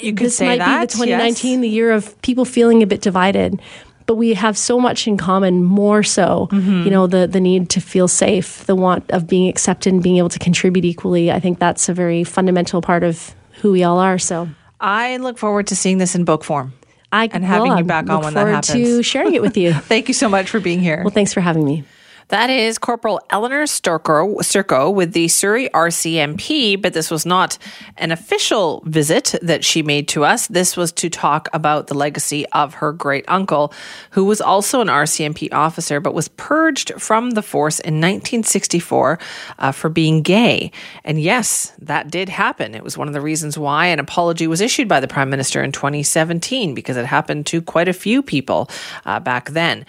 You 0.00 0.14
could 0.14 0.26
this 0.26 0.36
say 0.36 0.46
might 0.46 0.58
that. 0.58 0.80
be 0.80 0.86
the 0.86 0.92
2019, 0.92 1.52
yes. 1.52 1.60
the 1.60 1.68
year 1.68 1.90
of 1.92 2.20
people 2.22 2.44
feeling 2.44 2.82
a 2.82 2.86
bit 2.86 3.00
divided. 3.00 3.60
But 4.06 4.16
we 4.16 4.34
have 4.34 4.58
so 4.58 4.78
much 4.78 5.06
in 5.08 5.16
common, 5.16 5.62
more 5.64 6.02
so, 6.02 6.48
Mm-hmm. 6.52 6.82
you 6.84 6.90
know, 6.90 7.06
the, 7.06 7.26
the 7.26 7.40
need 7.40 7.70
to 7.70 7.80
feel 7.80 8.06
safe, 8.06 8.64
the 8.66 8.74
want 8.74 9.10
of 9.10 9.26
being 9.26 9.48
accepted 9.48 9.92
and 9.94 10.02
being 10.02 10.18
able 10.18 10.28
to 10.28 10.38
contribute 10.38 10.84
equally. 10.84 11.32
I 11.32 11.40
think 11.40 11.58
that's 11.58 11.88
a 11.88 11.94
very 11.94 12.22
fundamental 12.22 12.82
part 12.82 13.02
of 13.02 13.34
who 13.62 13.72
we 13.72 13.82
all 13.82 13.98
are. 13.98 14.18
So 14.18 14.48
I 14.78 15.16
look 15.16 15.38
forward 15.38 15.68
to 15.68 15.76
seeing 15.76 15.96
this 15.98 16.14
in 16.14 16.24
book 16.24 16.44
form. 16.44 16.74
I 17.12 17.30
And 17.32 17.44
having 17.44 17.70
will. 17.70 17.78
you 17.78 17.84
back 17.84 18.10
on 18.10 18.22
when 18.24 18.34
that 18.34 18.42
forward 18.44 18.62
to 18.64 19.02
sharing 19.02 19.34
it 19.34 19.40
with 19.40 19.56
you. 19.56 19.72
Thank 19.88 20.08
you 20.08 20.14
so 20.14 20.28
much 20.28 20.50
for 20.50 20.60
being 20.60 20.80
here. 20.80 21.00
well, 21.02 21.10
thanks 21.14 21.32
for 21.32 21.40
having 21.40 21.64
me. 21.64 21.84
That 22.28 22.48
is 22.48 22.78
Corporal 22.78 23.20
Elenore 23.30 23.68
Sturko, 23.68 24.38
Sturko 24.38 24.92
with 24.92 25.12
the 25.12 25.28
Surrey 25.28 25.68
RCMP, 25.68 26.80
but 26.80 26.94
this 26.94 27.10
was 27.10 27.26
not 27.26 27.58
an 27.98 28.12
official 28.12 28.82
visit 28.86 29.34
that 29.42 29.64
she 29.64 29.82
made 29.82 30.08
to 30.08 30.24
us. 30.24 30.46
This 30.46 30.76
was 30.76 30.90
to 30.92 31.10
talk 31.10 31.48
about 31.52 31.88
the 31.88 31.94
legacy 31.94 32.46
of 32.52 32.74
her 32.74 32.92
great 32.92 33.24
uncle, 33.28 33.74
who 34.10 34.24
was 34.24 34.40
also 34.40 34.80
an 34.80 34.88
RCMP 34.88 35.52
officer, 35.52 36.00
but 36.00 36.14
was 36.14 36.28
purged 36.28 36.92
from 36.98 37.32
the 37.32 37.42
force 37.42 37.78
in 37.78 37.94
1964 37.94 39.18
uh, 39.58 39.72
for 39.72 39.90
being 39.90 40.22
gay. 40.22 40.72
And 41.04 41.20
yes, 41.20 41.74
that 41.78 42.10
did 42.10 42.30
happen. 42.30 42.74
It 42.74 42.82
was 42.82 42.96
one 42.96 43.08
of 43.08 43.14
the 43.14 43.20
reasons 43.20 43.58
why 43.58 43.86
an 43.86 43.98
apology 43.98 44.46
was 44.46 44.62
issued 44.62 44.88
by 44.88 45.00
the 45.00 45.08
Prime 45.08 45.28
Minister 45.28 45.62
in 45.62 45.72
2017, 45.72 46.74
because 46.74 46.96
it 46.96 47.06
happened 47.06 47.46
to 47.46 47.60
quite 47.60 47.88
a 47.88 47.92
few 47.92 48.22
people 48.22 48.70
uh, 49.04 49.20
back 49.20 49.50
then. 49.50 49.84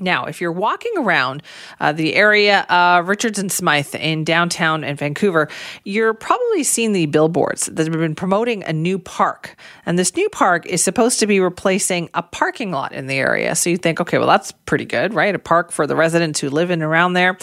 Now, 0.00 0.24
if 0.24 0.40
you're 0.40 0.52
walking 0.52 0.92
around 0.96 1.42
uh, 1.80 1.92
the 1.92 2.14
area 2.14 2.62
of 2.70 3.08
Richards 3.08 3.38
and 3.38 3.52
Smithe 3.52 3.94
in 3.94 4.24
downtown 4.24 4.84
and 4.84 4.98
Vancouver, 4.98 5.48
you're 5.84 6.14
probably 6.14 6.64
seen 6.64 6.92
the 6.92 7.06
billboards 7.06 7.66
that 7.66 7.86
have 7.86 7.92
been 7.92 8.14
promoting 8.14 8.62
a 8.64 8.72
new 8.72 8.98
park. 8.98 9.56
And 9.84 9.98
this 9.98 10.16
new 10.16 10.28
park 10.30 10.64
is 10.66 10.82
supposed 10.82 11.20
to 11.20 11.26
be 11.26 11.40
replacing 11.40 12.08
a 12.14 12.22
parking 12.22 12.70
lot 12.70 12.92
in 12.92 13.08
the 13.08 13.16
area. 13.16 13.54
So 13.54 13.68
you 13.68 13.76
think, 13.76 14.00
okay, 14.00 14.18
well, 14.18 14.26
that's 14.26 14.52
pretty 14.52 14.86
good, 14.86 15.12
right? 15.12 15.34
A 15.34 15.38
park 15.38 15.70
for 15.70 15.86
the 15.86 15.96
residents 15.96 16.40
who 16.40 16.48
live 16.48 16.70
in 16.70 16.78
and 16.78 16.82
around 16.82 17.14
there. 17.14 17.36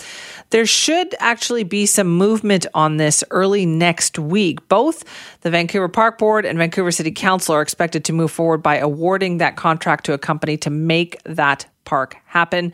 There 0.51 0.65
should 0.65 1.15
actually 1.19 1.63
be 1.63 1.85
some 1.85 2.07
movement 2.07 2.65
on 2.73 2.97
this 2.97 3.23
early 3.31 3.65
next 3.65 4.19
week. 4.19 4.67
Both 4.67 5.03
the 5.41 5.49
Vancouver 5.49 5.89
Park 5.89 6.17
Board 6.17 6.45
and 6.45 6.57
Vancouver 6.57 6.91
City 6.91 7.11
Council 7.11 7.55
are 7.55 7.61
expected 7.61 8.05
to 8.05 8.13
move 8.13 8.31
forward 8.31 8.59
by 8.59 8.77
awarding 8.77 9.39
that 9.39 9.55
contract 9.55 10.05
to 10.05 10.13
a 10.13 10.17
company 10.17 10.57
to 10.57 10.69
make 10.69 11.21
that 11.23 11.65
park 11.83 12.17
happen. 12.25 12.73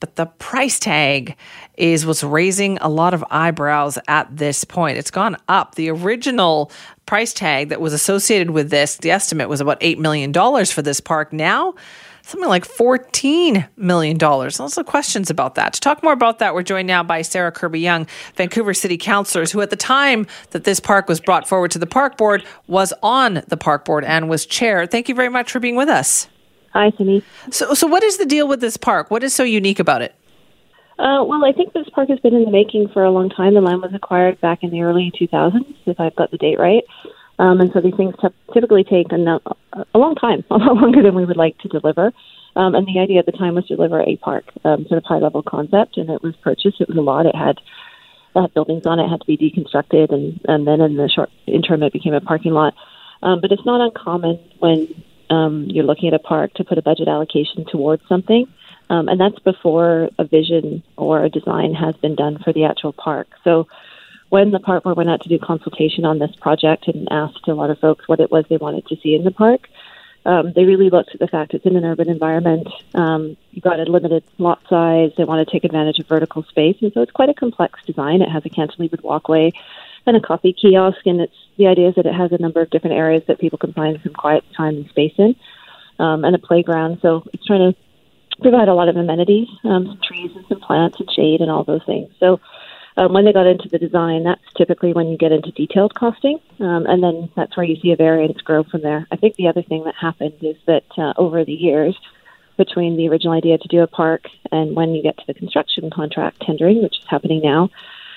But 0.00 0.16
the 0.16 0.26
price 0.26 0.78
tag 0.78 1.36
is 1.76 2.04
what's 2.04 2.22
raising 2.22 2.78
a 2.78 2.88
lot 2.88 3.14
of 3.14 3.24
eyebrows 3.30 3.98
at 4.08 4.36
this 4.36 4.64
point. 4.64 4.98
It's 4.98 5.10
gone 5.10 5.36
up. 5.48 5.74
The 5.74 5.90
original 5.90 6.70
price 7.06 7.32
tag 7.32 7.70
that 7.70 7.80
was 7.80 7.92
associated 7.92 8.50
with 8.50 8.70
this, 8.70 8.96
the 8.96 9.10
estimate 9.10 9.48
was 9.48 9.60
about 9.60 9.80
$8 9.80 9.98
million 9.98 10.32
for 10.66 10.82
this 10.82 11.00
park. 11.00 11.32
Now, 11.32 11.74
something 12.22 12.48
like 12.48 12.66
$14 12.66 13.68
million. 13.76 14.18
Lots 14.18 14.76
of 14.76 14.86
questions 14.86 15.30
about 15.30 15.54
that. 15.54 15.72
To 15.74 15.80
talk 15.80 16.02
more 16.02 16.12
about 16.12 16.40
that, 16.40 16.54
we're 16.54 16.64
joined 16.64 16.88
now 16.88 17.02
by 17.02 17.22
Sarah 17.22 17.52
Kirby-Yung, 17.52 18.06
Vancouver 18.34 18.74
City 18.74 18.98
Councillors, 18.98 19.52
who 19.52 19.60
at 19.60 19.70
the 19.70 19.76
time 19.76 20.26
that 20.50 20.64
this 20.64 20.80
park 20.80 21.08
was 21.08 21.20
brought 21.20 21.48
forward 21.48 21.70
to 21.70 21.78
the 21.78 21.86
Park 21.86 22.16
Board 22.16 22.44
was 22.66 22.92
on 23.02 23.42
the 23.46 23.56
Park 23.56 23.84
Board 23.84 24.04
and 24.04 24.28
was 24.28 24.44
chair. 24.44 24.86
Thank 24.86 25.08
you 25.08 25.14
very 25.14 25.28
much 25.28 25.52
for 25.52 25.60
being 25.60 25.76
with 25.76 25.88
us. 25.88 26.26
Hi, 26.76 26.92
Cindy. 26.98 27.24
So, 27.50 27.72
so 27.72 27.86
what 27.86 28.02
is 28.02 28.18
the 28.18 28.26
deal 28.26 28.46
with 28.46 28.60
this 28.60 28.76
park? 28.76 29.10
What 29.10 29.24
is 29.24 29.32
so 29.32 29.44
unique 29.44 29.78
about 29.78 30.02
it? 30.02 30.14
Uh, 30.98 31.24
well, 31.24 31.42
I 31.42 31.52
think 31.52 31.72
this 31.72 31.88
park 31.88 32.10
has 32.10 32.20
been 32.20 32.34
in 32.34 32.44
the 32.44 32.50
making 32.50 32.88
for 32.88 33.02
a 33.02 33.10
long 33.10 33.30
time. 33.30 33.54
The 33.54 33.62
land 33.62 33.80
was 33.80 33.94
acquired 33.94 34.38
back 34.42 34.62
in 34.62 34.68
the 34.68 34.82
early 34.82 35.10
2000s, 35.18 35.74
if 35.86 35.98
I've 35.98 36.14
got 36.16 36.30
the 36.30 36.36
date 36.36 36.58
right. 36.58 36.84
Um, 37.38 37.62
and 37.62 37.72
so 37.72 37.80
these 37.80 37.94
things 37.96 38.14
t- 38.20 38.28
typically 38.52 38.84
take 38.84 39.10
a, 39.10 39.40
a 39.94 39.98
long 39.98 40.16
time, 40.16 40.44
a 40.50 40.56
lot 40.58 40.76
longer 40.76 41.02
than 41.02 41.14
we 41.14 41.24
would 41.24 41.38
like 41.38 41.56
to 41.60 41.68
deliver. 41.68 42.12
Um, 42.56 42.74
and 42.74 42.86
the 42.86 43.00
idea 43.00 43.20
at 43.20 43.26
the 43.26 43.32
time 43.32 43.54
was 43.54 43.66
to 43.68 43.76
deliver 43.76 44.02
a 44.02 44.18
park, 44.18 44.44
um, 44.66 44.84
sort 44.86 44.98
of 44.98 45.04
high 45.04 45.18
level 45.18 45.42
concept, 45.42 45.96
and 45.96 46.10
it 46.10 46.22
was 46.22 46.36
purchased. 46.42 46.82
It 46.82 46.88
was 46.88 46.98
a 46.98 47.00
lot. 47.00 47.24
It 47.24 47.34
had 47.34 47.58
uh, 48.34 48.48
buildings 48.48 48.84
on 48.84 49.00
it, 49.00 49.08
had 49.08 49.20
to 49.20 49.26
be 49.26 49.38
deconstructed, 49.38 50.12
and, 50.12 50.38
and 50.44 50.66
then 50.66 50.82
in 50.82 50.96
the 50.96 51.08
short 51.08 51.30
interim, 51.46 51.82
it 51.82 51.94
became 51.94 52.12
a 52.12 52.20
parking 52.20 52.52
lot. 52.52 52.74
Um, 53.22 53.40
but 53.40 53.50
it's 53.50 53.64
not 53.64 53.80
uncommon 53.80 54.38
when 54.58 54.88
um, 55.30 55.64
you're 55.68 55.84
looking 55.84 56.08
at 56.08 56.14
a 56.14 56.18
park 56.18 56.54
to 56.54 56.64
put 56.64 56.78
a 56.78 56.82
budget 56.82 57.08
allocation 57.08 57.64
towards 57.66 58.06
something. 58.08 58.46
Um, 58.88 59.08
and 59.08 59.20
that's 59.20 59.38
before 59.40 60.10
a 60.18 60.24
vision 60.24 60.82
or 60.96 61.24
a 61.24 61.28
design 61.28 61.74
has 61.74 61.96
been 61.96 62.14
done 62.14 62.38
for 62.38 62.52
the 62.52 62.64
actual 62.64 62.92
park. 62.92 63.28
So 63.42 63.66
when 64.28 64.50
the 64.50 64.60
park 64.60 64.84
board 64.84 64.96
went 64.96 65.10
out 65.10 65.22
to 65.22 65.28
do 65.28 65.38
consultation 65.38 66.04
on 66.04 66.18
this 66.18 66.34
project 66.36 66.88
and 66.88 67.08
asked 67.10 67.48
a 67.48 67.54
lot 67.54 67.70
of 67.70 67.78
folks 67.78 68.08
what 68.08 68.20
it 68.20 68.30
was 68.30 68.44
they 68.48 68.56
wanted 68.56 68.86
to 68.86 68.96
see 68.96 69.14
in 69.14 69.24
the 69.24 69.30
park, 69.30 69.68
um, 70.24 70.52
they 70.54 70.64
really 70.64 70.90
looked 70.90 71.10
at 71.14 71.20
the 71.20 71.28
fact 71.28 71.54
it's 71.54 71.64
in 71.64 71.76
an 71.76 71.84
urban 71.84 72.08
environment. 72.08 72.68
Um, 72.94 73.36
you've 73.52 73.62
got 73.62 73.78
a 73.78 73.84
limited 73.84 74.24
lot 74.38 74.60
size. 74.68 75.12
They 75.16 75.24
want 75.24 75.46
to 75.46 75.52
take 75.52 75.64
advantage 75.64 76.00
of 76.00 76.08
vertical 76.08 76.42
space, 76.44 76.76
and 76.80 76.92
so 76.92 77.02
it's 77.02 77.12
quite 77.12 77.28
a 77.28 77.34
complex 77.34 77.78
design. 77.86 78.22
It 78.22 78.28
has 78.28 78.44
a 78.44 78.50
cantilevered 78.50 79.02
walkway 79.02 79.52
and 80.06 80.16
a 80.16 80.20
coffee 80.20 80.54
kiosk, 80.60 81.04
and 81.06 81.20
it's 81.20 81.34
the 81.58 81.66
idea 81.66 81.88
is 81.88 81.94
that 81.96 82.06
it 82.06 82.14
has 82.14 82.32
a 82.32 82.38
number 82.38 82.60
of 82.60 82.70
different 82.70 82.96
areas 82.96 83.22
that 83.28 83.40
people 83.40 83.58
can 83.58 83.72
find 83.72 83.98
some 84.02 84.12
quiet 84.12 84.44
time 84.56 84.76
and 84.76 84.88
space 84.88 85.14
in, 85.18 85.34
um, 85.98 86.24
and 86.24 86.34
a 86.34 86.38
playground. 86.38 86.98
So 87.02 87.24
it's 87.32 87.44
trying 87.44 87.72
to 87.72 87.78
provide 88.40 88.68
a 88.68 88.74
lot 88.74 88.88
of 88.88 88.96
amenities, 88.96 89.48
um, 89.64 89.86
some 89.86 90.00
trees 90.06 90.30
and 90.34 90.44
some 90.48 90.60
plants 90.60 91.00
and 91.00 91.10
shade 91.10 91.40
and 91.40 91.50
all 91.50 91.64
those 91.64 91.84
things. 91.86 92.10
So 92.20 92.40
um, 92.96 93.12
when 93.12 93.24
they 93.24 93.32
got 93.32 93.46
into 93.46 93.68
the 93.68 93.78
design, 93.78 94.24
that's 94.24 94.40
typically 94.56 94.92
when 94.92 95.08
you 95.08 95.18
get 95.18 95.32
into 95.32 95.50
detailed 95.52 95.94
costing, 95.94 96.38
um, 96.60 96.86
and 96.86 97.02
then 97.02 97.30
that's 97.34 97.56
where 97.56 97.66
you 97.66 97.76
see 97.76 97.92
a 97.92 97.96
variance 97.96 98.40
grow 98.42 98.62
from 98.64 98.82
there. 98.82 99.06
I 99.10 99.16
think 99.16 99.36
the 99.36 99.48
other 99.48 99.62
thing 99.62 99.84
that 99.84 99.94
happened 99.94 100.36
is 100.42 100.56
that 100.66 100.84
uh, 100.96 101.14
over 101.16 101.44
the 101.44 101.52
years, 101.52 101.98
between 102.56 102.96
the 102.96 103.08
original 103.08 103.34
idea 103.34 103.58
to 103.58 103.68
do 103.68 103.82
a 103.82 103.86
park 103.86 104.22
and 104.50 104.74
when 104.74 104.94
you 104.94 105.02
get 105.02 105.16
to 105.18 105.24
the 105.26 105.34
construction 105.34 105.90
contract 105.90 106.40
tendering, 106.40 106.82
which 106.82 106.98
is 106.98 107.04
happening 107.06 107.40
now, 107.42 107.68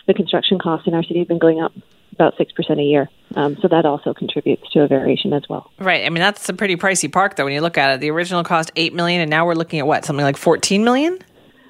the 0.09 0.13
construction 0.15 0.57
costs 0.57 0.87
in 0.87 0.95
our 0.95 1.03
city 1.03 1.19
have 1.19 1.27
been 1.27 1.37
going 1.37 1.61
up 1.61 1.71
about 2.13 2.35
6% 2.35 2.79
a 2.79 2.83
year. 2.83 3.07
Um, 3.35 3.57
so 3.61 3.67
that 3.67 3.85
also 3.85 4.11
contributes 4.11 4.67
to 4.71 4.81
a 4.81 4.87
variation 4.87 5.31
as 5.33 5.43
well. 5.47 5.71
Right. 5.77 6.03
I 6.03 6.09
mean, 6.09 6.19
that's 6.19 6.49
a 6.49 6.53
pretty 6.53 6.75
pricey 6.75 7.09
park, 7.09 7.35
though, 7.35 7.45
when 7.45 7.53
you 7.53 7.61
look 7.61 7.77
at 7.77 7.91
it. 7.91 8.01
The 8.01 8.09
original 8.09 8.43
cost 8.43 8.71
8 8.75 8.93
million, 8.95 9.21
and 9.21 9.29
now 9.29 9.45
we're 9.45 9.53
looking 9.53 9.79
at 9.79 9.85
what, 9.85 10.03
something 10.03 10.25
like 10.25 10.35
14 10.35 10.83
million? 10.83 11.19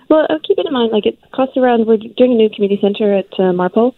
Well, 0.09 0.25
uh, 0.29 0.39
keep 0.41 0.57
it 0.57 0.65
in 0.65 0.71
mind, 0.71 0.93
like 0.93 1.05
it 1.05 1.19
costs 1.33 1.57
around, 1.57 1.85
we're 1.85 1.97
doing 1.97 2.31
a 2.31 2.35
new 2.35 2.49
community 2.49 2.81
center 2.81 3.13
at 3.13 3.27
uh, 3.33 3.51
Marpole. 3.51 3.93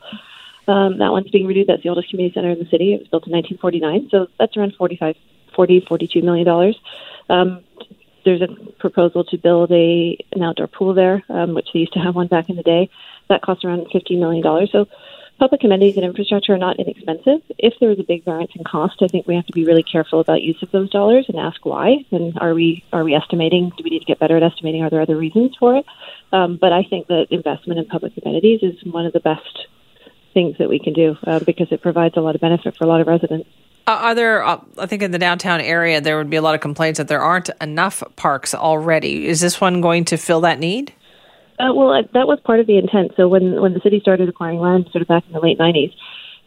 Um, 0.68 0.98
that 0.98 1.12
one's 1.12 1.30
being 1.30 1.46
renewed. 1.46 1.68
That's 1.68 1.84
the 1.84 1.89
oldest 1.89 2.10
community 2.10 2.34
center 2.34 2.50
in 2.50 2.58
the 2.58 2.70
city. 2.70 2.96
It 2.96 3.00
was 3.00 3.08
built 3.10 3.28
in 3.28 3.34
1949. 3.34 4.10
So 4.10 4.28
that's 4.39 4.58
around 4.58 4.74
45, 4.76 5.16
40, 5.56 5.86
42 5.88 6.22
million 6.24 6.46
dollars. 6.46 6.78
Um, 7.30 7.64
there's 8.26 8.42
a 8.42 8.48
proposal 8.80 9.24
to 9.26 9.38
build 9.38 9.72
a 9.72 10.18
an 10.32 10.44
outdoor 10.44 10.68
pool 10.68 10.94
there, 10.94 11.24
um, 11.30 11.54
which 11.54 11.68
they 11.74 11.80
used 11.80 11.94
to 11.94 12.00
have 12.00 12.16
one 12.16 12.28
back 12.28 12.50
in 12.50 12.56
the 12.56 12.64
day. 12.64 12.89
That 13.30 13.42
costs 13.42 13.64
around 13.64 13.88
$50 13.88 14.20
million. 14.20 14.68
So 14.72 14.88
public 15.42 15.64
amenities 15.64 15.96
and 15.96 16.06
infrastructure 16.06 16.54
are 16.54 16.58
not 16.58 16.80
inexpensive. 16.80 17.42
If 17.58 17.74
there 17.80 17.90
is 17.90 18.00
a 18.00 18.04
big 18.04 18.24
variance 18.24 18.52
in 18.56 18.64
cost, 18.64 19.02
I 19.02 19.08
think 19.08 19.26
we 19.26 19.36
have 19.36 19.46
to 19.48 19.54
be 19.54 19.66
really 19.66 19.82
careful 19.82 20.20
about 20.20 20.44
use 20.44 20.62
of 20.62 20.70
those 20.72 20.90
dollars 20.92 21.26
and 21.30 21.40
ask 21.40 21.66
why. 21.66 22.06
And 22.12 22.38
are 22.40 22.54
we 22.54 22.84
are 22.94 23.04
we 23.04 23.16
estimating? 23.16 23.72
Do 23.76 23.84
we 23.84 23.90
need 23.90 24.00
to 24.00 24.06
get 24.06 24.20
better 24.20 24.38
at 24.38 24.44
estimating? 24.44 24.84
Are 24.84 24.92
there 24.92 25.02
other 25.02 25.18
reasons 25.18 25.56
for 25.60 25.78
it? 25.78 25.86
Um, 26.32 26.58
but 26.62 26.72
I 26.72 26.84
think 26.84 27.08
that 27.08 27.28
investment 27.32 27.80
in 27.80 27.86
public 27.86 28.14
amenities 28.24 28.62
is 28.62 28.76
one 28.84 29.08
of 29.08 29.14
the 29.14 29.20
best 29.20 29.68
things 30.34 30.58
that 30.60 30.70
we 30.70 30.80
can 30.80 30.94
do 30.94 31.18
uh, 31.26 31.40
because 31.40 31.72
it 31.72 31.82
provides 31.82 32.16
a 32.18 32.22
lot 32.22 32.36
of 32.36 32.42
benefit 32.42 32.78
for 32.78 32.84
a 32.84 32.88
lot 32.88 33.02
of 33.02 33.08
residents. 33.08 33.50
Uh, 33.88 33.98
are 34.00 34.16
there? 34.16 34.46
Uh, 34.46 34.62
I 34.78 34.86
think 34.86 35.02
in 35.02 35.10
the 35.10 35.18
downtown 35.18 35.60
area 35.60 36.02
there 36.02 36.18
would 36.18 36.30
be 36.30 36.38
a 36.38 36.42
lot 36.42 36.54
of 36.54 36.62
complaints 36.62 36.98
that 36.98 37.08
there 37.08 37.22
aren't 37.22 37.50
enough 37.60 38.04
parks 38.16 38.54
already. 38.54 39.28
Is 39.28 39.42
this 39.42 39.60
one 39.60 39.82
going 39.82 40.06
to 40.06 40.18
fill 40.18 40.42
that 40.42 40.60
need? 40.60 40.94
Uh, 41.62 41.72
well, 41.74 42.01
that 42.14 42.28
was 42.28 42.39
part 42.39 42.59
of 42.59 42.66
the 42.66 42.78
intent. 42.78 43.12
So 43.16 43.28
when 43.28 43.62
when 43.62 43.74
the 43.74 43.82
city 43.82 43.99
started 43.99 44.28
acquiring 44.28 44.59
land, 44.59 44.89
sort 44.91 45.03
of 45.03 45.07
back 45.07 45.24
in 45.28 45.34
the 45.34 45.39
late 45.39 45.59
'90s, 45.59 45.93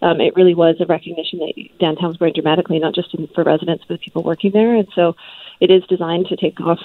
um, 0.03 0.21
it 0.21 0.35
really 0.35 0.57
was 0.57 0.75
a 0.81 0.87
recognition 0.87 1.39
that 1.39 1.55
downtown 1.79 2.09
was 2.09 2.17
growing 2.17 2.35
dramatically, 2.35 2.81
not 2.81 2.97
just 2.97 3.15
in, 3.15 3.29
for 3.29 3.45
residents 3.45 3.85
but 3.87 4.01
people 4.01 4.25
working 4.25 4.51
there. 4.51 4.75
And 4.75 4.89
so, 4.93 5.15
it 5.61 5.71
is 5.71 5.85
designed 5.85 6.27
to 6.27 6.37
take 6.37 6.61
off, 6.61 6.81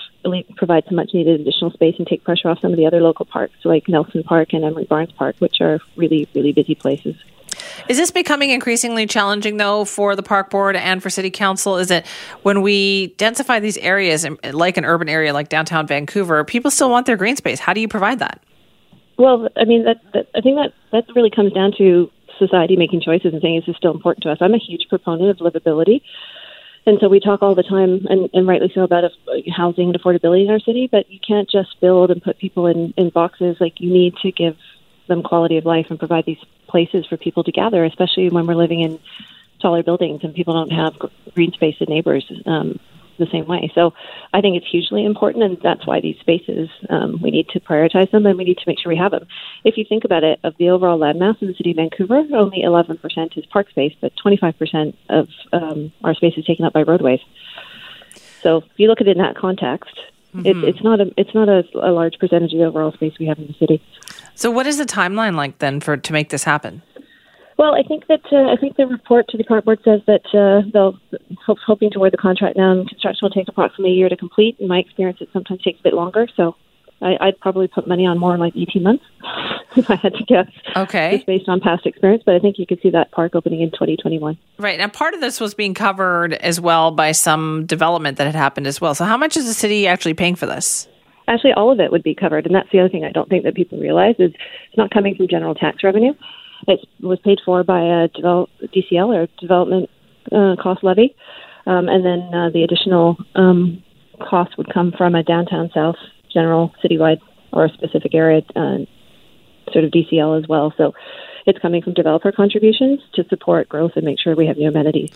provide 0.57 0.85
some 0.85 0.95
much 0.95 1.09
needed 1.11 1.41
additional 1.41 1.71
space, 1.71 1.95
and 1.97 2.05
take 2.05 2.23
pressure 2.23 2.49
off 2.49 2.59
some 2.59 2.71
of 2.71 2.77
the 2.77 2.85
other 2.85 3.01
local 3.01 3.25
parks 3.25 3.55
like 3.63 3.87
Nelson 3.87 4.21
Park 4.21 4.53
and 4.53 4.63
Emery 4.63 4.85
Barnes 4.85 5.11
Park, 5.13 5.35
which 5.39 5.59
are 5.59 5.79
really 5.95 6.29
really 6.35 6.51
busy 6.51 6.75
places. 6.75 7.15
Is 7.87 7.97
this 7.97 8.11
becoming 8.11 8.49
increasingly 8.49 9.05
challenging, 9.05 9.57
though, 9.57 9.85
for 9.85 10.15
the 10.15 10.23
park 10.23 10.49
board 10.49 10.75
and 10.75 11.01
for 11.01 11.09
city 11.09 11.29
council? 11.29 11.77
Is 11.77 11.91
it 11.91 12.05
when 12.43 12.61
we 12.61 13.15
densify 13.17 13.61
these 13.61 13.77
areas, 13.77 14.25
like 14.51 14.77
an 14.77 14.85
urban 14.85 15.09
area 15.09 15.33
like 15.33 15.49
downtown 15.49 15.87
Vancouver, 15.87 16.43
people 16.43 16.71
still 16.71 16.89
want 16.89 17.05
their 17.05 17.17
green 17.17 17.35
space? 17.35 17.59
How 17.59 17.73
do 17.73 17.81
you 17.81 17.87
provide 17.87 18.19
that? 18.19 18.43
Well, 19.17 19.49
I 19.57 19.65
mean, 19.65 19.83
that, 19.85 19.97
that 20.13 20.27
I 20.35 20.41
think 20.41 20.57
that 20.57 20.73
that 20.91 21.13
really 21.15 21.29
comes 21.29 21.53
down 21.53 21.73
to 21.77 22.09
society 22.37 22.77
making 22.77 23.01
choices 23.01 23.33
and 23.33 23.41
saying, 23.41 23.57
"Is 23.57 23.65
this 23.65 23.75
still 23.75 23.91
important 23.91 24.23
to 24.23 24.31
us?" 24.31 24.37
I'm 24.39 24.53
a 24.53 24.57
huge 24.57 24.87
proponent 24.89 25.29
of 25.29 25.37
livability. 25.37 26.01
And 26.85 26.97
so 27.01 27.09
we 27.09 27.19
talk 27.19 27.41
all 27.41 27.53
the 27.53 27.63
time, 27.63 28.07
and, 28.09 28.29
and 28.33 28.47
rightly 28.47 28.71
so, 28.73 28.81
about 28.81 29.03
uh, 29.03 29.09
housing 29.55 29.89
and 29.89 30.01
affordability 30.01 30.45
in 30.45 30.49
our 30.49 30.59
city. 30.59 30.87
But 30.89 31.11
you 31.11 31.19
can't 31.19 31.49
just 31.49 31.79
build 31.81 32.09
and 32.09 32.23
put 32.23 32.39
people 32.39 32.65
in, 32.67 32.93
in 32.95 33.09
boxes. 33.09 33.57
Like 33.59 33.79
you 33.79 33.91
need 33.91 34.15
to 34.21 34.31
give 34.31 34.55
them 35.07 35.21
quality 35.21 35.57
of 35.57 35.65
life 35.65 35.87
and 35.89 35.99
provide 35.99 36.25
these 36.25 36.43
places 36.69 37.05
for 37.07 37.17
people 37.17 37.43
to 37.43 37.51
gather, 37.51 37.83
especially 37.83 38.29
when 38.29 38.47
we're 38.47 38.55
living 38.55 38.81
in 38.81 38.99
taller 39.61 39.83
buildings 39.83 40.21
and 40.23 40.33
people 40.33 40.53
don't 40.53 40.71
have 40.71 40.93
green 41.33 41.51
space 41.51 41.75
and 41.79 41.89
neighbors 41.89 42.31
um, 42.45 42.79
the 43.17 43.27
same 43.31 43.45
way. 43.45 43.71
So 43.75 43.93
I 44.33 44.41
think 44.41 44.55
it's 44.55 44.65
hugely 44.69 45.05
important, 45.05 45.43
and 45.43 45.57
that's 45.61 45.85
why 45.85 45.99
these 45.99 46.17
spaces 46.19 46.69
um, 46.89 47.21
we 47.21 47.31
need 47.31 47.49
to 47.49 47.59
prioritize 47.59 48.09
them 48.11 48.25
and 48.25 48.37
we 48.37 48.45
need 48.45 48.57
to 48.57 48.63
make 48.65 48.79
sure 48.79 48.89
we 48.89 48.97
have 48.97 49.11
them. 49.11 49.27
If 49.63 49.77
you 49.77 49.85
think 49.87 50.05
about 50.05 50.23
it, 50.23 50.39
of 50.43 50.55
the 50.57 50.69
overall 50.69 50.97
land 50.97 51.19
mass 51.19 51.35
in 51.41 51.47
the 51.47 51.53
city 51.53 51.71
of 51.71 51.77
Vancouver, 51.77 52.23
only 52.33 52.63
11% 52.63 53.37
is 53.37 53.45
park 53.47 53.69
space, 53.69 53.93
but 54.01 54.13
25% 54.25 54.95
of 55.09 55.27
um, 55.53 55.91
our 56.03 56.15
space 56.15 56.33
is 56.37 56.45
taken 56.45 56.65
up 56.65 56.73
by 56.73 56.83
roadways. 56.83 57.19
So 58.41 58.57
if 58.57 58.63
you 58.77 58.87
look 58.87 59.01
at 59.01 59.07
it 59.07 59.17
in 59.17 59.23
that 59.23 59.35
context, 59.35 59.99
mm-hmm. 60.35 60.45
it, 60.45 60.69
it's 60.69 60.83
not 60.83 60.99
a 60.99 61.11
it's 61.17 61.33
not 61.33 61.49
a, 61.49 61.63
a 61.75 61.91
large 61.91 62.17
percentage 62.19 62.53
of 62.53 62.59
the 62.59 62.65
overall 62.65 62.91
space 62.93 63.13
we 63.19 63.25
have 63.27 63.37
in 63.37 63.47
the 63.47 63.53
city. 63.53 63.81
So, 64.35 64.49
what 64.51 64.67
is 64.67 64.77
the 64.77 64.85
timeline 64.85 65.35
like 65.35 65.59
then 65.59 65.79
for 65.79 65.97
to 65.97 66.13
make 66.13 66.29
this 66.29 66.43
happen? 66.43 66.81
Well, 67.57 67.75
I 67.75 67.83
think 67.83 68.07
that 68.07 68.21
uh, 68.31 68.49
I 68.49 68.55
think 68.55 68.77
the 68.77 68.87
report 68.87 69.27
to 69.29 69.37
the 69.37 69.43
park 69.43 69.65
board 69.65 69.79
says 69.83 69.99
that 70.07 70.23
uh, 70.33 70.65
they'll 70.71 70.97
hope, 71.45 71.57
hoping 71.65 71.91
to 71.91 71.97
award 71.97 72.13
the 72.13 72.17
contract 72.17 72.55
now, 72.55 72.71
and 72.71 72.87
construction 72.87 73.19
will 73.25 73.31
take 73.31 73.49
approximately 73.49 73.91
a 73.91 73.95
year 73.95 74.07
to 74.07 74.15
complete. 74.15 74.55
In 74.59 74.69
my 74.69 74.77
experience, 74.77 75.19
it 75.19 75.27
sometimes 75.33 75.61
takes 75.61 75.79
a 75.81 75.83
bit 75.83 75.93
longer. 75.93 76.27
So, 76.37 76.55
I, 77.01 77.27
would 77.27 77.39
probably 77.39 77.67
put 77.67 77.87
money 77.87 78.05
on 78.05 78.17
more 78.17 78.33
in 78.33 78.39
like 78.39 78.53
18 78.55 78.83
months 78.83 79.05
if 79.77 79.89
I 79.89 79.95
had 79.95 80.13
to 80.13 80.23
guess. 80.25 80.47
Okay. 80.75 81.15
Just 81.15 81.27
based 81.27 81.47
on 81.47 81.61
past 81.61 81.85
experience, 81.85 82.23
but 82.25 82.35
I 82.35 82.39
think 82.39 82.57
you 82.59 82.65
could 82.65 82.81
see 82.81 82.89
that 82.89 83.11
park 83.11 83.35
opening 83.35 83.61
in 83.61 83.71
2021. 83.71 84.37
Right. 84.57 84.77
Now, 84.77 84.89
part 84.89 85.13
of 85.13 85.21
this 85.21 85.39
was 85.39 85.53
being 85.53 85.73
covered 85.73 86.33
as 86.33 86.59
well 86.59 86.91
by 86.91 87.13
some 87.13 87.65
development 87.65 88.17
that 88.17 88.25
had 88.25 88.35
happened 88.35 88.67
as 88.67 88.81
well. 88.81 88.93
So, 88.95 89.05
how 89.05 89.17
much 89.17 89.37
is 89.37 89.45
the 89.45 89.53
city 89.53 89.87
actually 89.87 90.13
paying 90.13 90.35
for 90.35 90.45
this? 90.45 90.87
actually 91.29 91.53
all 91.53 91.71
of 91.71 91.79
it 91.79 91.91
would 91.91 92.03
be 92.03 92.15
covered. 92.15 92.45
And 92.45 92.55
that's 92.55 92.69
the 92.71 92.79
other 92.79 92.89
thing 92.89 93.05
I 93.05 93.11
don't 93.11 93.29
think 93.29 93.43
that 93.43 93.55
people 93.55 93.79
realize 93.79 94.15
is 94.19 94.31
it's 94.33 94.77
not 94.77 94.91
coming 94.91 95.15
from 95.15 95.27
general 95.27 95.55
tax 95.55 95.83
revenue. 95.83 96.13
It 96.67 96.79
was 96.99 97.19
paid 97.23 97.39
for 97.45 97.63
by 97.63 97.81
a 97.81 98.07
develop, 98.09 98.49
DCL 98.61 99.15
or 99.15 99.27
development 99.39 99.89
uh, 100.31 100.55
cost 100.61 100.83
levy, 100.83 101.15
um, 101.65 101.87
and 101.87 102.03
then 102.03 102.33
uh, 102.33 102.49
the 102.49 102.63
additional 102.63 103.17
um, 103.35 103.81
cost 104.19 104.57
would 104.57 104.73
come 104.73 104.91
from 104.97 105.15
a 105.15 105.23
downtown 105.23 105.69
south 105.73 105.95
general 106.31 106.73
citywide 106.83 107.19
or 107.51 107.65
a 107.65 107.69
specific 107.69 108.13
area 108.13 108.41
uh, 108.55 108.77
sort 109.71 109.85
of 109.85 109.91
DCL 109.91 110.41
as 110.41 110.47
well. 110.47 110.73
So 110.77 110.93
it's 111.45 111.59
coming 111.59 111.81
from 111.81 111.93
developer 111.93 112.31
contributions 112.31 113.01
to 113.13 113.23
support 113.29 113.69
growth 113.69 113.93
and 113.95 114.05
make 114.05 114.19
sure 114.19 114.35
we 114.35 114.47
have 114.47 114.57
new 114.57 114.69
amenities. 114.69 115.11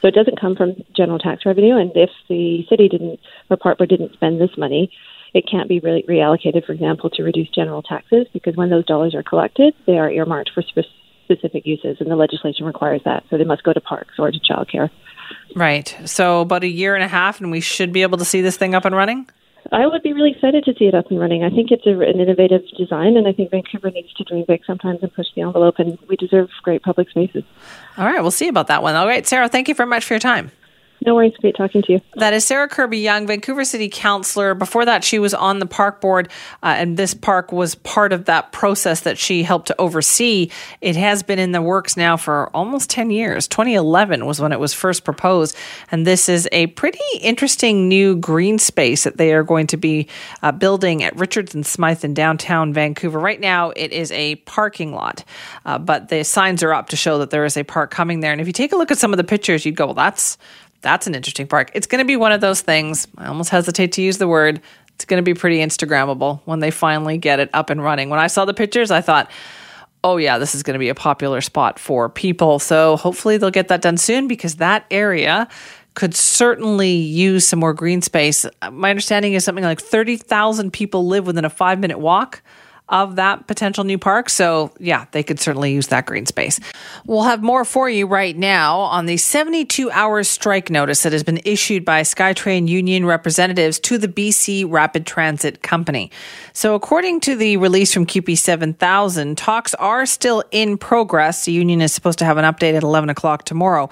So 0.00 0.08
it 0.08 0.14
doesn't 0.14 0.40
come 0.40 0.54
from 0.54 0.74
general 0.94 1.18
tax 1.18 1.46
revenue. 1.46 1.76
And 1.76 1.90
if 1.94 2.10
the 2.28 2.66
city 2.68 2.88
didn't 2.88 3.20
or 3.48 3.56
Parkboard 3.56 3.88
didn't 3.88 4.12
spend 4.12 4.40
this 4.40 4.56
money, 4.56 4.90
it 5.32 5.48
can't 5.50 5.68
be 5.68 5.80
really 5.80 6.04
reallocated, 6.08 6.64
for 6.64 6.72
example, 6.72 7.10
to 7.10 7.22
reduce 7.22 7.48
general 7.48 7.82
taxes 7.82 8.26
because 8.32 8.54
when 8.54 8.70
those 8.70 8.84
dollars 8.84 9.14
are 9.14 9.22
collected, 9.22 9.74
they 9.86 9.98
are 9.98 10.10
earmarked 10.10 10.50
for 10.54 10.62
spe- 10.62 10.86
specific 11.24 11.66
uses, 11.66 11.96
and 12.00 12.10
the 12.10 12.16
legislation 12.16 12.66
requires 12.66 13.00
that. 13.04 13.24
So 13.30 13.38
they 13.38 13.44
must 13.44 13.64
go 13.64 13.72
to 13.72 13.80
parks 13.80 14.14
or 14.18 14.30
to 14.30 14.38
childcare. 14.38 14.90
Right. 15.56 15.96
So 16.04 16.42
about 16.42 16.64
a 16.64 16.68
year 16.68 16.94
and 16.94 17.02
a 17.02 17.08
half, 17.08 17.40
and 17.40 17.50
we 17.50 17.60
should 17.60 17.92
be 17.92 18.02
able 18.02 18.18
to 18.18 18.24
see 18.24 18.42
this 18.42 18.56
thing 18.56 18.74
up 18.74 18.84
and 18.84 18.94
running. 18.94 19.28
I 19.72 19.86
would 19.86 20.02
be 20.02 20.12
really 20.12 20.32
excited 20.32 20.64
to 20.64 20.74
see 20.74 20.84
it 20.86 20.94
up 20.94 21.10
and 21.10 21.18
running. 21.18 21.42
I 21.42 21.50
think 21.50 21.70
it's 21.70 21.86
a, 21.86 21.98
an 22.00 22.20
innovative 22.20 22.62
design, 22.76 23.16
and 23.16 23.26
I 23.26 23.32
think 23.32 23.50
Vancouver 23.50 23.90
needs 23.90 24.12
to 24.14 24.24
dream 24.24 24.44
big 24.46 24.62
sometimes 24.66 25.02
and 25.02 25.12
push 25.12 25.26
the 25.34 25.42
envelope, 25.42 25.76
and 25.78 25.98
we 26.08 26.16
deserve 26.16 26.50
great 26.62 26.82
public 26.82 27.08
spaces. 27.10 27.44
All 27.96 28.06
right, 28.06 28.20
we'll 28.20 28.30
see 28.30 28.48
about 28.48 28.66
that 28.66 28.82
one. 28.82 28.94
All 28.94 29.06
right, 29.06 29.26
Sarah, 29.26 29.48
thank 29.48 29.68
you 29.68 29.74
very 29.74 29.88
much 29.88 30.04
for 30.04 30.14
your 30.14 30.20
time. 30.20 30.50
No 31.04 31.14
worries. 31.14 31.34
Great 31.38 31.54
talking 31.54 31.82
to 31.82 31.92
you. 31.92 32.00
That 32.14 32.32
is 32.32 32.46
Sarah 32.46 32.66
Kirby-Yung, 32.66 33.26
Vancouver 33.26 33.66
City 33.66 33.90
Councillor. 33.92 34.54
Before 34.54 34.86
that, 34.86 35.04
she 35.04 35.18
was 35.18 35.34
on 35.34 35.58
the 35.58 35.66
park 35.66 36.00
board, 36.00 36.30
uh, 36.62 36.74
and 36.78 36.96
this 36.96 37.12
park 37.12 37.52
was 37.52 37.74
part 37.74 38.14
of 38.14 38.24
that 38.24 38.52
process 38.52 39.00
that 39.00 39.18
she 39.18 39.42
helped 39.42 39.66
to 39.66 39.78
oversee. 39.78 40.50
It 40.80 40.96
has 40.96 41.22
been 41.22 41.38
in 41.38 41.52
the 41.52 41.60
works 41.60 41.94
now 41.94 42.16
for 42.16 42.48
almost 42.56 42.88
10 42.88 43.10
years. 43.10 43.46
2011 43.48 44.24
was 44.24 44.40
when 44.40 44.50
it 44.50 44.58
was 44.58 44.72
first 44.72 45.04
proposed, 45.04 45.54
and 45.90 46.06
this 46.06 46.26
is 46.30 46.48
a 46.52 46.68
pretty 46.68 46.98
interesting 47.20 47.86
new 47.86 48.16
green 48.16 48.58
space 48.58 49.04
that 49.04 49.18
they 49.18 49.34
are 49.34 49.42
going 49.42 49.66
to 49.66 49.76
be 49.76 50.08
uh, 50.42 50.52
building 50.52 51.02
at 51.02 51.14
Richards 51.16 51.54
and 51.54 51.66
Smithe 51.66 52.02
in 52.02 52.14
downtown 52.14 52.72
Vancouver. 52.72 53.18
Right 53.18 53.40
now, 53.40 53.72
it 53.76 53.92
is 53.92 54.10
a 54.12 54.36
parking 54.36 54.94
lot, 54.94 55.22
uh, 55.66 55.78
but 55.78 56.08
the 56.08 56.24
signs 56.24 56.62
are 56.62 56.72
up 56.72 56.88
to 56.88 56.96
show 56.96 57.18
that 57.18 57.28
there 57.28 57.44
is 57.44 57.58
a 57.58 57.62
park 57.62 57.90
coming 57.90 58.20
there. 58.20 58.32
And 58.32 58.40
if 58.40 58.46
you 58.46 58.54
take 58.54 58.72
a 58.72 58.76
look 58.76 58.90
at 58.90 58.96
some 58.96 59.12
of 59.12 59.18
the 59.18 59.24
pictures, 59.24 59.66
you'd 59.66 59.76
go, 59.76 59.84
well, 59.84 59.94
that's 59.94 60.38
that's 60.84 61.08
an 61.08 61.16
interesting 61.16 61.48
park. 61.48 61.72
It's 61.74 61.88
going 61.88 61.98
to 61.98 62.04
be 62.04 62.16
one 62.16 62.30
of 62.30 62.40
those 62.40 62.60
things. 62.60 63.08
I 63.18 63.26
almost 63.26 63.50
hesitate 63.50 63.92
to 63.92 64.02
use 64.02 64.18
the 64.18 64.28
word. 64.28 64.60
It's 64.94 65.04
going 65.04 65.18
to 65.18 65.24
be 65.24 65.34
pretty 65.34 65.58
Instagrammable 65.58 66.42
when 66.44 66.60
they 66.60 66.70
finally 66.70 67.18
get 67.18 67.40
it 67.40 67.50
up 67.52 67.70
and 67.70 67.82
running. 67.82 68.10
When 68.10 68.20
I 68.20 68.28
saw 68.28 68.44
the 68.44 68.54
pictures, 68.54 68.92
I 68.92 69.00
thought, 69.00 69.28
oh, 70.04 70.18
yeah, 70.18 70.38
this 70.38 70.54
is 70.54 70.62
going 70.62 70.74
to 70.74 70.78
be 70.78 70.90
a 70.90 70.94
popular 70.94 71.40
spot 71.40 71.80
for 71.80 72.08
people. 72.08 72.60
So 72.60 72.96
hopefully 72.96 73.38
they'll 73.38 73.50
get 73.50 73.68
that 73.68 73.80
done 73.82 73.96
soon 73.96 74.28
because 74.28 74.56
that 74.56 74.84
area 74.90 75.48
could 75.94 76.14
certainly 76.14 76.92
use 76.92 77.46
some 77.48 77.58
more 77.58 77.72
green 77.72 78.02
space. 78.02 78.44
My 78.70 78.90
understanding 78.90 79.32
is 79.32 79.44
something 79.44 79.64
like 79.64 79.80
30,000 79.80 80.72
people 80.72 81.06
live 81.06 81.26
within 81.26 81.44
a 81.44 81.50
five 81.50 81.80
minute 81.80 81.98
walk 81.98 82.42
of 82.88 83.16
that 83.16 83.46
potential 83.46 83.82
new 83.82 83.96
park. 83.96 84.28
So, 84.28 84.70
yeah, 84.78 85.06
they 85.12 85.22
could 85.22 85.40
certainly 85.40 85.72
use 85.72 85.86
that 85.86 86.04
green 86.04 86.26
space. 86.26 86.60
We'll 87.06 87.22
have 87.22 87.42
more 87.42 87.64
for 87.64 87.88
you 87.88 88.06
right 88.06 88.36
now 88.36 88.80
on 88.80 89.06
the 89.06 89.16
72 89.16 89.90
hour 89.90 90.22
strike 90.22 90.68
notice 90.68 91.02
that 91.02 91.12
has 91.12 91.22
been 91.22 91.40
issued 91.46 91.84
by 91.84 92.02
SkyTrain 92.02 92.68
union 92.68 93.06
representatives 93.06 93.78
to 93.80 93.96
the 93.96 94.08
BC 94.08 94.70
Rapid 94.70 95.06
Transit 95.06 95.62
Company. 95.62 96.10
So, 96.52 96.74
according 96.74 97.20
to 97.20 97.36
the 97.36 97.56
release 97.56 97.94
from 97.94 98.04
CUPE 98.04 98.36
7000, 98.36 99.38
talks 99.38 99.72
are 99.74 100.04
still 100.04 100.44
in 100.50 100.76
progress. 100.76 101.46
The 101.46 101.52
union 101.52 101.80
is 101.80 101.92
supposed 101.92 102.18
to 102.18 102.26
have 102.26 102.36
an 102.36 102.44
update 102.44 102.74
at 102.74 102.82
11 102.82 103.08
o'clock 103.08 103.44
tomorrow. 103.44 103.88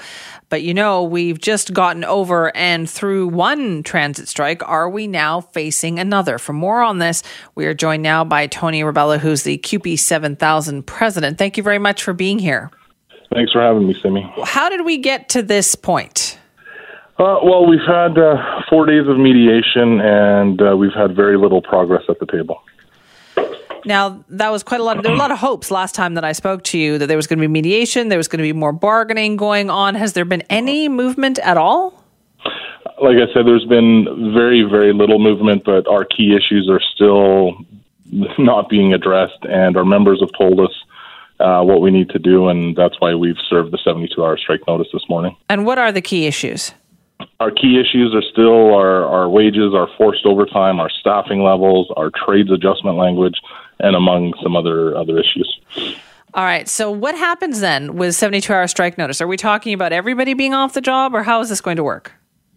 But 0.51 0.61
you 0.63 0.75
know, 0.75 1.03
we've 1.03 1.41
just 1.41 1.73
gotten 1.73 2.05
over 2.05 2.55
and 2.55 2.89
through 2.89 3.29
one 3.29 3.83
transit 3.83 4.29
strike. 4.29 4.63
Are 4.69 4.91
we 4.91 5.07
now 5.07 5.41
facing 5.41 5.99
another? 5.99 6.37
For 6.37 6.53
more 6.53 6.83
on 6.83 6.99
this, 6.99 7.23
we 7.55 7.65
are 7.65 7.73
joined 7.73 8.03
now 8.03 8.23
by 8.23 8.49
Tony 8.49 8.82
Rebelo, 8.85 9.19
who's 9.19 9.43
the 9.43 9.59
CUPE 9.59 9.99
7000 9.99 10.87
president. 10.87 11.39
Thank 11.39 11.57
you 11.57 11.63
very 11.63 11.79
much 11.79 12.03
for 12.03 12.13
being 12.13 12.39
here. 12.39 12.71
Thanks 13.33 13.53
for 13.53 13.63
having 13.63 13.87
me, 13.87 13.95
Simi. 14.03 14.31
How 14.45 14.69
did 14.69 14.85
we 14.85 14.99
get 14.99 15.29
to 15.31 15.43
this 15.43 15.75
point? 15.75 16.39
Uh, 17.19 17.39
well, 17.43 17.67
we've 17.67 17.87
had 17.87 18.19
uh, 18.19 18.63
four 18.69 18.87
days 18.87 19.07
of 19.07 19.19
mediation, 19.19 20.01
and 20.01 20.61
uh, 20.61 20.77
we've 20.77 20.93
had 20.95 21.15
very 21.15 21.39
little 21.39 21.63
progress 21.63 22.03
at 22.09 22.19
the 22.19 22.27
table. 22.27 22.63
Now, 23.85 24.25
that 24.29 24.51
was 24.51 24.63
quite 24.63 24.81
a 24.81 24.85
lot. 24.85 24.97
Of, 24.97 25.03
there 25.03 25.13
were 25.13 25.17
a 25.17 25.21
lot 25.21 25.31
of 25.31 25.39
hopes 25.39 25.71
last 25.71 25.95
time 25.95 26.15
that 26.15 26.25
I 26.25 26.33
spoke 26.33 26.63
to 26.65 26.79
you 26.79 26.99
that 26.99 27.07
there 27.07 27.17
was 27.17 27.27
going 27.27 27.39
to 27.39 27.43
be 27.43 27.49
mediation, 27.49 28.09
there 28.09 28.19
was 28.19 28.29
going 28.29 28.39
to 28.39 28.45
be 28.45 28.53
more 28.53 28.73
bargaining 28.73 29.37
going 29.37 29.71
on. 29.71 29.95
Has 29.95 30.13
there 30.13 30.25
been 30.25 30.43
any 30.51 30.89
movement 30.89 31.39
at 31.41 31.57
all? 31.57 32.03
Like 33.03 33.17
I 33.17 33.33
said, 33.35 33.47
there's 33.47 33.65
been 33.65 34.33
very, 34.35 34.63
very 34.63 34.93
little 34.93 35.19
movement, 35.19 35.65
but 35.65 35.89
our 35.89 36.05
key 36.05 36.37
issues 36.37 36.69
are 36.71 36.81
still 36.95 37.55
not 38.39 38.69
being 38.69 38.93
addressed, 38.93 39.43
and 39.43 39.77
our 39.77 39.85
members 39.85 40.21
have 40.21 40.31
told 40.39 40.61
us 40.61 40.73
uh, 41.41 41.63
what 41.63 41.81
we 41.81 41.91
need 41.91 42.11
to 42.11 42.19
do, 42.19 42.49
and 42.49 42.77
that's 42.77 43.01
why 43.01 43.15
we've 43.15 43.37
served 43.49 43.73
the 43.73 43.79
72 43.79 44.23
hour 44.23 44.37
strike 44.37 44.61
notice 44.69 44.89
this 44.93 45.03
morning. 45.09 45.37
And 45.49 45.65
what 45.67 45.79
are 45.79 45.91
the 45.91 46.03
key 46.03 46.27
issues? 46.27 46.73
Our 47.41 47.51
key 47.51 47.81
issues 47.81 48.15
are 48.15 48.23
still 48.33 48.75
our, 48.75 49.05
our 49.07 49.29
wages, 49.29 49.75
our 49.75 49.89
forced 49.97 50.27
overtime, 50.27 50.81
our 50.81 50.91
staffing 50.91 51.43
levels, 51.43 51.91
our 51.97 52.11
trades 52.11 52.51
adjustment 52.51 52.97
language, 52.97 53.41
and 53.81 53.97
among 53.97 54.35
some 54.43 54.57
other 54.57 54.97
other 54.97 55.19
issues. 55.19 55.61
All 56.35 56.45
right. 56.45 56.69
So, 56.69 56.91
what 56.91 57.17
happens 57.17 57.61
then 57.61 57.97
with 57.97 58.15
72 58.15 58.53
hour 58.53 58.67
strike 58.67 58.99
notice? 58.99 59.21
Are 59.21 59.27
we 59.27 59.37
talking 59.37 59.73
about 59.75 59.93
everybody 59.93 60.35
being 60.35 60.55
off 60.55 60.75
the 60.75 60.81
job, 60.81 61.15
or 61.15 61.23
how 61.23 61.41
is 61.41 61.49
this 61.49 61.61
going 61.61 61.77
to 61.77 61.85
work? 61.85 62.13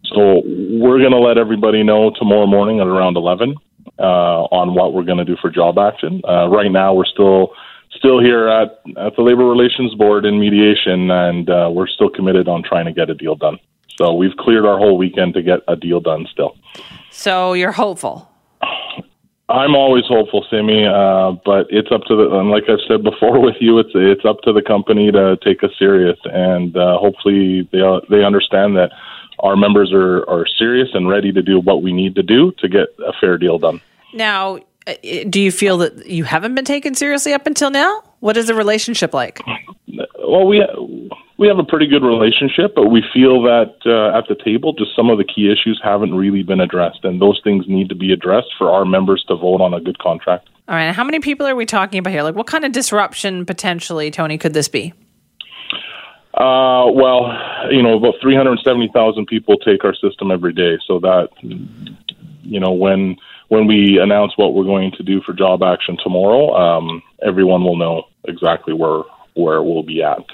So, 0.06 0.41
we're 0.45 0.99
going 0.99 1.12
to 1.12 1.20
let 1.20 1.38
everybody 1.38 1.84
know 1.84 2.12
tomorrow 2.18 2.47
morning 2.47 2.80
at 2.80 2.88
around 2.88 3.18
11 3.18 3.56
uh, 4.00 4.43
on 4.52 4.74
what 4.74 4.93
we're 4.93 5.04
going 5.04 5.18
to 5.18 5.26
do 5.26 5.38
for 5.41 5.50
job 5.50 5.78
action. 5.78 6.22
Uh, 6.28 6.48
right 6.48 6.72
now, 6.72 6.93
we're 6.93 7.06
still 7.06 7.54
still 7.96 8.20
here 8.20 8.50
at, 8.50 8.80
at 8.98 9.16
the 9.16 9.22
Labor 9.22 9.46
Relations 9.46 9.93
Board 9.96 10.26
in 10.26 10.39
mediation, 10.39 11.10
and 11.10 11.50
uh, 11.50 11.70
we're 11.72 11.88
still 11.88 12.10
committed 12.10 12.48
on 12.48 12.62
trying 12.64 12.86
to 12.86 12.91
get 12.91 13.10
a 13.10 13.16
deal 13.16 13.36
done. 13.36 13.58
So, 13.98 14.14
we've 14.14 14.36
cleared 14.38 14.66
our 14.66 14.78
whole 14.78 14.98
weekend 14.98 15.34
to 15.36 15.41
get 15.41 15.60
a 15.68 15.76
deal 15.76 16.02
done 16.02 16.28
still. 16.32 16.58
So, 17.12 17.54
you're 17.54 17.72
hopeful? 17.72 18.30
I'm 19.48 19.76
always 19.76 20.06
hopeful, 20.08 20.46
Simi, 20.50 20.86
uh, 20.86 21.34
but 21.46 21.68
it's 21.70 21.91
up 21.91 22.02
to 22.06 22.16
the 22.16 22.39
and 22.39 22.50
like 22.50 22.64
I've 22.68 22.80
said 22.88 23.04
before 23.04 23.39
with 23.46 23.56
you, 23.60 23.78
it's 23.78 23.91
it's 23.93 24.26
up 24.26 24.41
to 24.41 24.52
the 24.52 24.62
company 24.62 25.12
to 25.12 25.38
take 25.43 25.64
us 25.64 25.70
serious, 25.78 26.18
and 26.26 26.76
uh, 26.76 26.98
hopefully 26.98 27.70
they 27.72 27.82
they 28.10 28.24
understand 28.24 28.76
that 28.78 28.91
our 29.40 29.56
members 29.56 29.92
are 29.94 30.28
are 30.30 30.46
serious 30.58 30.90
and 30.94 31.08
ready 31.08 31.32
to 31.32 31.42
do 31.42 31.60
what 31.60 31.82
we 31.82 31.94
need 31.94 32.16
to 32.16 32.24
do 32.24 32.52
to 32.60 32.68
get 32.68 32.88
a 33.06 33.14
fair 33.20 33.38
deal 33.38 33.58
done. 33.58 33.82
Now, 34.14 34.60
uh, 34.88 34.94
do 35.30 35.42
you 35.42 35.52
feel 35.52 35.78
that 35.80 36.08
you 36.08 36.24
haven't 36.24 36.56
been 36.56 36.66
taken 36.66 36.96
seriously 36.96 37.34
up 37.34 37.48
until 37.48 37.70
now? 37.70 38.04
What 38.20 38.38
is 38.38 38.48
the 38.48 38.56
relationship 38.56 39.14
like? 39.14 39.40
Well, 40.20 40.48
we 40.48 40.66
we 41.38 41.48
have 41.48 41.60
a 41.60 41.64
pretty 41.64 41.88
good 41.88 42.04
relationship, 42.04 42.74
but 42.76 42.88
we 42.88 43.04
feel 43.14 43.42
that 43.44 43.76
uh, 43.86 44.18
at 44.18 44.28
the 44.28 44.36
table, 44.44 44.74
just 44.74 44.96
some 44.96 45.10
of 45.10 45.18
the 45.18 45.24
key 45.24 45.52
issues 45.52 45.80
haven't 45.84 46.16
really 46.16 46.44
been 46.44 46.62
addressed, 46.62 47.04
and 47.04 47.22
those 47.22 47.42
things 47.44 47.66
need 47.68 47.90
to 47.90 47.96
be 47.96 48.14
addressed 48.14 48.54
for 48.58 48.72
our 48.72 48.86
members 48.86 49.24
to 49.28 49.36
vote 49.36 49.62
on 49.62 49.74
a 49.74 49.82
good 49.82 50.00
contract. 50.00 50.50
All 50.68 50.76
right. 50.76 50.92
How 50.94 51.04
many 51.04 51.20
people 51.20 51.46
are 51.46 51.56
we 51.56 51.66
talking 51.66 52.00
about 52.00 52.12
here? 52.12 52.24
Like, 52.24 52.36
what 52.36 52.48
kind 52.48 52.66
of 52.66 52.72
disruption 52.72 53.46
potentially, 53.46 54.10
Tony, 54.10 54.38
could 54.38 54.54
this 54.54 54.68
be? 54.68 54.94
Uh, 56.36 56.92
well, 56.92 57.32
you 57.72 57.82
know, 57.82 57.98
about 57.98 58.16
370,000 58.22 59.26
people 59.26 59.58
take 59.58 59.86
our 59.86 59.96
system 59.96 60.32
every 60.32 60.52
day. 60.52 60.78
So 60.86 61.00
that, 61.00 61.30
you 61.42 62.60
know, 62.60 62.72
when 62.72 63.16
when 63.48 63.68
we 63.68 64.00
announce 64.02 64.34
what 64.38 64.54
we're 64.54 64.66
going 64.66 64.92
to 64.98 65.04
do 65.04 65.22
for 65.22 65.32
job 65.32 65.64
action 65.64 65.98
tomorrow, 66.04 66.54
um, 66.56 67.02
everyone 67.26 67.64
will 67.64 67.78
know 67.78 68.04
exactly 68.28 68.74
where 68.74 69.04
where 69.36 69.64
we'll 69.64 69.84
be 69.84 70.04
at. 70.04 70.26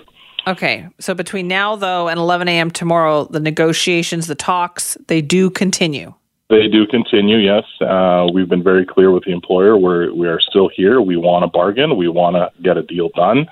Okay. 0.47 0.87
So 0.99 1.13
between 1.13 1.47
now, 1.47 1.75
though, 1.75 2.07
and 2.07 2.19
11 2.19 2.47
a.m. 2.47 2.71
tomorrow, 2.71 3.25
the 3.25 3.39
negotiations, 3.39 4.25
the 4.25 4.35
talks, 4.35 4.97
they 5.07 5.21
do 5.21 5.51
continue. 5.51 6.15
They 6.49 6.67
do 6.67 6.85
continue, 6.85 7.37
yes. 7.37 7.63
Uh, 7.79 8.27
we've 8.33 8.49
been 8.49 8.63
very 8.63 8.85
clear 8.85 9.11
with 9.11 9.23
the 9.23 9.31
employer. 9.31 9.77
We're, 9.77 10.13
we 10.13 10.27
are 10.27 10.39
still 10.41 10.69
here. 10.75 10.99
We 10.99 11.15
want 11.15 11.43
to 11.43 11.47
bargain. 11.47 11.95
We 11.95 12.09
want 12.09 12.35
to 12.35 12.51
get 12.61 12.75
a 12.75 12.83
deal 12.83 13.09
done. 13.15 13.47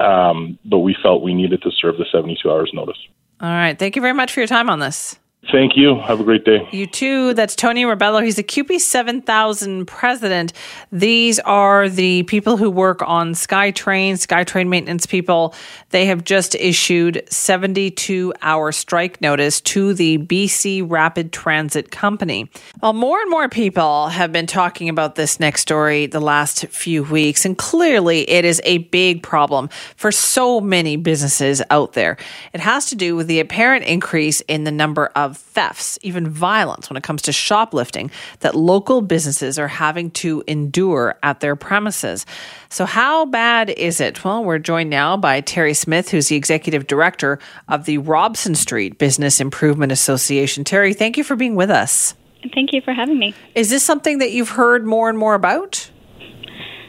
Um, 0.00 0.58
but 0.64 0.78
we 0.78 0.96
felt 1.02 1.22
we 1.22 1.34
needed 1.34 1.62
to 1.62 1.70
serve 1.70 1.96
the 1.98 2.06
72 2.10 2.50
hours 2.50 2.70
notice. 2.74 2.98
All 3.40 3.48
right. 3.48 3.78
Thank 3.78 3.96
you 3.96 4.02
very 4.02 4.14
much 4.14 4.32
for 4.32 4.40
your 4.40 4.46
time 4.46 4.70
on 4.70 4.78
this. 4.80 5.18
Thank 5.52 5.76
you. 5.76 6.00
Have 6.00 6.18
a 6.18 6.24
great 6.24 6.44
day. 6.44 6.68
You 6.72 6.86
too. 6.86 7.32
That's 7.32 7.54
Tony 7.54 7.84
Rebelo. 7.84 8.24
He's 8.24 8.34
the 8.34 8.42
CUPE 8.42 8.80
7000 8.80 9.86
president. 9.86 10.52
These 10.90 11.38
are 11.40 11.88
the 11.88 12.24
people 12.24 12.56
who 12.56 12.68
work 12.68 13.00
on 13.02 13.32
SkyTrain, 13.32 14.14
SkyTrain 14.14 14.66
maintenance 14.66 15.06
people. 15.06 15.54
They 15.90 16.06
have 16.06 16.24
just 16.24 16.56
issued 16.56 17.22
72 17.30 18.34
hour 18.42 18.72
strike 18.72 19.20
notice 19.20 19.60
to 19.62 19.94
the 19.94 20.18
BC 20.18 20.84
Rapid 20.84 21.32
Transit 21.32 21.92
Company. 21.92 22.50
Well, 22.82 22.92
more 22.92 23.20
and 23.20 23.30
more 23.30 23.48
people 23.48 24.08
have 24.08 24.32
been 24.32 24.46
talking 24.48 24.88
about 24.88 25.14
this 25.14 25.38
next 25.38 25.60
story 25.62 26.06
the 26.06 26.20
last 26.20 26.66
few 26.68 27.04
weeks, 27.04 27.44
and 27.44 27.56
clearly 27.56 28.28
it 28.28 28.44
is 28.44 28.60
a 28.64 28.78
big 28.78 29.22
problem 29.22 29.68
for 29.96 30.10
so 30.10 30.60
many 30.60 30.96
businesses 30.96 31.62
out 31.70 31.92
there. 31.92 32.16
It 32.52 32.60
has 32.60 32.86
to 32.86 32.96
do 32.96 33.14
with 33.14 33.28
the 33.28 33.38
apparent 33.38 33.84
increase 33.84 34.40
in 34.42 34.64
the 34.64 34.72
number 34.72 35.06
of 35.14 35.35
thefts, 35.36 35.98
even 36.02 36.28
violence 36.28 36.90
when 36.90 36.96
it 36.96 37.02
comes 37.02 37.22
to 37.22 37.32
shoplifting 37.32 38.10
that 38.40 38.54
local 38.54 39.02
businesses 39.02 39.58
are 39.58 39.68
having 39.68 40.10
to 40.12 40.42
endure 40.46 41.18
at 41.22 41.40
their 41.40 41.56
premises. 41.56 42.26
So, 42.68 42.84
how 42.84 43.26
bad 43.26 43.70
is 43.70 44.00
it? 44.00 44.24
Well, 44.24 44.44
we're 44.44 44.58
joined 44.58 44.90
now 44.90 45.16
by 45.16 45.40
Terry 45.40 45.74
Smith, 45.74 46.10
who's 46.10 46.28
the 46.28 46.36
executive 46.36 46.86
director 46.86 47.38
of 47.68 47.84
the 47.84 47.98
Robson 47.98 48.54
Street 48.54 48.98
Business 48.98 49.40
Improvement 49.40 49.92
Association. 49.92 50.64
Terry, 50.64 50.94
thank 50.94 51.16
you 51.16 51.24
for 51.24 51.36
being 51.36 51.54
with 51.54 51.70
us. 51.70 52.14
Thank 52.54 52.72
you 52.72 52.80
for 52.80 52.92
having 52.92 53.18
me. 53.18 53.34
Is 53.54 53.70
this 53.70 53.82
something 53.82 54.18
that 54.18 54.32
you've 54.32 54.50
heard 54.50 54.84
more 54.86 55.08
and 55.08 55.18
more 55.18 55.34
about? 55.34 55.90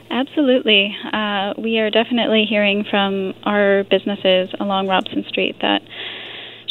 Absolutely. 0.10 0.96
Uh, 1.12 1.54
we 1.58 1.80
are 1.80 1.90
definitely 1.90 2.46
hearing 2.46 2.86
from 2.90 3.34
our 3.44 3.84
businesses 3.86 4.50
along 4.60 4.88
Robson 4.88 5.26
Street 5.28 5.58
that 5.62 5.82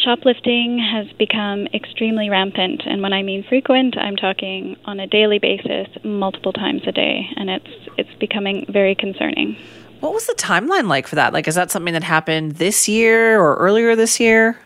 shoplifting 0.07 0.79
has 0.79 1.13
become 1.19 1.67
extremely 1.75 2.31
rampant, 2.31 2.83
and 2.87 3.03
when 3.03 3.13
I 3.13 3.23
mean 3.23 3.45
frequent, 3.49 3.99
I'm 3.99 4.15
talking 4.15 4.77
on 4.85 5.01
a 5.01 5.07
daily 5.07 5.41
basis, 5.41 5.89
multiple 6.05 6.53
times 6.53 6.83
a 6.87 6.93
day, 6.93 7.29
and 7.37 7.51
it's 7.51 7.89
it's 7.99 8.15
becoming 8.21 8.67
very 8.69 8.95
concerning. 8.95 9.57
What 9.99 10.13
was 10.13 10.27
the 10.27 10.35
timeline 10.35 10.87
like 10.87 11.09
for 11.09 11.17
that? 11.17 11.33
Like, 11.33 11.49
is 11.49 11.57
that 11.57 11.73
something 11.73 11.93
that 11.95 12.05
happened 12.05 12.53
this 12.53 12.89
year 12.89 13.41
or 13.41 13.57
earlier 13.57 13.97
this 13.97 14.21
year? 14.21 14.61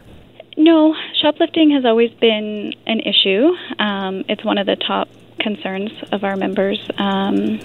No, 0.59 0.95
shoplifting 1.23 1.71
has 1.71 1.87
always 1.87 2.11
been 2.21 2.75
an 2.87 3.01
issue. 3.01 3.55
Um, 3.79 4.25
it's 4.29 4.45
one 4.45 4.59
of 4.59 4.67
the 4.67 4.77
top 4.77 5.09
concerns 5.39 5.91
of 6.13 6.23
our 6.23 6.37
members 6.37 6.79
um, 6.99 7.61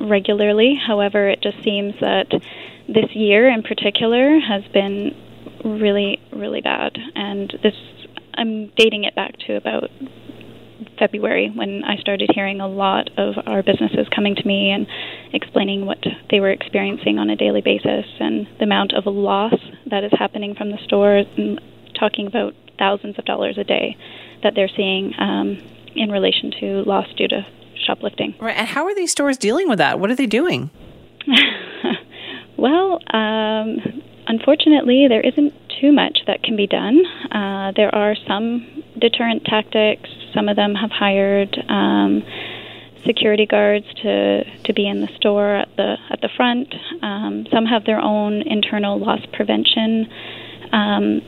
regularly. 0.00 0.74
However, 0.74 1.28
it 1.28 1.42
just 1.42 1.62
seems 1.62 1.94
that 2.00 2.30
this 2.88 3.14
year 3.14 3.50
in 3.50 3.62
particular 3.62 4.38
has 4.38 4.64
been 4.72 5.14
really, 5.64 6.18
really 6.32 6.60
bad. 6.60 6.96
And 7.14 7.52
this, 7.62 7.74
I'm 8.34 8.72
dating 8.76 9.04
it 9.04 9.14
back 9.14 9.36
to 9.46 9.56
about 9.56 9.90
February 10.98 11.50
when 11.54 11.84
I 11.84 11.96
started 11.96 12.30
hearing 12.34 12.60
a 12.60 12.68
lot 12.68 13.10
of 13.16 13.34
our 13.46 13.62
businesses 13.62 14.06
coming 14.14 14.34
to 14.36 14.46
me 14.46 14.70
and 14.70 14.86
explaining 15.32 15.86
what 15.86 15.98
they 16.30 16.40
were 16.40 16.50
experiencing 16.50 17.18
on 17.18 17.30
a 17.30 17.36
daily 17.36 17.60
basis 17.60 18.06
and 18.20 18.46
the 18.58 18.64
amount 18.64 18.92
of 18.94 19.06
loss 19.06 19.54
that 19.90 20.04
is 20.04 20.12
happening 20.18 20.54
from 20.54 20.70
the 20.70 20.78
stores 20.84 21.26
and 21.36 21.60
talking 21.98 22.26
about 22.26 22.54
thousands 22.78 23.18
of 23.18 23.24
dollars 23.24 23.58
a 23.58 23.64
day 23.64 23.96
that 24.42 24.54
they're 24.54 24.70
seeing 24.76 25.12
um, 25.18 25.58
in 25.94 26.10
relation 26.10 26.52
to 26.60 26.82
loss 26.84 27.06
due 27.16 27.28
to 27.28 27.46
shoplifting. 27.86 28.34
Right. 28.40 28.56
And 28.56 28.68
how 28.68 28.84
are 28.86 28.94
these 28.94 29.10
stores 29.10 29.36
dealing 29.36 29.68
with 29.68 29.78
that? 29.78 29.98
What 29.98 30.10
are 30.10 30.16
they 30.16 30.26
doing? 30.26 30.70
well, 32.56 33.00
um, 33.14 34.02
unfortunately, 34.28 35.08
there 35.08 35.20
isn't 35.20 35.52
too 35.80 35.92
much 35.92 36.20
that 36.26 36.42
can 36.42 36.56
be 36.56 36.66
done. 36.66 37.04
Uh, 37.32 37.72
there 37.74 37.94
are 37.94 38.14
some 38.26 38.84
deterrent 38.98 39.44
tactics. 39.44 40.08
Some 40.34 40.48
of 40.48 40.56
them 40.56 40.74
have 40.74 40.90
hired 40.90 41.56
um, 41.68 42.22
security 43.06 43.46
guards 43.46 43.86
to, 44.02 44.44
to 44.64 44.72
be 44.72 44.86
in 44.86 45.00
the 45.00 45.08
store 45.16 45.56
at 45.56 45.74
the 45.76 45.96
at 46.10 46.20
the 46.20 46.28
front. 46.36 46.74
Um, 47.02 47.46
some 47.50 47.64
have 47.66 47.84
their 47.84 48.00
own 48.00 48.42
internal 48.42 48.98
loss 48.98 49.24
prevention 49.32 50.08
um, 50.72 51.22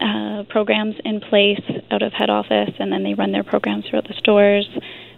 uh, 0.00 0.44
programs 0.48 0.96
in 1.04 1.20
place 1.20 1.62
out 1.90 2.02
of 2.02 2.12
head 2.12 2.30
office, 2.30 2.74
and 2.78 2.92
then 2.92 3.02
they 3.02 3.14
run 3.14 3.32
their 3.32 3.44
programs 3.44 3.86
throughout 3.86 4.06
the 4.08 4.14
stores. 4.14 4.68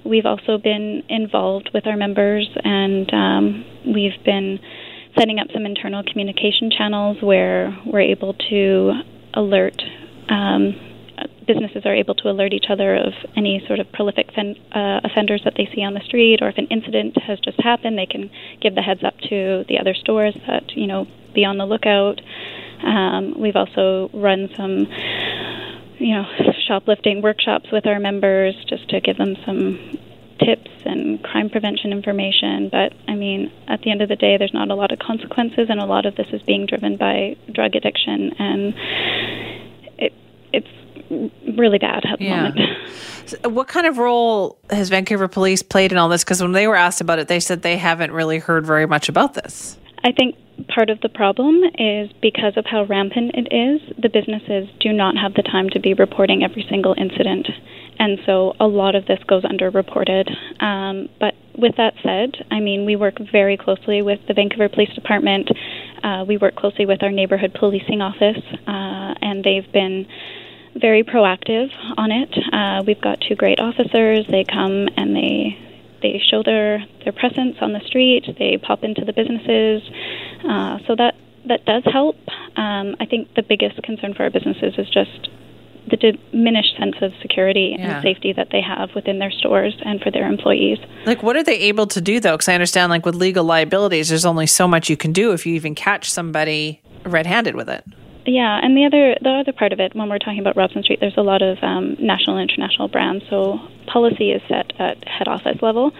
We've 0.04 0.26
also 0.26 0.58
been 0.58 1.02
involved 1.08 1.70
with 1.74 1.86
our 1.86 1.96
members, 1.96 2.48
and 2.62 3.12
um, 3.12 3.64
we've 3.84 4.22
been 4.24 4.60
setting 5.18 5.38
up 5.38 5.48
some 5.52 5.66
internal 5.66 6.02
communication 6.02 6.70
channels 6.70 7.18
where 7.20 7.76
we're 7.86 8.00
able 8.00 8.34
to 8.50 8.92
alert. 9.34 9.80
Um, 10.28 10.74
businesses 11.46 11.82
are 11.84 11.94
able 11.94 12.14
to 12.14 12.28
alert 12.28 12.52
each 12.52 12.66
other 12.68 12.96
of 12.96 13.12
any 13.36 13.62
sort 13.66 13.78
of 13.78 13.90
prolific 13.92 14.26
fen- 14.34 14.56
uh, 14.72 15.00
offenders 15.04 15.42
that 15.44 15.54
they 15.56 15.68
see 15.74 15.82
on 15.82 15.94
the 15.94 16.00
street, 16.00 16.40
or 16.42 16.48
if 16.48 16.58
an 16.58 16.66
incident 16.66 17.16
has 17.22 17.38
just 17.40 17.60
happened, 17.60 17.96
they 17.96 18.06
can 18.06 18.30
give 18.60 18.74
the 18.74 18.82
heads 18.82 19.02
up 19.04 19.14
to 19.28 19.64
the 19.68 19.78
other 19.78 19.94
stores 19.94 20.34
that 20.46 20.64
you 20.74 20.86
know 20.86 21.06
be 21.34 21.44
on 21.44 21.58
the 21.58 21.66
lookout. 21.66 22.20
Um, 22.82 23.40
we've 23.40 23.56
also 23.56 24.10
run 24.12 24.50
some, 24.56 24.86
you 25.98 26.14
know, 26.14 26.24
shoplifting 26.66 27.22
workshops 27.22 27.66
with 27.72 27.86
our 27.86 28.00
members 28.00 28.54
just 28.68 28.88
to 28.90 29.00
give 29.00 29.16
them 29.16 29.36
some 29.46 29.98
tips 30.38 30.70
and 30.84 31.22
crime 31.22 31.50
prevention 31.50 31.92
information. 31.92 32.68
But 32.70 32.92
I 33.08 33.14
mean, 33.14 33.52
at 33.68 33.82
the 33.82 33.90
end 33.90 34.02
of 34.02 34.08
the 34.08 34.16
day, 34.16 34.36
there's 34.36 34.54
not 34.54 34.70
a 34.70 34.74
lot 34.74 34.92
of 34.92 34.98
consequences, 34.98 35.68
and 35.68 35.80
a 35.80 35.86
lot 35.86 36.06
of 36.06 36.16
this 36.16 36.26
is 36.32 36.42
being 36.42 36.66
driven 36.66 36.96
by 36.96 37.36
drug 37.52 37.74
addiction, 37.74 38.32
and 38.38 38.74
it 39.98 40.12
it's 40.52 40.68
really 41.58 41.78
bad 41.78 42.04
at 42.04 42.18
the 42.18 42.24
yeah. 42.24 42.42
moment. 42.42 42.60
What 43.42 43.66
kind 43.66 43.88
of 43.88 43.98
role 43.98 44.56
has 44.70 44.88
Vancouver 44.88 45.26
Police 45.26 45.60
played 45.60 45.90
in 45.90 45.98
all 45.98 46.08
this? 46.08 46.22
Because 46.22 46.40
when 46.40 46.52
they 46.52 46.68
were 46.68 46.76
asked 46.76 47.00
about 47.00 47.18
it, 47.18 47.26
they 47.26 47.40
said 47.40 47.62
they 47.62 47.76
haven't 47.76 48.12
really 48.12 48.38
heard 48.38 48.64
very 48.64 48.86
much 48.86 49.08
about 49.08 49.34
this. 49.34 49.76
I 50.06 50.12
think 50.12 50.36
part 50.68 50.88
of 50.88 51.00
the 51.00 51.08
problem 51.08 51.62
is 51.76 52.12
because 52.22 52.56
of 52.56 52.64
how 52.64 52.84
rampant 52.84 53.32
it 53.34 53.48
is, 53.52 53.80
the 54.00 54.08
businesses 54.08 54.68
do 54.78 54.92
not 54.92 55.16
have 55.16 55.34
the 55.34 55.42
time 55.42 55.68
to 55.70 55.80
be 55.80 55.94
reporting 55.94 56.44
every 56.44 56.64
single 56.70 56.94
incident. 56.96 57.48
And 57.98 58.20
so 58.24 58.54
a 58.60 58.68
lot 58.68 58.94
of 58.94 59.06
this 59.06 59.18
goes 59.26 59.42
underreported. 59.42 60.30
Um, 60.62 61.08
but 61.18 61.34
with 61.58 61.74
that 61.78 61.94
said, 62.04 62.46
I 62.52 62.60
mean, 62.60 62.84
we 62.84 62.94
work 62.94 63.18
very 63.32 63.56
closely 63.56 64.00
with 64.00 64.20
the 64.28 64.34
Vancouver 64.34 64.68
Police 64.68 64.94
Department. 64.94 65.50
Uh, 66.04 66.24
we 66.28 66.36
work 66.36 66.54
closely 66.54 66.86
with 66.86 67.02
our 67.02 67.10
neighborhood 67.10 67.56
policing 67.58 68.00
office, 68.00 68.44
uh, 68.68 69.14
and 69.20 69.42
they've 69.42 69.72
been 69.72 70.06
very 70.76 71.02
proactive 71.02 71.68
on 71.96 72.12
it. 72.12 72.32
Uh, 72.52 72.84
we've 72.86 73.00
got 73.00 73.20
two 73.26 73.34
great 73.34 73.58
officers. 73.58 74.24
They 74.30 74.44
come 74.44 74.88
and 74.96 75.16
they 75.16 75.58
they 76.02 76.20
show 76.30 76.42
their 76.42 76.84
their 77.04 77.12
presence 77.12 77.56
on 77.60 77.72
the 77.72 77.80
street. 77.86 78.24
They 78.38 78.58
pop 78.58 78.84
into 78.84 79.04
the 79.04 79.12
businesses, 79.12 79.82
uh, 80.44 80.78
so 80.86 80.96
that 80.96 81.14
that 81.46 81.64
does 81.64 81.84
help. 81.84 82.16
Um, 82.56 82.96
I 83.00 83.06
think 83.08 83.34
the 83.34 83.42
biggest 83.42 83.82
concern 83.82 84.14
for 84.14 84.24
our 84.24 84.30
businesses 84.30 84.74
is 84.78 84.88
just 84.90 85.28
the 85.88 85.96
diminished 85.96 86.76
sense 86.78 86.96
of 87.00 87.12
security 87.22 87.76
yeah. 87.78 87.96
and 87.96 88.02
safety 88.02 88.32
that 88.32 88.48
they 88.50 88.60
have 88.60 88.90
within 88.94 89.18
their 89.18 89.30
stores 89.30 89.74
and 89.84 90.00
for 90.00 90.10
their 90.10 90.28
employees. 90.28 90.78
Like, 91.04 91.22
what 91.22 91.36
are 91.36 91.44
they 91.44 91.58
able 91.60 91.86
to 91.88 92.00
do 92.00 92.18
though? 92.18 92.32
Because 92.32 92.48
I 92.48 92.54
understand, 92.54 92.90
like 92.90 93.06
with 93.06 93.14
legal 93.14 93.44
liabilities, 93.44 94.08
there's 94.08 94.26
only 94.26 94.46
so 94.46 94.66
much 94.66 94.90
you 94.90 94.96
can 94.96 95.12
do 95.12 95.32
if 95.32 95.46
you 95.46 95.54
even 95.54 95.74
catch 95.74 96.10
somebody 96.10 96.82
red-handed 97.04 97.54
with 97.54 97.68
it. 97.68 97.84
Yeah, 98.26 98.58
and 98.60 98.76
the 98.76 98.84
other 98.84 99.16
the 99.20 99.30
other 99.30 99.52
part 99.52 99.72
of 99.72 99.78
it, 99.78 99.94
when 99.94 100.08
we're 100.08 100.18
talking 100.18 100.40
about 100.40 100.56
Robson 100.56 100.82
Street, 100.82 100.98
there's 101.00 101.16
a 101.16 101.22
lot 101.22 101.42
of 101.42 101.58
um, 101.62 101.96
national 102.00 102.36
and 102.36 102.50
international 102.50 102.88
brands. 102.88 103.24
So 103.30 103.60
policy 103.86 104.32
is 104.32 104.42
set 104.48 104.72
at 104.80 105.06
head 105.06 105.28
office 105.28 105.62
level. 105.62 105.92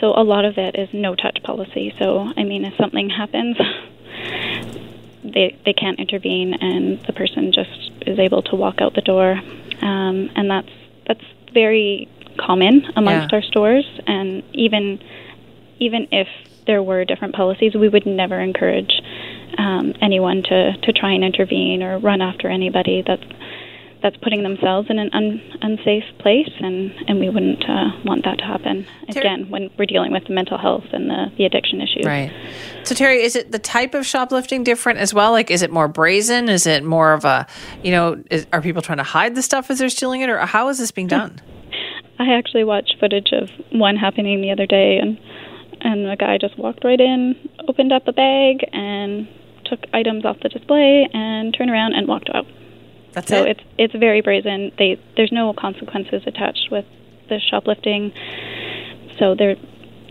So 0.00 0.12
a 0.16 0.24
lot 0.24 0.44
of 0.44 0.58
it 0.58 0.74
is 0.76 0.88
no 0.92 1.14
touch 1.14 1.42
policy. 1.42 1.94
So 1.98 2.32
I 2.34 2.44
mean, 2.44 2.64
if 2.64 2.74
something 2.76 3.10
happens, 3.10 3.58
they 5.24 5.56
they 5.66 5.74
can't 5.74 6.00
intervene, 6.00 6.54
and 6.54 6.98
the 7.04 7.12
person 7.12 7.52
just 7.52 7.92
is 8.06 8.18
able 8.18 8.42
to 8.44 8.56
walk 8.56 8.80
out 8.80 8.94
the 8.94 9.02
door, 9.02 9.32
um, 9.82 10.30
and 10.34 10.50
that's 10.50 10.72
that's 11.06 11.24
very 11.52 12.08
common 12.38 12.86
amongst 12.96 13.32
yeah. 13.32 13.36
our 13.36 13.42
stores. 13.42 13.84
And 14.06 14.42
even 14.54 15.02
even 15.78 16.08
if 16.10 16.28
there 16.66 16.82
were 16.82 17.04
different 17.04 17.34
policies, 17.34 17.74
we 17.74 17.88
would 17.88 18.06
never 18.06 18.40
encourage 18.40 19.02
um, 19.58 19.94
anyone 20.00 20.42
to, 20.44 20.76
to 20.82 20.92
try 20.92 21.12
and 21.12 21.24
intervene 21.24 21.82
or 21.82 21.98
run 21.98 22.20
after 22.20 22.48
anybody 22.48 23.02
that's 23.06 23.24
that's 24.02 24.16
putting 24.18 24.42
themselves 24.42 24.88
in 24.90 24.98
an 24.98 25.10
un, 25.12 25.40
unsafe 25.62 26.04
place, 26.18 26.50
and, 26.60 26.92
and 27.08 27.18
we 27.18 27.28
wouldn't 27.28 27.68
uh, 27.68 27.90
want 28.04 28.24
that 28.24 28.38
to 28.38 28.44
happen 28.44 28.86
again 29.08 29.50
when 29.50 29.70
we're 29.78 29.86
dealing 29.86 30.12
with 30.12 30.24
the 30.26 30.32
mental 30.32 30.58
health 30.58 30.84
and 30.92 31.10
the, 31.10 31.32
the 31.38 31.44
addiction 31.44 31.80
issues. 31.80 32.04
Right. 32.04 32.32
So, 32.84 32.94
Terry, 32.94 33.22
is 33.22 33.34
it 33.34 33.50
the 33.50 33.58
type 33.58 33.94
of 33.94 34.06
shoplifting 34.06 34.62
different 34.62 34.98
as 35.00 35.12
well? 35.12 35.32
Like, 35.32 35.50
is 35.50 35.62
it 35.62 35.72
more 35.72 35.88
brazen? 35.88 36.48
Is 36.48 36.66
it 36.66 36.84
more 36.84 37.14
of 37.14 37.24
a, 37.24 37.46
you 37.82 37.90
know, 37.90 38.22
is, 38.30 38.46
are 38.52 38.60
people 38.60 38.82
trying 38.82 38.98
to 38.98 39.04
hide 39.04 39.34
the 39.34 39.42
stuff 39.42 39.70
as 39.70 39.78
they're 39.78 39.88
stealing 39.88 40.20
it, 40.20 40.28
or 40.28 40.38
how 40.38 40.68
is 40.68 40.78
this 40.78 40.92
being 40.92 41.08
done? 41.08 41.40
I 42.18 42.32
actually 42.32 42.64
watched 42.64 42.96
footage 43.00 43.30
of 43.32 43.50
one 43.72 43.96
happening 43.96 44.40
the 44.40 44.50
other 44.50 44.66
day, 44.66 44.98
and 44.98 45.18
and 45.80 46.06
the 46.06 46.16
guy 46.16 46.38
just 46.38 46.58
walked 46.58 46.84
right 46.84 47.00
in, 47.00 47.34
opened 47.68 47.92
up 47.92 48.06
a 48.08 48.12
bag, 48.12 48.64
and 48.72 49.28
took 49.68 49.84
items 49.92 50.24
off 50.24 50.38
the 50.42 50.48
display 50.48 51.08
and 51.12 51.54
turned 51.54 51.70
around 51.70 51.94
and 51.94 52.08
walked 52.08 52.30
out. 52.34 52.46
That's 53.12 53.28
so 53.28 53.44
it. 53.44 53.48
it's 53.50 53.60
it's 53.78 53.94
very 53.94 54.20
brazen. 54.20 54.72
They 54.78 55.00
there's 55.16 55.32
no 55.32 55.52
consequences 55.52 56.22
attached 56.26 56.68
with 56.70 56.84
the 57.28 57.40
shoplifting. 57.40 58.12
So 59.18 59.34
there 59.34 59.56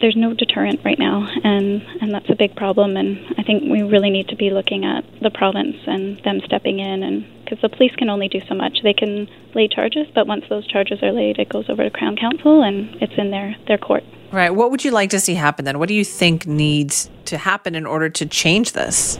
there's 0.01 0.15
no 0.15 0.33
deterrent 0.33 0.81
right 0.83 0.99
now 0.99 1.27
and 1.43 1.81
and 2.01 2.13
that's 2.13 2.29
a 2.29 2.35
big 2.35 2.55
problem 2.55 2.97
and 2.97 3.17
I 3.37 3.43
think 3.43 3.63
we 3.71 3.83
really 3.83 4.09
need 4.09 4.27
to 4.29 4.35
be 4.35 4.49
looking 4.49 4.85
at 4.85 5.03
the 5.21 5.29
province 5.29 5.77
and 5.87 6.21
them 6.23 6.41
stepping 6.45 6.79
in 6.79 7.03
and 7.03 7.25
because 7.43 7.59
the 7.61 7.69
police 7.69 7.95
can 7.95 8.09
only 8.09 8.27
do 8.27 8.41
so 8.47 8.55
much 8.55 8.79
they 8.83 8.93
can 8.93 9.27
lay 9.53 9.67
charges 9.67 10.07
but 10.13 10.27
once 10.27 10.45
those 10.49 10.67
charges 10.67 11.01
are 11.01 11.11
laid 11.11 11.39
it 11.39 11.49
goes 11.49 11.69
over 11.69 11.83
to 11.83 11.89
crown 11.89 12.15
counsel 12.15 12.61
and 12.61 13.01
it's 13.01 13.13
in 13.17 13.31
their 13.31 13.55
their 13.67 13.77
court 13.77 14.03
right 14.31 14.51
what 14.51 14.71
would 14.71 14.83
you 14.83 14.91
like 14.91 15.09
to 15.09 15.19
see 15.19 15.33
happen 15.33 15.65
then 15.65 15.79
what 15.79 15.87
do 15.87 15.95
you 15.95 16.05
think 16.05 16.45
needs 16.45 17.09
to 17.25 17.37
happen 17.37 17.75
in 17.75 17.85
order 17.85 18.09
to 18.09 18.25
change 18.25 18.73
this 18.73 19.19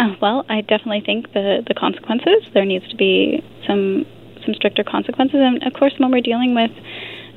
uh, 0.00 0.16
well, 0.20 0.46
I 0.48 0.62
definitely 0.62 1.02
think 1.04 1.32
the 1.34 1.62
the 1.66 1.74
consequences. 1.74 2.48
There 2.54 2.64
needs 2.64 2.88
to 2.88 2.96
be 2.96 3.44
some 3.66 4.06
some 4.44 4.54
stricter 4.54 4.82
consequences, 4.82 5.40
and 5.40 5.62
of 5.62 5.74
course, 5.74 5.92
when 5.98 6.10
we're 6.10 6.22
dealing 6.22 6.54
with 6.54 6.70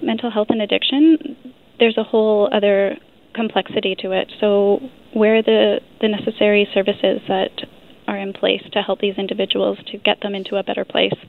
mental 0.01 0.31
health 0.31 0.47
and 0.49 0.61
addiction, 0.61 1.35
there's 1.79 1.97
a 1.97 2.03
whole 2.03 2.49
other 2.53 2.97
complexity 3.35 3.95
to 3.99 4.11
it. 4.11 4.31
So, 4.39 4.79
where 5.11 5.43
the 5.43 5.81
the 5.99 6.07
necessary 6.07 6.69
services 6.73 7.21
that 7.27 7.67
are 8.07 8.17
in 8.17 8.31
place 8.31 8.63
to 8.71 8.81
help 8.81 8.99
these 9.01 9.17
individuals 9.17 9.77
to 9.87 9.97
get 9.97 10.21
them 10.21 10.33
into 10.33 10.55
a 10.55 10.63
better 10.63 10.85
place, 10.85 11.19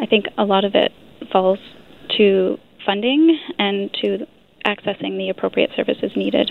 I 0.00 0.06
think 0.06 0.26
a 0.36 0.44
lot 0.44 0.64
of 0.64 0.74
it 0.74 0.92
falls 1.30 1.60
to 2.16 2.58
funding 2.84 3.38
and 3.60 3.92
to 4.02 4.26
accessing 4.66 5.18
the 5.18 5.28
appropriate 5.28 5.70
services 5.76 6.16
needed. 6.16 6.50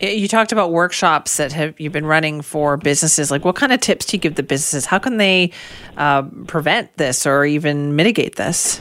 You 0.00 0.28
talked 0.28 0.52
about 0.52 0.70
workshops 0.70 1.38
that 1.38 1.52
have 1.52 1.78
you've 1.80 1.92
been 1.92 2.06
running 2.06 2.40
for 2.40 2.76
businesses. 2.76 3.30
Like, 3.32 3.44
what 3.44 3.56
kind 3.56 3.72
of 3.72 3.80
tips 3.80 4.06
do 4.06 4.16
you 4.16 4.20
give 4.20 4.36
the 4.36 4.44
businesses? 4.44 4.86
How 4.86 4.98
can 4.98 5.16
they 5.16 5.50
uh, 5.96 6.22
prevent 6.46 6.96
this 6.98 7.26
or 7.26 7.44
even 7.44 7.96
mitigate 7.96 8.36
this? 8.36 8.80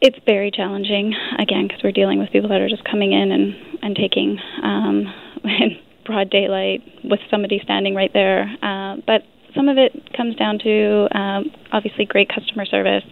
It's 0.00 0.18
very 0.26 0.50
challenging, 0.50 1.14
again, 1.38 1.68
because 1.68 1.82
we're 1.84 1.92
dealing 1.92 2.18
with 2.18 2.30
people 2.30 2.48
that 2.48 2.60
are 2.60 2.68
just 2.68 2.84
coming 2.84 3.12
in 3.12 3.30
and, 3.30 3.54
and 3.82 3.94
taking 3.94 4.38
um, 4.62 5.12
in 5.44 5.78
broad 6.04 6.30
daylight 6.30 6.82
with 7.04 7.20
somebody 7.30 7.60
standing 7.62 7.94
right 7.94 8.12
there. 8.12 8.50
Uh, 8.62 8.96
but 9.06 9.22
some 9.54 9.68
of 9.68 9.76
it 9.76 9.92
comes 10.16 10.34
down 10.36 10.58
to 10.60 11.08
um, 11.16 11.50
obviously 11.72 12.06
great 12.06 12.28
customer 12.34 12.64
service, 12.64 13.04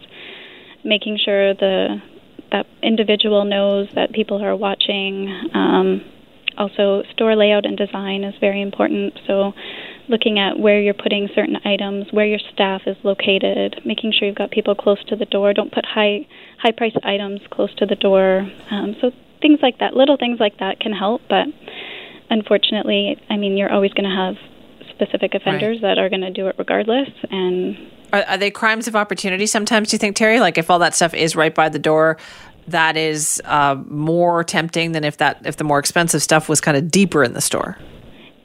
making 0.85 1.19
sure 1.23 1.55
the 1.55 2.03
that 2.51 2.67
individual 2.83 3.45
knows 3.45 3.89
that 3.95 4.13
people 4.13 4.43
are 4.43 4.57
watching. 4.57 5.29
Um, 5.55 6.03
also, 6.61 7.03
store 7.13 7.35
layout 7.35 7.65
and 7.65 7.77
design 7.77 8.23
is 8.23 8.35
very 8.39 8.61
important. 8.61 9.19
So, 9.27 9.53
looking 10.09 10.39
at 10.39 10.59
where 10.59 10.81
you're 10.81 10.93
putting 10.93 11.29
certain 11.35 11.57
items, 11.65 12.13
where 12.13 12.27
your 12.27 12.41
staff 12.53 12.83
is 12.87 12.97
located, 13.03 13.81
making 13.85 14.13
sure 14.13 14.29
you've 14.29 14.37
got 14.37 14.51
people 14.51 14.75
close 14.75 15.03
to 15.05 15.17
the 15.17 15.25
door. 15.25 15.55
Don't 15.55 15.73
put 15.73 15.87
high 15.87 16.27
high 16.59 16.73
priced 16.73 16.99
items 17.03 17.41
close 17.51 17.75
to 17.77 17.87
the 17.87 17.97
door. 17.97 18.47
Um, 18.71 18.95
so 19.01 19.11
things 19.41 19.61
like 19.63 19.79
that, 19.79 19.95
little 19.95 20.19
things 20.19 20.39
like 20.39 20.59
that 20.59 20.81
can 20.81 20.93
help. 20.93 21.23
But 21.29 21.47
unfortunately, 22.29 23.17
I 23.31 23.37
mean, 23.37 23.57
you're 23.57 23.73
always 23.73 23.93
going 23.93 24.09
to 24.09 24.15
have 24.15 24.37
specific 24.91 25.35
offenders 25.35 25.81
right. 25.81 25.95
that 25.95 25.99
are 25.99 26.11
going 26.11 26.21
to 26.21 26.31
do 26.31 26.47
it 26.49 26.57
regardless. 26.59 27.09
And 27.31 27.91
are, 28.13 28.25
are 28.25 28.37
they 28.37 28.51
crimes 28.51 28.87
of 28.87 28.97
opportunity? 28.97 29.47
Sometimes 29.47 29.89
do 29.89 29.95
you 29.95 29.99
think, 29.99 30.17
Terry? 30.17 30.41
Like 30.41 30.59
if 30.59 30.71
all 30.71 30.79
that 30.81 30.95
stuff 30.95 31.15
is 31.15 31.35
right 31.35 31.55
by 31.55 31.69
the 31.69 31.79
door, 31.79 32.19
that 32.69 32.97
is 32.97 33.41
uh, 33.45 33.77
more 33.87 34.45
tempting 34.45 34.93
than 34.93 35.05
if 35.05 35.17
that 35.19 35.41
if 35.45 35.57
the 35.57 35.65
more 35.65 35.79
expensive 35.79 36.23
stuff 36.23 36.49
was 36.49 36.61
kind 36.61 36.77
of 36.77 36.91
deeper 36.91 37.23
in 37.23 37.33
the 37.33 37.41
store. 37.41 37.77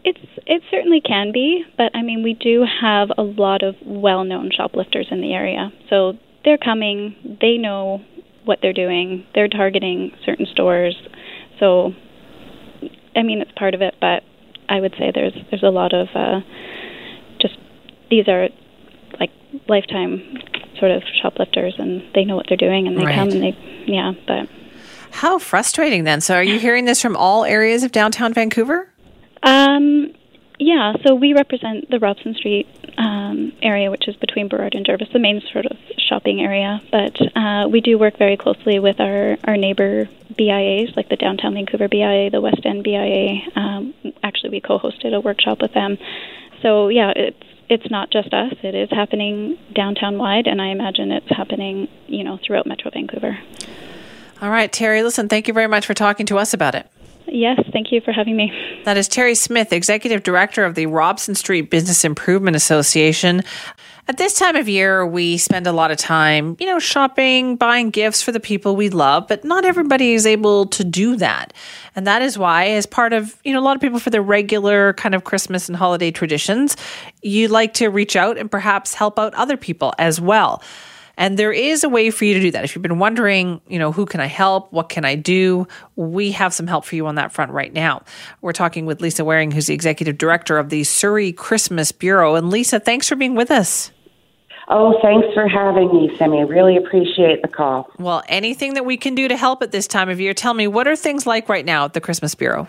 It's 0.03 0.19
it 0.45 0.61
certainly 0.69 1.01
can 1.01 1.31
be, 1.31 1.63
but 1.77 1.95
I 1.95 2.01
mean 2.01 2.23
we 2.23 2.33
do 2.33 2.65
have 2.81 3.09
a 3.17 3.23
lot 3.23 3.63
of 3.63 3.75
well-known 3.83 4.51
shoplifters 4.55 5.07
in 5.11 5.21
the 5.21 5.33
area, 5.33 5.71
so 5.89 6.13
they're 6.43 6.57
coming. 6.57 7.37
They 7.41 7.57
know 7.57 8.01
what 8.45 8.59
they're 8.61 8.73
doing. 8.73 9.25
They're 9.33 9.47
targeting 9.47 10.11
certain 10.25 10.45
stores, 10.51 10.95
so 11.59 11.93
I 13.15 13.23
mean 13.23 13.41
it's 13.41 13.51
part 13.53 13.73
of 13.73 13.81
it, 13.81 13.95
but 13.99 14.23
I 14.69 14.79
would 14.79 14.93
say 14.97 15.11
there's 15.13 15.33
there's 15.49 15.63
a 15.63 15.69
lot 15.69 15.93
of 15.93 16.07
uh, 16.15 16.41
just 17.41 17.57
these 18.09 18.27
are 18.27 18.49
like 19.19 19.31
lifetime 19.67 20.21
sort 20.79 20.91
of 20.91 21.03
shoplifters 21.21 21.75
and 21.77 22.03
they 22.13 22.25
know 22.25 22.35
what 22.35 22.45
they're 22.47 22.57
doing 22.57 22.87
and 22.87 22.97
they 22.97 23.05
right. 23.05 23.15
come 23.15 23.29
and 23.29 23.41
they 23.41 23.83
yeah 23.85 24.13
but 24.27 24.49
how 25.15 25.39
frustrating 25.39 26.03
then. 26.03 26.19
So 26.19 26.35
are 26.35 26.43
you 26.43 26.59
hearing 26.59 26.83
this 26.83 27.01
from 27.01 27.15
all 27.15 27.45
areas 27.45 27.83
of 27.83 27.93
downtown 27.93 28.33
vancouver? 28.33 28.89
Um 29.43 30.13
yeah 30.59 30.93
so 31.05 31.15
we 31.15 31.33
represent 31.33 31.89
the 31.89 31.99
robson 31.99 32.33
street 32.33 32.67
um, 32.97 33.51
area 33.61 33.91
which 33.91 34.07
is 34.07 34.15
between 34.15 34.47
burrard 34.47 34.73
and 34.73 34.85
jervis 34.85 35.09
the 35.11 35.19
main 35.19 35.41
sort 35.51 35.65
of 35.65 35.77
shopping 35.97 36.41
area. 36.41 36.81
But 36.91 37.19
uh, 37.35 37.67
we 37.69 37.81
do 37.81 37.97
work 37.97 38.17
very 38.17 38.37
closely 38.37 38.79
with 38.79 38.99
our, 38.99 39.37
our 39.43 39.57
neighbor 39.57 40.07
bias 40.37 40.95
like 40.95 41.09
the 41.09 41.15
downtown 41.15 41.53
vancouver 41.53 41.87
bia 41.87 42.29
the 42.29 42.41
west 42.41 42.61
end 42.65 42.83
bia 42.83 43.41
um, 43.55 43.93
actually 44.23 44.49
we 44.49 44.61
co-hosted 44.61 45.13
a 45.13 45.19
workshop 45.19 45.61
with 45.61 45.73
them. 45.73 45.97
So 46.61 46.89
yeah 46.89 47.11
it's 47.15 47.54
it's 47.69 47.89
not 47.89 48.11
just 48.11 48.33
us. 48.33 48.53
It 48.63 48.75
is 48.75 48.89
happening 48.91 49.57
downtown 49.73 50.17
wide, 50.17 50.47
and 50.47 50.61
I 50.61 50.67
imagine 50.67 51.11
it's 51.11 51.29
happening, 51.29 51.87
you 52.07 52.23
know, 52.23 52.39
throughout 52.45 52.67
Metro 52.67 52.91
Vancouver. 52.91 53.37
All 54.41 54.49
right, 54.49 54.71
Terry, 54.71 55.01
listen, 55.01 55.29
thank 55.29 55.47
you 55.47 55.53
very 55.53 55.67
much 55.67 55.85
for 55.85 55.93
talking 55.93 56.25
to 56.27 56.37
us 56.37 56.53
about 56.53 56.75
it. 56.75 56.89
Yes, 57.27 57.59
thank 57.73 57.91
you 57.91 58.01
for 58.01 58.11
having 58.11 58.37
me. 58.37 58.51
That 58.85 58.97
is 58.97 59.07
Terry 59.07 59.35
Smith, 59.35 59.73
Executive 59.73 60.23
Director 60.23 60.63
of 60.63 60.75
the 60.75 60.85
Robson 60.85 61.33
Street 61.35 61.71
Business 61.71 62.05
Improvement 62.05 62.55
Association. 62.55 63.43
At 64.07 64.17
this 64.17 64.37
time 64.37 64.55
of 64.55 64.69
year, 64.69 65.03
we 65.03 65.35
spend 65.37 65.65
a 65.65 65.71
lot 65.71 65.89
of 65.89 65.97
time, 65.97 66.55
you 66.59 66.67
know, 66.67 66.77
shopping, 66.77 67.55
buying 67.55 67.89
gifts 67.89 68.21
for 68.21 68.31
the 68.31 68.39
people 68.39 68.75
we 68.75 68.89
love, 68.89 69.27
but 69.27 69.43
not 69.43 69.65
everybody 69.65 70.13
is 70.13 70.27
able 70.27 70.67
to 70.67 70.83
do 70.83 71.15
that. 71.15 71.53
And 71.95 72.05
that 72.05 72.21
is 72.21 72.37
why, 72.37 72.67
as 72.67 72.85
part 72.85 73.13
of, 73.13 73.35
you 73.43 73.51
know, 73.51 73.59
a 73.59 73.65
lot 73.65 73.75
of 73.75 73.81
people 73.81 73.97
for 73.97 74.11
their 74.11 74.21
regular 74.21 74.93
kind 74.93 75.15
of 75.15 75.23
Christmas 75.23 75.67
and 75.67 75.75
holiday 75.75 76.11
traditions, 76.11 76.77
you 77.23 77.47
like 77.47 77.73
to 77.75 77.87
reach 77.87 78.15
out 78.15 78.37
and 78.37 78.51
perhaps 78.51 78.93
help 78.93 79.17
out 79.17 79.33
other 79.33 79.57
people 79.57 79.91
as 79.97 80.21
well. 80.21 80.61
And 81.17 81.39
there 81.39 81.51
is 81.51 81.83
a 81.83 81.89
way 81.89 82.09
for 82.11 82.25
you 82.25 82.33
to 82.33 82.39
do 82.39 82.51
that. 82.51 82.63
If 82.63 82.75
you've 82.75 82.81
been 82.81 82.99
wondering, 82.99 83.61
you 83.67 83.79
know, 83.79 83.91
who 83.91 84.05
can 84.05 84.19
I 84.19 84.25
help? 84.25 84.71
What 84.71 84.89
can 84.89 85.05
I 85.05 85.15
do? 85.15 85.67
We 85.95 86.31
have 86.31 86.53
some 86.53 86.67
help 86.67 86.85
for 86.85 86.95
you 86.95 87.07
on 87.07 87.15
that 87.15 87.31
front 87.31 87.51
right 87.51 87.71
now. 87.71 88.03
We're 88.41 88.53
talking 88.53 88.85
with 88.85 89.01
Lisa 89.01 89.23
Waring, 89.23 89.51
who's 89.51 89.67
the 89.67 89.73
executive 89.73 90.17
director 90.17 90.57
of 90.57 90.69
the 90.69 90.83
Surrey 90.83 91.31
Christmas 91.31 91.91
Bureau. 91.91 92.35
And 92.35 92.49
Lisa, 92.49 92.79
thanks 92.79 93.07
for 93.07 93.15
being 93.15 93.35
with 93.35 93.51
us. 93.51 93.91
Oh, 94.67 94.99
thanks 95.01 95.27
for 95.33 95.47
having 95.47 95.93
me, 95.93 96.15
Simi. 96.17 96.43
Really 96.43 96.75
appreciate 96.75 97.43
the 97.43 97.47
call. 97.47 97.87
Well, 97.99 98.23
anything 98.27 98.73
that 98.73 98.85
we 98.85 98.97
can 98.97 99.13
do 99.13 99.27
to 99.27 99.37
help 99.37 99.61
at 99.61 99.71
this 99.71 99.87
time 99.87 100.09
of 100.09 100.19
year, 100.19 100.33
tell 100.33 100.55
me, 100.55 100.67
what 100.67 100.87
are 100.87 100.95
things 100.95 101.27
like 101.27 101.47
right 101.49 101.65
now 101.65 101.85
at 101.85 101.93
the 101.93 102.01
Christmas 102.01 102.33
Bureau? 102.33 102.67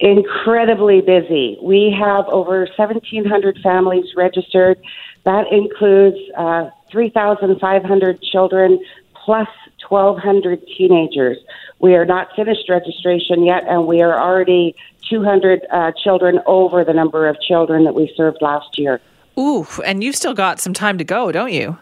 Incredibly 0.00 1.00
busy. 1.00 1.58
We 1.62 1.96
have 1.98 2.26
over 2.26 2.68
1,700 2.76 3.58
families 3.62 4.04
registered. 4.16 4.78
That 5.24 5.46
includes 5.52 6.18
uh, 6.36 6.70
3,500 6.90 8.22
children 8.22 8.78
plus 9.24 9.48
1,200 9.88 10.62
teenagers. 10.76 11.38
We 11.80 11.94
are 11.94 12.04
not 12.04 12.28
finished 12.34 12.68
registration 12.68 13.44
yet, 13.44 13.64
and 13.68 13.86
we 13.86 14.02
are 14.02 14.18
already 14.18 14.74
200 15.10 15.66
uh, 15.70 15.92
children 16.02 16.40
over 16.46 16.84
the 16.84 16.92
number 16.92 17.28
of 17.28 17.36
children 17.40 17.84
that 17.84 17.94
we 17.94 18.12
served 18.16 18.38
last 18.40 18.78
year. 18.78 19.00
Ooh, 19.38 19.66
and 19.84 20.02
you've 20.02 20.16
still 20.16 20.34
got 20.34 20.60
some 20.60 20.72
time 20.72 20.98
to 20.98 21.04
go, 21.04 21.30
don't 21.30 21.52
you? 21.52 21.76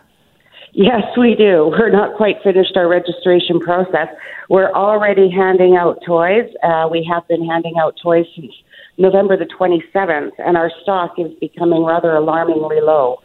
Yes, 0.72 1.05
we 1.16 1.36
do. 1.36 1.72
We're 1.78 1.90
not 1.90 2.16
quite 2.16 2.42
finished 2.42 2.76
our 2.76 2.88
registration 2.88 3.61
process. 3.61 4.09
We're 4.48 4.72
already 4.72 5.30
handing 5.30 5.76
out 5.76 6.00
toys. 6.05 6.50
Uh, 6.64 6.88
we 6.90 7.09
have 7.11 7.26
been 7.28 7.46
handing 7.46 7.74
out 7.80 7.94
toys 8.02 8.26
since 8.34 8.52
November 8.98 9.36
the 9.36 9.46
27th, 9.46 10.32
and 10.38 10.57
our 10.57 10.72
stock 10.82 11.14
is 11.18 11.32
becoming 11.40 11.84
rather 11.84 12.14
alarmingly 12.16 12.80
low. 12.80 13.20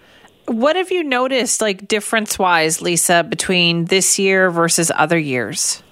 What 0.49 0.75
have 0.77 0.91
you 0.91 1.03
noticed, 1.03 1.61
like 1.61 1.87
difference 1.87 2.39
wise, 2.39 2.81
Lisa, 2.81 3.23
between 3.23 3.85
this 3.85 4.17
year 4.17 4.49
versus 4.49 4.91
other 4.95 5.19
years? 5.19 5.83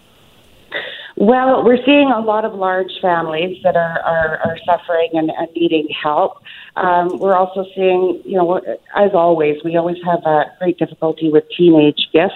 Well, 1.15 1.63
we're 1.63 1.83
seeing 1.85 2.11
a 2.11 2.19
lot 2.19 2.43
of 2.43 2.55
large 2.55 2.91
families 2.99 3.61
that 3.63 3.75
are, 3.75 3.99
are, 3.99 4.39
are 4.39 4.57
suffering 4.65 5.09
and, 5.13 5.29
and 5.29 5.47
needing 5.55 5.87
help. 5.89 6.41
Um, 6.75 7.19
we're 7.19 7.35
also 7.35 7.65
seeing, 7.75 8.19
you 8.25 8.35
know, 8.35 8.55
as 8.95 9.11
always, 9.13 9.57
we 9.63 9.77
always 9.77 9.97
have 10.03 10.23
a 10.25 10.45
great 10.57 10.79
difficulty 10.79 11.29
with 11.29 11.43
teenage 11.55 12.07
gifts. 12.11 12.33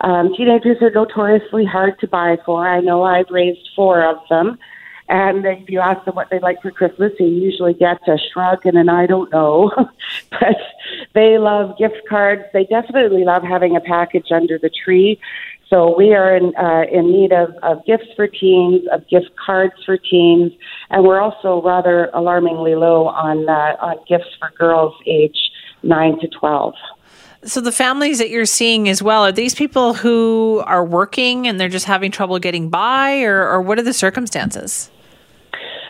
Um, 0.00 0.32
teenagers 0.36 0.76
are 0.80 0.92
notoriously 0.92 1.64
hard 1.64 1.98
to 2.00 2.06
buy 2.06 2.36
for. 2.46 2.68
I 2.68 2.80
know 2.80 3.02
I've 3.02 3.30
raised 3.30 3.68
four 3.74 4.04
of 4.04 4.18
them. 4.30 4.58
And 5.12 5.44
if 5.44 5.68
you 5.68 5.78
ask 5.78 6.02
them 6.06 6.14
what 6.14 6.30
they 6.30 6.38
like 6.38 6.62
for 6.62 6.70
Christmas, 6.70 7.12
you 7.20 7.26
usually 7.26 7.74
get 7.74 7.98
a 8.08 8.16
shrug 8.32 8.64
and 8.64 8.78
an 8.78 8.88
I 8.88 9.04
don't 9.04 9.30
know. 9.30 9.70
but 10.30 10.56
they 11.14 11.36
love 11.36 11.76
gift 11.76 12.08
cards. 12.08 12.44
They 12.54 12.64
definitely 12.64 13.22
love 13.22 13.42
having 13.42 13.76
a 13.76 13.80
package 13.80 14.28
under 14.30 14.58
the 14.58 14.70
tree. 14.70 15.20
So 15.68 15.94
we 15.94 16.14
are 16.14 16.34
in, 16.34 16.56
uh, 16.56 16.84
in 16.90 17.12
need 17.12 17.30
of, 17.30 17.50
of 17.62 17.84
gifts 17.84 18.08
for 18.16 18.26
teens, 18.26 18.88
of 18.90 19.06
gift 19.08 19.36
cards 19.36 19.74
for 19.84 19.98
teens, 19.98 20.52
and 20.88 21.04
we're 21.04 21.20
also 21.20 21.60
rather 21.62 22.08
alarmingly 22.14 22.74
low 22.74 23.08
on, 23.08 23.46
uh, 23.46 23.76
on 23.80 23.96
gifts 24.08 24.34
for 24.38 24.50
girls 24.56 24.94
age 25.06 25.50
9 25.82 26.20
to 26.20 26.28
12. 26.28 26.74
So 27.44 27.60
the 27.60 27.72
families 27.72 28.18
that 28.18 28.30
you're 28.30 28.46
seeing 28.46 28.88
as 28.88 29.02
well, 29.02 29.26
are 29.26 29.32
these 29.32 29.54
people 29.54 29.92
who 29.92 30.62
are 30.66 30.84
working 30.84 31.46
and 31.46 31.60
they're 31.60 31.68
just 31.68 31.86
having 31.86 32.10
trouble 32.10 32.38
getting 32.38 32.70
by, 32.70 33.22
or, 33.22 33.46
or 33.46 33.60
what 33.60 33.78
are 33.78 33.82
the 33.82 33.92
circumstances? 33.92 34.90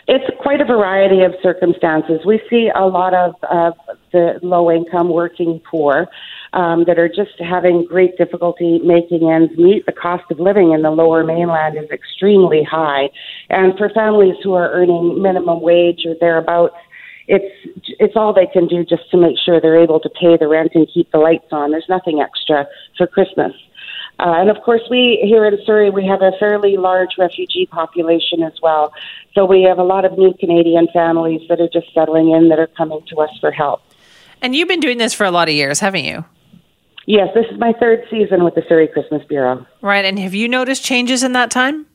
It's 0.07 0.25
quite 0.41 0.59
a 0.59 0.65
variety 0.65 1.21
of 1.23 1.33
circumstances. 1.41 2.21
We 2.25 2.41
see 2.49 2.69
a 2.75 2.85
lot 2.85 3.13
of 3.13 3.35
uh, 3.49 3.71
the 4.11 4.39
low 4.41 4.69
income 4.69 5.09
working 5.09 5.61
poor 5.69 6.07
um, 6.51 6.83
that 6.87 6.99
are 6.99 7.07
just 7.07 7.39
having 7.39 7.85
great 7.87 8.17
difficulty 8.17 8.79
making 8.83 9.31
ends 9.31 9.57
meet. 9.57 9.85
The 9.85 9.93
cost 9.93 10.23
of 10.29 10.39
living 10.39 10.73
in 10.73 10.81
the 10.81 10.91
lower 10.91 11.23
mainland 11.23 11.77
is 11.77 11.89
extremely 11.89 12.63
high. 12.69 13.09
And 13.49 13.77
for 13.77 13.89
families 13.89 14.35
who 14.43 14.53
are 14.53 14.71
earning 14.71 15.21
minimum 15.21 15.61
wage 15.61 16.01
or 16.05 16.15
thereabouts, 16.19 16.75
it's 17.27 17.79
it's 17.99 18.13
all 18.17 18.33
they 18.33 18.47
can 18.51 18.67
do 18.67 18.83
just 18.83 19.09
to 19.11 19.17
make 19.17 19.37
sure 19.43 19.61
they're 19.61 19.81
able 19.81 20.01
to 20.01 20.09
pay 20.09 20.35
the 20.37 20.47
rent 20.47 20.71
and 20.75 20.87
keep 20.93 21.09
the 21.11 21.17
lights 21.17 21.47
on. 21.51 21.71
There's 21.71 21.87
nothing 21.87 22.19
extra 22.19 22.65
for 22.97 23.07
Christmas. 23.07 23.53
Uh, 24.19 24.35
and 24.37 24.49
of 24.49 24.57
course, 24.63 24.81
we 24.89 25.19
here 25.23 25.45
in 25.45 25.57
Surrey, 25.65 25.89
we 25.89 26.05
have 26.05 26.21
a 26.21 26.31
fairly 26.39 26.77
large 26.77 27.17
refugee 27.17 27.65
population 27.65 28.43
as 28.43 28.53
well. 28.61 28.93
So 29.33 29.45
we 29.45 29.63
have 29.63 29.79
a 29.79 29.83
lot 29.83 30.05
of 30.05 30.17
new 30.17 30.33
Canadian 30.39 30.87
families 30.93 31.41
that 31.49 31.59
are 31.59 31.69
just 31.69 31.93
settling 31.93 32.31
in 32.31 32.49
that 32.49 32.59
are 32.59 32.67
coming 32.67 33.01
to 33.09 33.17
us 33.17 33.31
for 33.41 33.51
help. 33.51 33.81
And 34.41 34.55
you've 34.55 34.67
been 34.67 34.79
doing 34.79 34.97
this 34.97 35.13
for 35.13 35.25
a 35.25 35.31
lot 35.31 35.49
of 35.49 35.55
years, 35.55 35.79
haven't 35.79 36.05
you? 36.05 36.23
Yes, 37.05 37.29
this 37.33 37.45
is 37.51 37.59
my 37.59 37.73
third 37.79 38.03
season 38.09 38.43
with 38.43 38.55
the 38.55 38.63
Surrey 38.69 38.87
Christmas 38.87 39.23
Bureau. 39.27 39.65
Right. 39.81 40.05
And 40.05 40.19
have 40.19 40.33
you 40.33 40.47
noticed 40.47 40.85
changes 40.85 41.23
in 41.23 41.33
that 41.33 41.51
time? 41.51 41.85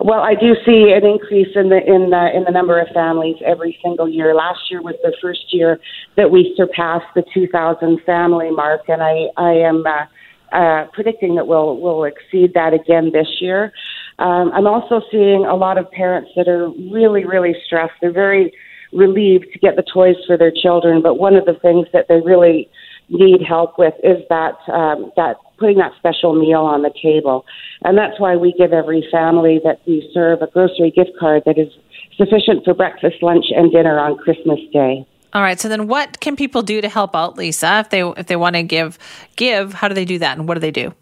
Well, 0.00 0.20
I 0.20 0.34
do 0.34 0.54
see 0.64 0.92
an 0.92 1.04
increase 1.04 1.54
in 1.54 1.68
the 1.68 1.76
in 1.76 2.08
the 2.08 2.30
in 2.34 2.44
the 2.44 2.50
number 2.50 2.80
of 2.80 2.88
families 2.88 3.36
every 3.44 3.78
single 3.82 4.08
year. 4.08 4.34
Last 4.34 4.70
year 4.70 4.80
was 4.80 4.94
the 5.02 5.14
first 5.20 5.52
year 5.52 5.78
that 6.16 6.30
we 6.30 6.54
surpassed 6.56 7.06
the 7.14 7.22
2,000 7.34 8.00
family 8.06 8.50
mark, 8.50 8.88
and 8.88 9.02
I 9.02 9.26
I 9.36 9.52
am 9.52 9.86
uh, 9.86 10.06
uh, 10.52 10.86
predicting 10.92 11.34
that 11.36 11.46
we'll 11.46 11.76
we'll 11.80 12.04
exceed 12.04 12.54
that 12.54 12.72
again 12.72 13.10
this 13.12 13.28
year. 13.40 13.72
Um, 14.18 14.50
I'm 14.52 14.66
also 14.66 15.00
seeing 15.10 15.46
a 15.46 15.54
lot 15.54 15.78
of 15.78 15.90
parents 15.90 16.30
that 16.36 16.48
are 16.48 16.68
really 16.92 17.24
really 17.24 17.54
stressed. 17.66 17.94
They're 18.00 18.12
very 18.12 18.52
relieved 18.92 19.46
to 19.52 19.58
get 19.58 19.76
the 19.76 19.84
toys 19.92 20.16
for 20.26 20.36
their 20.36 20.50
children, 20.50 21.00
but 21.02 21.14
one 21.14 21.36
of 21.36 21.44
the 21.44 21.54
things 21.54 21.86
that 21.92 22.06
they 22.08 22.20
really 22.24 22.68
need 23.08 23.40
help 23.46 23.78
with 23.78 23.94
is 24.02 24.18
that 24.28 24.54
um, 24.72 25.12
that 25.16 25.36
putting 25.58 25.78
that 25.78 25.92
special 25.98 26.34
meal 26.34 26.60
on 26.60 26.82
the 26.82 26.92
table, 27.02 27.44
and 27.82 27.96
that's 27.96 28.18
why 28.18 28.36
we 28.36 28.54
give 28.58 28.72
every 28.72 29.06
family 29.10 29.60
that 29.64 29.80
we 29.86 30.08
serve 30.14 30.42
a 30.42 30.46
grocery 30.46 30.90
gift 30.90 31.10
card 31.18 31.42
that 31.46 31.58
is 31.58 31.68
sufficient 32.16 32.64
for 32.64 32.74
breakfast, 32.74 33.16
lunch, 33.22 33.46
and 33.50 33.72
dinner 33.72 33.98
on 33.98 34.16
Christmas 34.16 34.60
Day. 34.72 35.06
All 35.32 35.42
right. 35.42 35.60
So 35.60 35.68
then, 35.68 35.86
what 35.86 36.20
can 36.20 36.34
people 36.36 36.62
do 36.62 36.80
to 36.80 36.88
help 36.88 37.14
out, 37.14 37.36
Lisa? 37.36 37.80
If 37.80 37.90
they 37.90 38.02
if 38.02 38.26
they 38.26 38.36
want 38.36 38.56
to 38.56 38.62
give 38.62 38.98
give, 39.36 39.74
how 39.74 39.88
do 39.88 39.94
they 39.94 40.04
do 40.04 40.18
that, 40.18 40.38
and 40.38 40.48
what 40.48 40.54
do 40.54 40.60
they 40.60 40.72
do? 40.72 40.92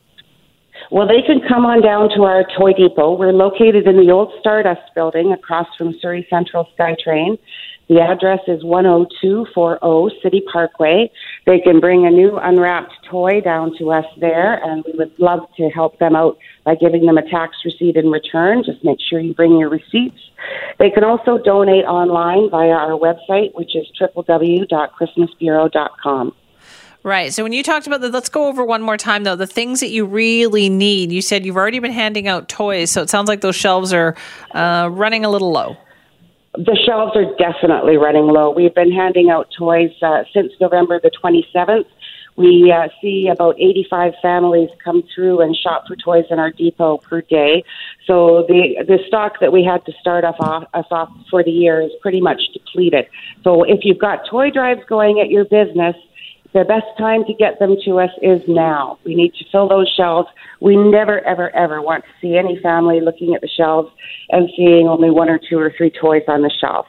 Well, 0.91 1.07
they 1.07 1.21
can 1.21 1.41
come 1.47 1.67
on 1.67 1.83
down 1.83 2.09
to 2.17 2.23
our 2.23 2.45
Toy 2.57 2.73
Depot. 2.73 3.15
We're 3.15 3.33
located 3.33 3.87
in 3.87 3.97
the 3.97 4.11
old 4.11 4.33
Stardust 4.41 4.81
building 4.95 5.33
across 5.33 5.67
from 5.77 5.95
Surrey 6.01 6.27
Central 6.31 6.67
SkyTrain. 6.79 7.39
The 7.89 8.01
address 8.01 8.41
is 8.47 8.63
10240 8.63 10.21
City 10.23 10.43
Parkway. 10.51 11.11
They 11.49 11.59
can 11.61 11.81
bring 11.81 12.05
a 12.05 12.11
new 12.11 12.37
unwrapped 12.37 12.93
toy 13.11 13.41
down 13.41 13.75
to 13.79 13.91
us 13.91 14.05
there, 14.21 14.63
and 14.63 14.85
we 14.85 14.93
would 14.99 15.19
love 15.19 15.49
to 15.57 15.71
help 15.71 15.99
them 15.99 16.15
out 16.15 16.37
by 16.65 16.75
giving 16.75 17.07
them 17.07 17.17
a 17.17 17.23
tax 17.23 17.57
receipt 17.65 17.97
in 17.97 18.11
return. 18.11 18.65
Just 18.67 18.85
make 18.85 18.99
sure 19.01 19.19
you 19.19 19.33
bring 19.33 19.57
your 19.57 19.71
receipts. 19.71 20.21
They 20.79 20.91
can 20.91 21.05
also 21.05 21.39
donate 21.39 21.87
online 21.87 22.51
via 22.51 22.69
our 22.69 22.99
website, 22.99 23.55
which 23.55 23.75
is 23.75 23.87
www.christmasbureau.com. 23.99 26.35
Right. 27.03 27.33
So 27.33 27.43
when 27.43 27.55
you 27.55 27.63
talked 27.63 27.87
about 27.87 28.03
the, 28.03 28.11
let's 28.11 28.29
go 28.29 28.49
over 28.49 28.63
one 28.63 28.83
more 28.83 28.99
time 28.99 29.25
though, 29.25 29.35
the 29.35 29.47
things 29.47 29.81
that 29.81 29.89
you 29.89 30.05
really 30.05 30.69
need. 30.69 31.13
You 31.13 31.23
said 31.23 31.47
you've 31.47 31.57
already 31.57 31.79
been 31.79 31.93
handing 31.93 32.29
out 32.29 32.51
toys, 32.51 32.91
so 32.91 33.01
it 33.01 33.09
sounds 33.09 33.27
like 33.27 33.41
those 33.41 33.57
shelves 33.57 33.95
are 33.95 34.15
uh, 34.51 34.91
running 34.93 35.25
a 35.25 35.31
little 35.31 35.51
low. 35.51 35.79
The 36.55 36.79
shelves 36.87 37.13
are 37.15 37.37
definitely 37.37 37.97
running 37.97 38.27
low. 38.27 38.51
We've 38.51 38.75
been 38.75 38.93
handing 38.93 39.31
out 39.31 39.49
toys 39.57 39.91
uh, 40.03 40.25
since 40.33 40.53
November 40.61 40.99
the 41.01 41.11
27th. 41.11 41.85
We 42.37 42.73
uh, 42.73 42.87
see 43.03 43.29
about 43.29 43.57
85 43.59 44.13
families 44.23 44.71
come 44.83 45.03
through 45.13 45.41
and 45.41 45.57
shop 45.57 45.85
for 45.89 45.97
toys 45.97 46.25
in 46.31 46.39
our 46.39 46.53
depot 46.53 46.99
per 46.99 47.21
day. 47.21 47.65
So 48.07 48.45
the 48.47 48.85
the 48.87 48.99
stock 49.09 49.41
that 49.41 49.53
we 49.53 49.65
had 49.65 49.85
to 49.87 49.93
start 50.01 50.25
off, 50.25 50.37
off 50.39 50.65
us 50.73 50.87
off 50.93 51.11
for 51.31 51.43
the 51.43 51.51
year 51.51 51.81
is 51.83 51.91
pretty 52.01 52.21
much 52.21 52.41
depleted. 52.53 53.07
So 53.43 53.65
if 53.65 53.81
you've 53.83 53.99
got 53.99 54.21
toy 54.31 54.51
drives 54.51 54.83
going 54.89 55.19
at 55.19 55.31
your 55.31 55.47
business, 55.47 55.97
the 56.55 56.65
best 56.65 56.87
time 56.97 57.25
to 57.25 57.35
get 57.35 57.59
them 57.59 57.77
to 57.85 57.99
us 58.01 58.11
is 58.23 58.41
now. 58.49 58.99
We 59.05 59.15
need 59.15 59.35
to 59.35 59.45
fill 59.53 59.69
those 59.69 59.93
shelves. 59.95 60.29
We 60.61 60.77
never, 60.77 61.21
ever, 61.27 61.55
ever 61.55 61.83
want 61.83 62.05
to 62.05 62.11
see 62.21 62.37
any 62.37 62.59
family 62.61 63.01
looking 63.01 63.35
at 63.35 63.43
the 63.43 63.49
shelves 63.49 63.91
and 64.31 64.49
seeing 64.57 64.89
only 64.89 65.11
one 65.11 65.29
or 65.29 65.39
two 65.39 65.59
or 65.59 65.73
three 65.77 65.91
toys 65.91 66.23
on 66.27 66.43
the 66.43 66.51
shelf. 66.61 66.87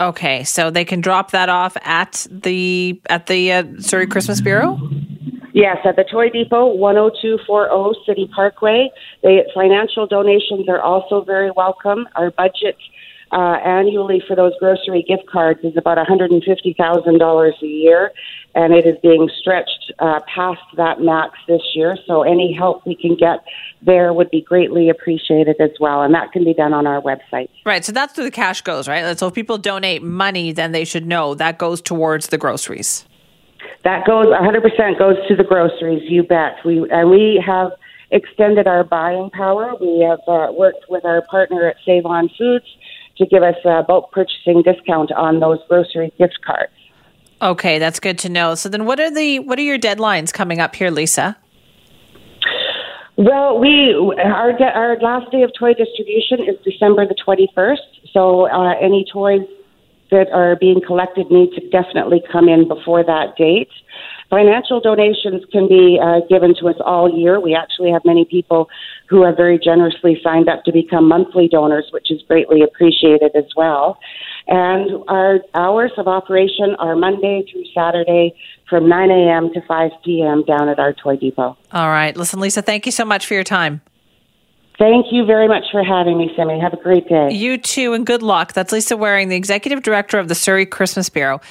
Okay, 0.00 0.44
so 0.44 0.70
they 0.70 0.84
can 0.84 1.00
drop 1.00 1.30
that 1.32 1.48
off 1.48 1.76
at 1.82 2.26
the 2.30 3.00
at 3.10 3.26
the 3.26 3.52
uh, 3.52 3.64
Surrey 3.80 4.06
Christmas 4.06 4.40
Bureau. 4.40 4.78
Yes, 5.52 5.78
at 5.84 5.96
the 5.96 6.04
Toy 6.04 6.30
Depot, 6.30 6.72
10240 6.78 8.00
City 8.06 8.30
Parkway. 8.34 8.90
The 9.22 9.42
financial 9.52 10.06
donations 10.06 10.68
are 10.68 10.80
also 10.80 11.22
very 11.22 11.50
welcome. 11.50 12.06
Our 12.14 12.30
budget 12.30 12.76
uh, 13.32 13.58
annually 13.64 14.22
for 14.26 14.36
those 14.36 14.52
grocery 14.58 15.04
gift 15.06 15.28
cards 15.30 15.60
is 15.62 15.76
about 15.76 15.98
$150,000 15.98 17.52
a 17.62 17.66
year, 17.66 18.12
and 18.54 18.72
it 18.72 18.86
is 18.86 18.96
being 19.02 19.30
stretched 19.40 19.92
uh, 19.98 20.20
past 20.32 20.60
that 20.76 21.00
max 21.00 21.38
this 21.46 21.62
year. 21.74 21.96
So 22.06 22.22
any 22.22 22.52
help 22.52 22.84
we 22.86 22.94
can 22.94 23.16
get 23.16 23.44
there 23.82 24.12
would 24.12 24.30
be 24.30 24.40
greatly 24.40 24.88
appreciated 24.88 25.56
as 25.60 25.70
well, 25.78 26.02
and 26.02 26.14
that 26.14 26.32
can 26.32 26.44
be 26.44 26.54
done 26.54 26.74
on 26.74 26.86
our 26.86 27.00
website. 27.00 27.48
Right, 27.64 27.84
so 27.84 27.92
that's 27.92 28.16
where 28.16 28.24
the 28.24 28.30
cash 28.30 28.62
goes, 28.62 28.88
right? 28.88 29.18
So 29.18 29.28
if 29.28 29.34
people 29.34 29.58
donate 29.58 30.02
money, 30.02 30.52
then 30.52 30.72
they 30.72 30.84
should 30.84 31.06
know 31.06 31.34
that 31.34 31.58
goes 31.58 31.80
towards 31.80 32.28
the 32.28 32.38
groceries. 32.38 33.04
That 33.84 34.06
goes 34.06 34.26
100% 34.26 34.98
goes 34.98 35.16
to 35.28 35.36
the 35.36 35.44
groceries. 35.44 36.02
You 36.10 36.22
bet. 36.22 36.56
We 36.64 36.86
and 36.90 37.08
we 37.08 37.42
have 37.46 37.72
extended 38.10 38.66
our 38.66 38.84
buying 38.84 39.30
power. 39.30 39.74
We 39.80 40.00
have 40.00 40.20
uh, 40.26 40.52
worked 40.52 40.86
with 40.88 41.04
our 41.04 41.22
partner 41.22 41.68
at 41.68 41.76
Save 41.86 42.04
On 42.04 42.28
Foods 42.36 42.66
to 43.16 43.26
give 43.26 43.42
us 43.42 43.56
a 43.64 43.82
bulk 43.82 44.12
purchasing 44.12 44.62
discount 44.62 45.12
on 45.12 45.40
those 45.40 45.58
grocery 45.68 46.12
gift 46.18 46.38
cards. 46.44 46.72
Okay, 47.42 47.78
that's 47.78 48.00
good 48.00 48.18
to 48.18 48.28
know. 48.28 48.54
So 48.54 48.68
then, 48.68 48.84
what 48.84 49.00
are 49.00 49.10
the 49.10 49.38
what 49.38 49.58
are 49.58 49.62
your 49.62 49.78
deadlines 49.78 50.32
coming 50.32 50.60
up 50.60 50.74
here, 50.74 50.90
Lisa? 50.90 51.36
Well, 53.16 53.58
we 53.58 53.94
our 54.22 54.52
our 54.62 54.96
last 54.98 55.30
day 55.30 55.42
of 55.42 55.52
toy 55.58 55.74
distribution 55.74 56.40
is 56.40 56.56
December 56.64 57.06
the 57.06 57.14
twenty 57.14 57.48
first. 57.54 57.82
So 58.12 58.48
uh, 58.50 58.74
any 58.80 59.06
toys 59.10 59.42
that 60.10 60.28
are 60.32 60.56
being 60.56 60.80
collected 60.86 61.30
need 61.30 61.52
to 61.52 61.68
definitely 61.70 62.22
come 62.30 62.48
in 62.48 62.66
before 62.66 63.04
that 63.04 63.36
date. 63.36 63.70
Financial 64.28 64.80
donations 64.80 65.42
can 65.50 65.66
be 65.68 65.98
uh, 66.02 66.20
given 66.28 66.54
to 66.60 66.68
us 66.68 66.76
all 66.84 67.12
year. 67.12 67.40
We 67.40 67.54
actually 67.54 67.90
have 67.90 68.02
many 68.04 68.24
people 68.24 68.68
who 69.10 69.24
have 69.24 69.36
very 69.36 69.58
generously 69.58 70.18
signed 70.22 70.48
up 70.48 70.62
to 70.64 70.72
become 70.72 71.08
monthly 71.08 71.48
donors, 71.48 71.88
which 71.90 72.12
is 72.12 72.22
greatly 72.28 72.62
appreciated 72.62 73.32
as 73.34 73.44
well. 73.56 73.98
And 74.46 75.02
our 75.08 75.40
hours 75.54 75.90
of 75.98 76.06
operation 76.06 76.76
are 76.78 76.94
Monday 76.94 77.44
through 77.50 77.64
Saturday 77.74 78.34
from 78.68 78.88
9 78.88 79.10
a.m. 79.10 79.52
to 79.52 79.60
5 79.66 79.90
p.m. 80.04 80.44
down 80.44 80.68
at 80.68 80.78
our 80.78 80.92
toy 80.92 81.16
depot. 81.16 81.58
All 81.72 81.88
right. 81.88 82.16
Listen, 82.16 82.38
Lisa, 82.38 82.62
thank 82.62 82.86
you 82.86 82.92
so 82.92 83.04
much 83.04 83.26
for 83.26 83.34
your 83.34 83.44
time. 83.44 83.80
Thank 84.78 85.06
you 85.10 85.26
very 85.26 85.46
much 85.46 85.64
for 85.70 85.84
having 85.84 86.16
me, 86.16 86.30
Simi. 86.34 86.58
Have 86.58 86.72
a 86.72 86.82
great 86.82 87.06
day. 87.06 87.32
You 87.32 87.58
too, 87.58 87.92
and 87.92 88.06
good 88.06 88.22
luck. 88.22 88.54
That's 88.54 88.72
Lisa 88.72 88.96
Waring, 88.96 89.28
the 89.28 89.36
Executive 89.36 89.82
Director 89.82 90.18
of 90.18 90.28
the 90.28 90.34
Surrey 90.34 90.64
Christmas 90.64 91.10
Bureau. 91.10 91.42